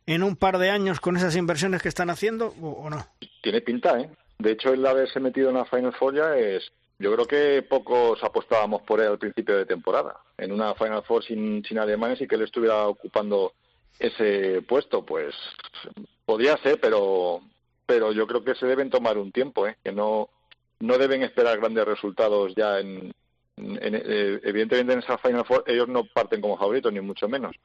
en 0.06 0.22
un 0.22 0.36
par 0.36 0.58
de 0.58 0.70
años 0.70 1.00
con 1.00 1.16
esas 1.16 1.36
inversiones 1.36 1.82
que 1.82 1.88
están 1.88 2.10
haciendo 2.10 2.54
o, 2.60 2.88
no? 2.90 3.06
Tiene 3.42 3.60
pinta, 3.60 3.98
¿eh? 4.00 4.10
De 4.38 4.52
hecho, 4.52 4.72
el 4.72 4.84
haberse 4.86 5.20
metido 5.20 5.50
en 5.50 5.56
la 5.56 5.66
Final 5.66 5.92
Four 5.92 6.14
ya 6.14 6.36
es 6.36 6.72
yo 7.00 7.10
creo 7.14 7.26
que 7.26 7.62
pocos 7.62 8.22
apostábamos 8.22 8.82
por 8.82 9.00
él 9.00 9.08
al 9.08 9.18
principio 9.18 9.56
de 9.56 9.64
temporada. 9.64 10.20
En 10.36 10.52
una 10.52 10.74
Final 10.74 11.02
Four 11.02 11.24
sin, 11.24 11.64
sin 11.64 11.78
alemanes 11.78 12.20
y 12.20 12.28
que 12.28 12.34
él 12.34 12.42
estuviera 12.42 12.86
ocupando 12.86 13.54
ese 13.98 14.60
puesto, 14.68 15.04
pues 15.04 15.34
podría 16.26 16.58
ser, 16.58 16.78
pero 16.78 17.40
pero 17.86 18.12
yo 18.12 18.26
creo 18.26 18.44
que 18.44 18.54
se 18.54 18.66
deben 18.66 18.90
tomar 18.90 19.16
un 19.16 19.32
tiempo, 19.32 19.66
¿eh? 19.66 19.78
que 19.82 19.92
no 19.92 20.28
no 20.80 20.98
deben 20.98 21.22
esperar 21.22 21.58
grandes 21.58 21.86
resultados 21.86 22.54
ya 22.54 22.78
en, 22.80 23.12
eh, 23.56 24.40
evidentemente 24.44 24.92
en 24.92 24.98
esa 24.98 25.16
Final 25.16 25.46
Four 25.46 25.64
ellos 25.66 25.88
no 25.88 26.04
parten 26.04 26.42
como 26.42 26.58
favoritos 26.58 26.92
ni 26.92 27.00
mucho 27.00 27.28
menos. 27.28 27.56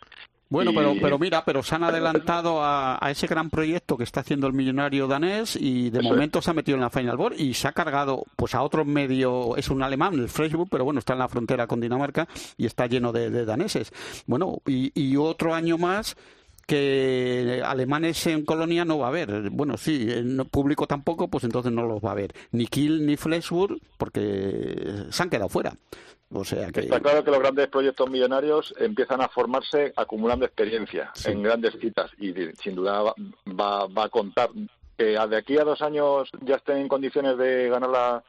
Bueno, 0.50 0.72
pero, 0.76 0.94
pero 1.02 1.18
mira, 1.18 1.44
pero 1.44 1.64
se 1.64 1.76
han 1.76 1.84
adelantado 1.84 2.60
a, 2.64 3.00
ese 3.10 3.28
gran 3.28 3.50
proyecto 3.50 3.98
que 3.98 4.04
está 4.04 4.20
haciendo 4.20 4.48
el 4.48 4.54
millonario 4.54 5.08
danés 5.08 5.56
y 5.56 5.90
de 5.90 6.02
momento 6.02 6.42
se 6.42 6.52
ha 6.52 6.54
metido 6.54 6.76
en 6.76 6.82
la 6.82 6.90
Final 6.90 7.18
Four 7.18 7.34
y 7.38 7.54
se 7.54 7.68
ha 7.68 7.72
cargado 7.72 8.24
pues 8.36 8.54
a 8.56 8.62
otro 8.62 8.86
medio, 8.86 9.56
es 9.58 9.70
un 9.70 9.82
alemán, 9.82 10.14
el 10.14 10.30
Facebook, 10.30 10.70
pero 10.70 10.86
bueno, 10.86 11.00
está 11.00 11.14
en 11.14 11.20
la 11.20 11.30
frontera 11.30 11.68
con 11.68 11.82
Dinamarca 11.82 12.28
y 12.58 12.66
está 12.66 12.88
lleno 12.88 13.12
de, 13.12 13.46
daneses. 13.46 13.92
Bueno, 14.28 14.62
y, 14.66 15.16
otro 15.18 15.54
año 15.54 15.78
más 15.78 16.16
que 16.68 17.62
alemanes 17.66 18.28
en 18.28 18.44
Colonia 18.44 18.86
no 18.86 19.00
va 19.00 19.06
a 19.06 19.10
haber. 19.10 19.50
Bueno, 19.50 19.78
sí, 19.78 20.08
en 20.10 20.38
público 20.52 20.88
tampoco, 20.88 21.28
pues 21.28 21.44
entonces 21.44 21.72
no 21.72 21.84
los 21.84 22.04
va 22.04 22.10
a 22.10 22.12
haber. 22.12 22.34
Ni 22.52 22.68
Kiel 22.68 23.06
ni 23.06 23.18
Flensburg, 23.18 23.80
porque 23.98 25.06
se 25.10 25.24
han 25.24 25.30
quedado 25.30 25.50
fuera. 25.50 25.76
Está 26.32 27.00
claro 27.00 27.24
que 27.24 27.32
los 27.32 27.40
grandes 27.40 27.68
proyectos 27.68 28.10
millonarios 28.10 28.74
empiezan 28.78 29.22
a 29.22 29.30
formarse 29.30 29.94
acumulando 29.96 30.46
experiencia 30.46 31.12
en 31.24 31.44
grandes 31.44 31.76
citas 31.80 32.12
y 32.18 32.34
sin 32.62 32.76
duda 32.76 33.02
va, 33.04 33.88
va, 33.88 34.04
a 34.04 34.10
contar. 34.10 34.50
Que 34.98 35.18
de 35.18 35.38
aquí 35.38 35.58
a 35.58 35.64
dos 35.64 35.82
años 35.82 36.30
ya 36.42 36.56
estén 36.56 36.78
en 36.78 36.88
condiciones 36.88 37.38
de 37.38 37.70
ganar 37.70 37.90
la, 37.90 38.24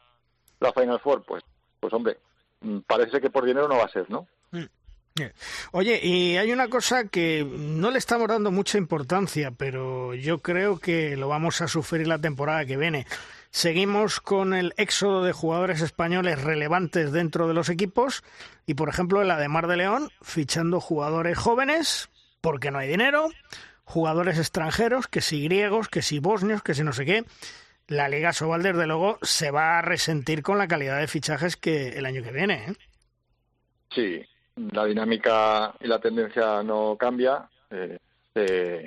la 0.61 0.73
Final 0.73 1.01
Four, 1.01 1.25
pues, 1.25 1.43
pues 1.81 1.93
hombre, 1.93 2.19
mm, 2.61 2.81
parece 2.81 3.21
que 3.21 3.31
por 3.31 3.45
dinero 3.45 3.69
no 3.69 3.77
va 3.77 3.85
a 3.85 3.93
ser, 3.93 4.11
¿no? 4.11 4.27
Mm. 4.53 4.65
Oye, 5.73 5.99
y 6.03 6.37
hay 6.37 6.53
una 6.53 6.69
cosa 6.69 7.09
que 7.09 7.45
no 7.45 7.91
le 7.91 7.99
estamos 7.99 8.29
dando 8.29 8.51
mucha 8.51 8.77
importancia, 8.77 9.51
pero 9.51 10.15
yo 10.15 10.41
creo 10.41 10.79
que 10.79 11.17
lo 11.17 11.29
vamos 11.29 11.63
a 11.63 11.69
sufrir 11.69 12.07
la 12.07 12.19
temporada 12.19 12.67
que 12.67 12.77
viene. 12.77 13.07
Seguimos 13.57 14.21
con 14.21 14.53
el 14.53 14.75
éxodo 14.77 15.25
de 15.25 15.33
jugadores 15.33 15.81
españoles 15.81 16.43
relevantes 16.43 17.11
dentro 17.11 17.49
de 17.49 17.55
los 17.55 17.71
equipos 17.71 18.23
y, 18.67 18.75
por 18.75 18.91
ejemplo, 18.91 19.25
la 19.25 19.39
de 19.39 19.49
de 19.49 19.77
León 19.79 20.11
fichando 20.21 20.79
jugadores 20.79 21.39
jóvenes 21.39 22.11
porque 22.43 22.71
no 22.71 22.77
hay 22.77 22.89
dinero, 22.89 23.31
jugadores 23.85 24.39
extranjeros, 24.39 25.07
que 25.07 25.23
si 25.23 25.43
griegos, 25.43 25.89
que 25.89 26.03
si 26.03 26.19
bosnios, 26.19 26.63
que 26.63 26.75
si 26.75 26.85
no 26.85 26.93
sé 26.93 27.07
qué. 27.07 27.25
La 27.89 28.11
Liga 28.11 28.35
Sobal, 28.35 28.63
desde 28.63 28.87
luego, 28.87 29.19
se 29.23 29.51
va 29.51 29.79
a 29.79 29.83
resentir 29.83 30.43
con 30.43 30.59
la 30.59 30.69
calidad 30.69 31.01
de 31.01 31.09
fichajes 31.09 31.57
que 31.57 31.97
el 31.97 32.05
año 32.05 32.23
que 32.23 32.33
viene. 32.33 32.67
¿eh? 32.69 32.75
Sí, 33.89 34.23
la 34.71 34.85
dinámica 34.85 35.75
y 35.81 35.87
la 35.87 35.99
tendencia 35.99 36.63
no 36.63 36.95
cambia. 36.99 37.49
Eh, 37.71 37.97
eh, 38.35 38.87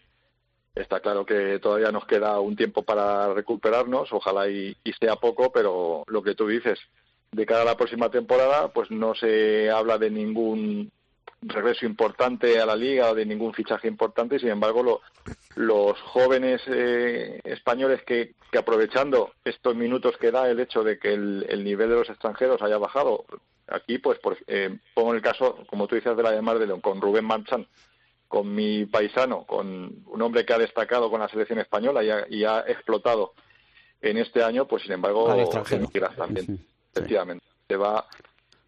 está 0.75 0.99
claro 0.99 1.25
que 1.25 1.59
todavía 1.59 1.91
nos 1.91 2.05
queda 2.05 2.39
un 2.39 2.55
tiempo 2.55 2.83
para 2.83 3.33
recuperarnos, 3.33 4.11
ojalá 4.11 4.47
y, 4.49 4.75
sea 4.99 5.15
poco, 5.15 5.51
pero 5.51 6.03
lo 6.07 6.21
que 6.23 6.35
tú 6.35 6.47
dices, 6.47 6.79
de 7.31 7.45
cara 7.45 7.61
a 7.61 7.65
la 7.65 7.77
próxima 7.77 8.09
temporada, 8.09 8.69
pues 8.69 8.89
no 8.91 9.13
se 9.15 9.69
habla 9.69 9.97
de 9.97 10.09
ningún 10.09 10.91
regreso 11.41 11.85
importante 11.85 12.59
a 12.59 12.65
la 12.65 12.75
liga 12.75 13.11
o 13.11 13.15
de 13.15 13.25
ningún 13.25 13.53
fichaje 13.53 13.87
importante, 13.87 14.39
sin 14.39 14.49
embargo, 14.49 15.01
los 15.55 15.99
jóvenes 16.01 16.61
eh, 16.67 17.39
españoles 17.43 18.01
que, 18.03 18.33
aprovechando 18.57 19.31
estos 19.45 19.75
minutos 19.75 20.17
que 20.17 20.31
da 20.31 20.49
el 20.49 20.59
hecho 20.59 20.83
de 20.83 20.97
que 20.97 21.13
el 21.13 21.63
nivel 21.63 21.89
de 21.89 21.95
los 21.95 22.09
extranjeros 22.09 22.61
haya 22.61 22.77
bajado, 22.77 23.25
Aquí, 23.71 23.99
pues, 23.99 24.19
eh, 24.47 24.77
pongo 24.93 25.13
el 25.13 25.21
caso, 25.21 25.57
como 25.67 25.87
tú 25.87 25.95
dices, 25.95 26.15
de 26.17 26.23
la 26.23 26.41
Mar 26.41 26.57
de 26.59 26.67
León, 26.67 26.81
con 26.81 27.01
Rubén 27.01 27.25
Manchan, 27.25 27.67
con 28.29 28.53
mi 28.53 28.85
paisano, 28.85 29.43
con 29.43 30.03
un 30.05 30.21
hombre 30.21 30.45
que 30.45 30.53
ha 30.53 30.57
destacado 30.57 31.09
con 31.09 31.19
la 31.19 31.27
selección 31.27 31.59
española 31.59 32.25
y 32.29 32.43
ha, 32.45 32.59
explotado 32.61 33.33
en 34.01 34.17
este 34.17 34.43
año, 34.43 34.65
pues 34.65 34.83
sin 34.83 34.93
embargo, 34.93 35.27
también, 36.15 36.59
efectivamente. 36.93 37.43
Se 37.67 37.75
va 37.75 38.07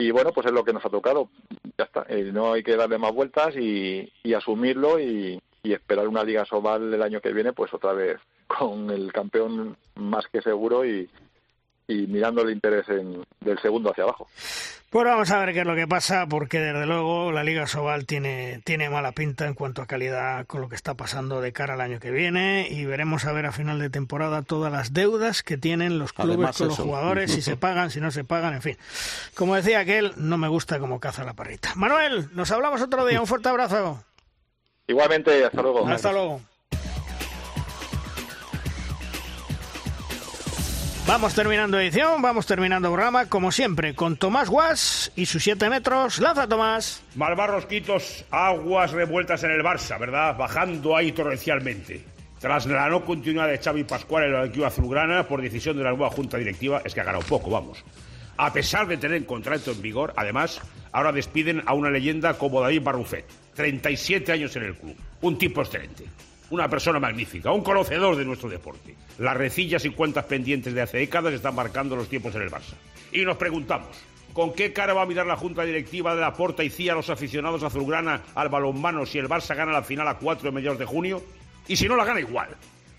y 0.02 0.10
bueno, 0.10 0.32
pues 0.34 0.48
es 0.48 0.52
lo 0.52 0.64
que 0.64 0.74
nos 0.74 0.84
ha 0.84 0.90
tocado. 0.90 1.30
Ya 1.78 1.86
está. 1.86 2.06
Eh, 2.10 2.32
no 2.34 2.54
hay 2.54 2.64
que 2.64 2.76
darle 2.76 2.98
más 2.98 3.14
vueltas 3.14 3.56
y, 3.56 4.12
asumirlo 4.34 5.00
y, 5.00 5.40
y, 5.62 5.74
esperar 5.74 6.08
una 6.08 6.24
Liga 6.24 6.44
Sobal 6.44 6.92
el 6.92 7.04
año 7.04 7.22
que 7.22 7.32
viene, 7.32 7.54
pues 7.54 7.72
otra 7.72 7.94
vez 7.94 8.20
con 8.48 8.90
el 8.90 9.14
campeón 9.14 9.78
más 9.94 10.26
que 10.28 10.42
seguro 10.42 10.84
y, 10.84 11.08
y 11.92 12.08
mirando 12.08 12.42
el 12.42 12.52
interés 12.52 12.86
del 12.88 13.60
segundo 13.62 13.92
hacia 13.92 14.04
abajo. 14.04 14.28
Pues 14.92 15.06
vamos 15.06 15.32
a 15.32 15.40
ver 15.40 15.54
qué 15.54 15.62
es 15.62 15.66
lo 15.66 15.74
que 15.74 15.88
pasa, 15.88 16.26
porque 16.28 16.60
desde 16.60 16.86
luego 16.86 17.32
la 17.32 17.46
Liga 17.46 17.66
Sobal 17.66 18.06
tiene, 18.06 18.62
tiene 18.66 18.90
mala 18.90 19.14
pinta 19.14 19.48
en 19.48 19.54
cuanto 19.54 19.82
a 19.82 19.86
calidad 19.86 20.46
con 20.48 20.60
lo 20.60 20.68
que 20.68 20.76
está 20.76 20.96
pasando 20.96 21.40
de 21.40 21.54
cara 21.54 21.76
al 21.76 21.82
año 21.82 22.02
que 22.02 22.12
viene 22.12 22.68
y 22.70 22.84
veremos 22.84 23.24
a 23.24 23.32
ver 23.32 23.46
a 23.46 23.54
final 23.54 23.80
de 23.80 23.90
temporada 23.90 24.42
todas 24.42 24.70
las 24.70 24.92
deudas 24.92 25.44
que 25.44 25.56
tienen 25.56 25.98
los 25.98 26.12
clubes 26.12 26.58
con 26.58 26.68
los 26.68 26.78
jugadores, 26.78 27.32
si 27.32 27.42
se 27.42 27.56
pagan, 27.58 27.90
si 27.90 28.02
no 28.02 28.12
se 28.12 28.26
pagan, 28.26 28.54
en 28.54 28.62
fin. 28.62 28.78
Como 29.34 29.56
decía 29.56 29.80
aquel, 29.80 30.12
no 30.18 30.38
me 30.38 30.50
gusta 30.50 30.78
como 30.78 31.00
caza 31.00 31.24
la 31.24 31.36
parrita. 31.36 31.74
Manuel, 31.76 32.28
nos 32.34 32.52
hablamos 32.52 32.82
otro 32.82 33.06
día, 33.06 33.22
un 33.22 33.28
fuerte 33.28 33.48
abrazo. 33.48 34.04
Igualmente, 34.88 35.46
hasta 35.46 35.62
luego. 35.62 35.88
Hasta 35.88 36.12
luego. 36.12 36.42
Vamos 41.12 41.36
terminando 41.36 41.78
edición, 41.78 42.22
vamos 42.22 42.46
terminando 42.46 42.88
programa, 42.88 43.26
como 43.26 43.52
siempre, 43.52 43.94
con 43.94 44.16
Tomás 44.16 44.48
Guas 44.48 45.12
y 45.18 45.26
sus 45.26 45.44
7 45.44 45.70
metros. 45.70 46.20
¡Lanza, 46.20 46.48
Tomás! 46.48 47.04
Malvarrosquitos, 47.16 48.24
aguas 48.32 48.92
revueltas 48.92 49.44
en 49.44 49.52
el 49.52 49.62
Barça, 49.62 50.00
¿verdad? 50.00 50.38
Bajando 50.38 50.96
ahí 50.96 51.12
torrencialmente. 51.12 52.02
Tras 52.40 52.66
la 52.66 52.88
no 52.88 53.04
continuidad 53.04 53.50
de 53.50 53.58
Xavi 53.58 53.84
Pascual 53.84 54.24
en 54.24 54.36
el 54.36 54.48
equipo 54.48 54.66
azulgrana 54.66 55.28
por 55.28 55.42
decisión 55.42 55.76
de 55.76 55.84
la 55.84 55.90
nueva 55.90 56.12
junta 56.12 56.38
directiva, 56.38 56.82
es 56.86 56.94
que 56.94 57.02
ha 57.02 57.04
ganado 57.04 57.26
poco, 57.26 57.50
vamos. 57.50 57.84
A 58.38 58.54
pesar 58.54 58.88
de 58.88 58.96
tener 58.96 59.26
contrato 59.26 59.72
en 59.72 59.82
vigor, 59.82 60.14
además, 60.16 60.62
ahora 60.94 61.12
despiden 61.12 61.62
a 61.66 61.74
una 61.74 61.90
leyenda 61.90 62.38
como 62.38 62.62
David 62.62 62.84
Barrufet, 62.84 63.26
37 63.56 64.32
años 64.32 64.56
en 64.56 64.64
el 64.64 64.76
club, 64.76 64.96
un 65.20 65.38
tipo 65.38 65.60
excelente 65.60 66.06
una 66.52 66.70
persona 66.70 67.00
magnífica, 67.00 67.52
un 67.52 67.64
conocedor 67.64 68.16
de 68.16 68.26
nuestro 68.26 68.50
deporte. 68.50 68.96
Las 69.18 69.36
recillas 69.36 69.84
y 69.86 69.90
cuentas 69.90 70.26
pendientes 70.26 70.74
de 70.74 70.82
hace 70.82 70.98
décadas 71.00 71.34
están 71.34 71.56
marcando 71.56 71.96
los 71.96 72.08
tiempos 72.08 72.36
en 72.36 72.44
el 72.44 72.52
Barça. 72.52 72.76
Y 73.12 73.26
nos 73.26 73.38
preguntamos, 73.38 73.98
¿con 74.34 74.54
qué 74.54 74.72
cara 74.72 74.94
va 74.94 75.04
a 75.04 75.06
mirar 75.06 75.26
la 75.26 75.38
Junta 75.38 75.64
Directiva 75.64 76.14
de 76.14 76.22
la 76.22 76.34
Porta 76.34 76.64
y 76.64 76.70
CIA 76.70 76.92
a 76.92 76.96
los 76.96 77.10
aficionados 77.10 77.64
azulgrana 77.64 78.22
al 78.36 78.50
balonmano 78.50 79.06
si 79.06 79.18
el 79.18 79.28
Barça 79.28 79.56
gana 79.56 79.72
la 79.72 79.84
final 79.84 80.08
a 80.08 80.18
4 80.18 80.50
de 80.50 80.56
mediados 80.56 80.80
de 80.80 80.86
junio? 80.86 81.24
Y 81.68 81.78
si 81.78 81.88
no 81.88 81.96
la 81.96 82.06
gana 82.06 82.20
igual. 82.20 82.50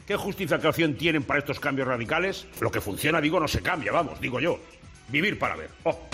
¿Qué 0.06 0.16
justificación 0.16 0.96
tienen 0.96 1.22
para 1.22 1.40
estos 1.40 1.60
cambios 1.60 1.86
radicales? 1.86 2.46
Lo 2.60 2.70
que 2.70 2.80
funciona, 2.80 3.20
digo, 3.20 3.38
no 3.38 3.46
se 3.46 3.62
cambia, 3.62 3.92
vamos, 3.92 4.20
digo 4.20 4.40
yo. 4.40 4.58
Vivir 5.08 5.38
para 5.38 5.56
ver. 5.56 5.70
Oh. 5.84 6.08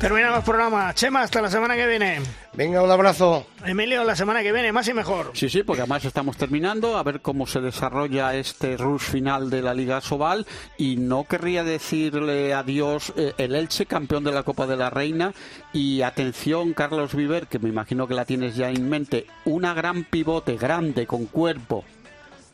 Terminamos 0.00 0.38
el 0.38 0.44
programa. 0.44 0.92
Chema, 0.94 1.22
hasta 1.22 1.40
la 1.40 1.50
semana 1.50 1.76
que 1.76 1.86
viene. 1.86 2.20
Venga, 2.52 2.82
un 2.82 2.90
abrazo. 2.90 3.46
Emilio, 3.64 4.04
la 4.04 4.14
semana 4.14 4.42
que 4.42 4.52
viene, 4.52 4.70
más 4.70 4.86
y 4.88 4.94
mejor. 4.94 5.30
Sí, 5.34 5.48
sí, 5.48 5.62
porque 5.62 5.82
además 5.82 6.04
estamos 6.04 6.36
terminando, 6.36 6.98
a 6.98 7.02
ver 7.02 7.20
cómo 7.20 7.46
se 7.46 7.60
desarrolla 7.60 8.34
este 8.34 8.76
rush 8.76 9.00
final 9.00 9.48
de 9.48 9.62
la 9.62 9.72
Liga 9.72 10.00
Sobal. 10.00 10.46
Y 10.76 10.96
no 10.96 11.24
querría 11.24 11.64
decirle 11.64 12.52
adiós 12.52 13.12
eh, 13.16 13.32
el 13.38 13.54
Elche, 13.54 13.86
campeón 13.86 14.24
de 14.24 14.32
la 14.32 14.42
Copa 14.42 14.66
de 14.66 14.76
la 14.76 14.90
Reina. 14.90 15.32
Y 15.72 16.02
atención, 16.02 16.74
Carlos 16.74 17.14
Viver, 17.14 17.46
que 17.46 17.58
me 17.58 17.70
imagino 17.70 18.06
que 18.06 18.14
la 18.14 18.24
tienes 18.26 18.56
ya 18.56 18.70
en 18.70 18.88
mente, 18.88 19.26
una 19.44 19.74
gran 19.74 20.04
pivote 20.04 20.56
grande 20.56 21.06
con 21.06 21.26
cuerpo, 21.26 21.84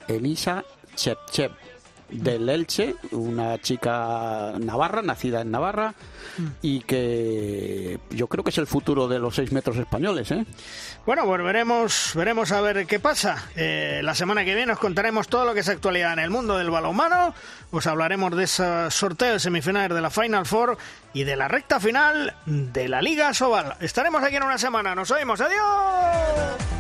Elisa 0.07 0.65
Chep 0.95 1.19
del 2.11 2.49
Elche, 2.49 2.95
una 3.13 3.59
chica 3.59 4.53
navarra, 4.59 5.03
nacida 5.03 5.41
en 5.41 5.51
Navarra, 5.51 5.95
mm. 6.39 6.47
y 6.63 6.81
que 6.81 7.99
yo 8.11 8.27
creo 8.27 8.45
que 8.45 8.51
es 8.51 8.59
el 8.59 8.67
futuro 8.67 9.09
de 9.09 9.19
los 9.19 9.35
seis 9.35 9.53
metros 9.53 9.77
españoles. 9.77 10.31
¿eh? 10.31 10.45
Bueno, 11.07 11.25
pues 11.25 11.43
veremos, 11.43 12.13
veremos 12.15 12.53
a 12.53 12.61
ver 12.61 12.87
qué 12.87 13.01
pasa. 13.01 13.49
Eh, 13.57 14.01
la 14.03 14.15
semana 14.15 14.45
que 14.45 14.55
viene 14.55 14.73
os 14.73 14.79
contaremos 14.79 15.29
todo 15.29 15.45
lo 15.45 15.55
que 15.55 15.61
es 15.61 15.69
actualidad 15.69 16.13
en 16.15 16.21
el 16.21 16.31
mundo 16.31 16.57
del 16.57 16.71
balonmano, 16.71 17.35
os 17.71 17.87
hablaremos 17.87 18.37
de 18.37 18.45
ese 18.45 18.91
sorteo 18.91 19.35
de 19.35 19.41
semifinales 19.41 19.95
de 19.95 20.01
la 20.01 20.11
Final 20.11 20.47
Four 20.47 20.77
y 21.13 21.25
de 21.25 21.37
la 21.37 21.49
recta 21.49 21.81
final 21.81 22.35
de 22.47 22.89
la 22.89 23.03
Liga 23.03 23.33
Sobal. 23.35 23.77
Estaremos 23.81 24.23
aquí 24.23 24.37
en 24.37 24.43
una 24.43 24.59
semana, 24.59 24.95
nos 24.95 25.11
oímos, 25.11 25.41
adiós. 25.41 26.71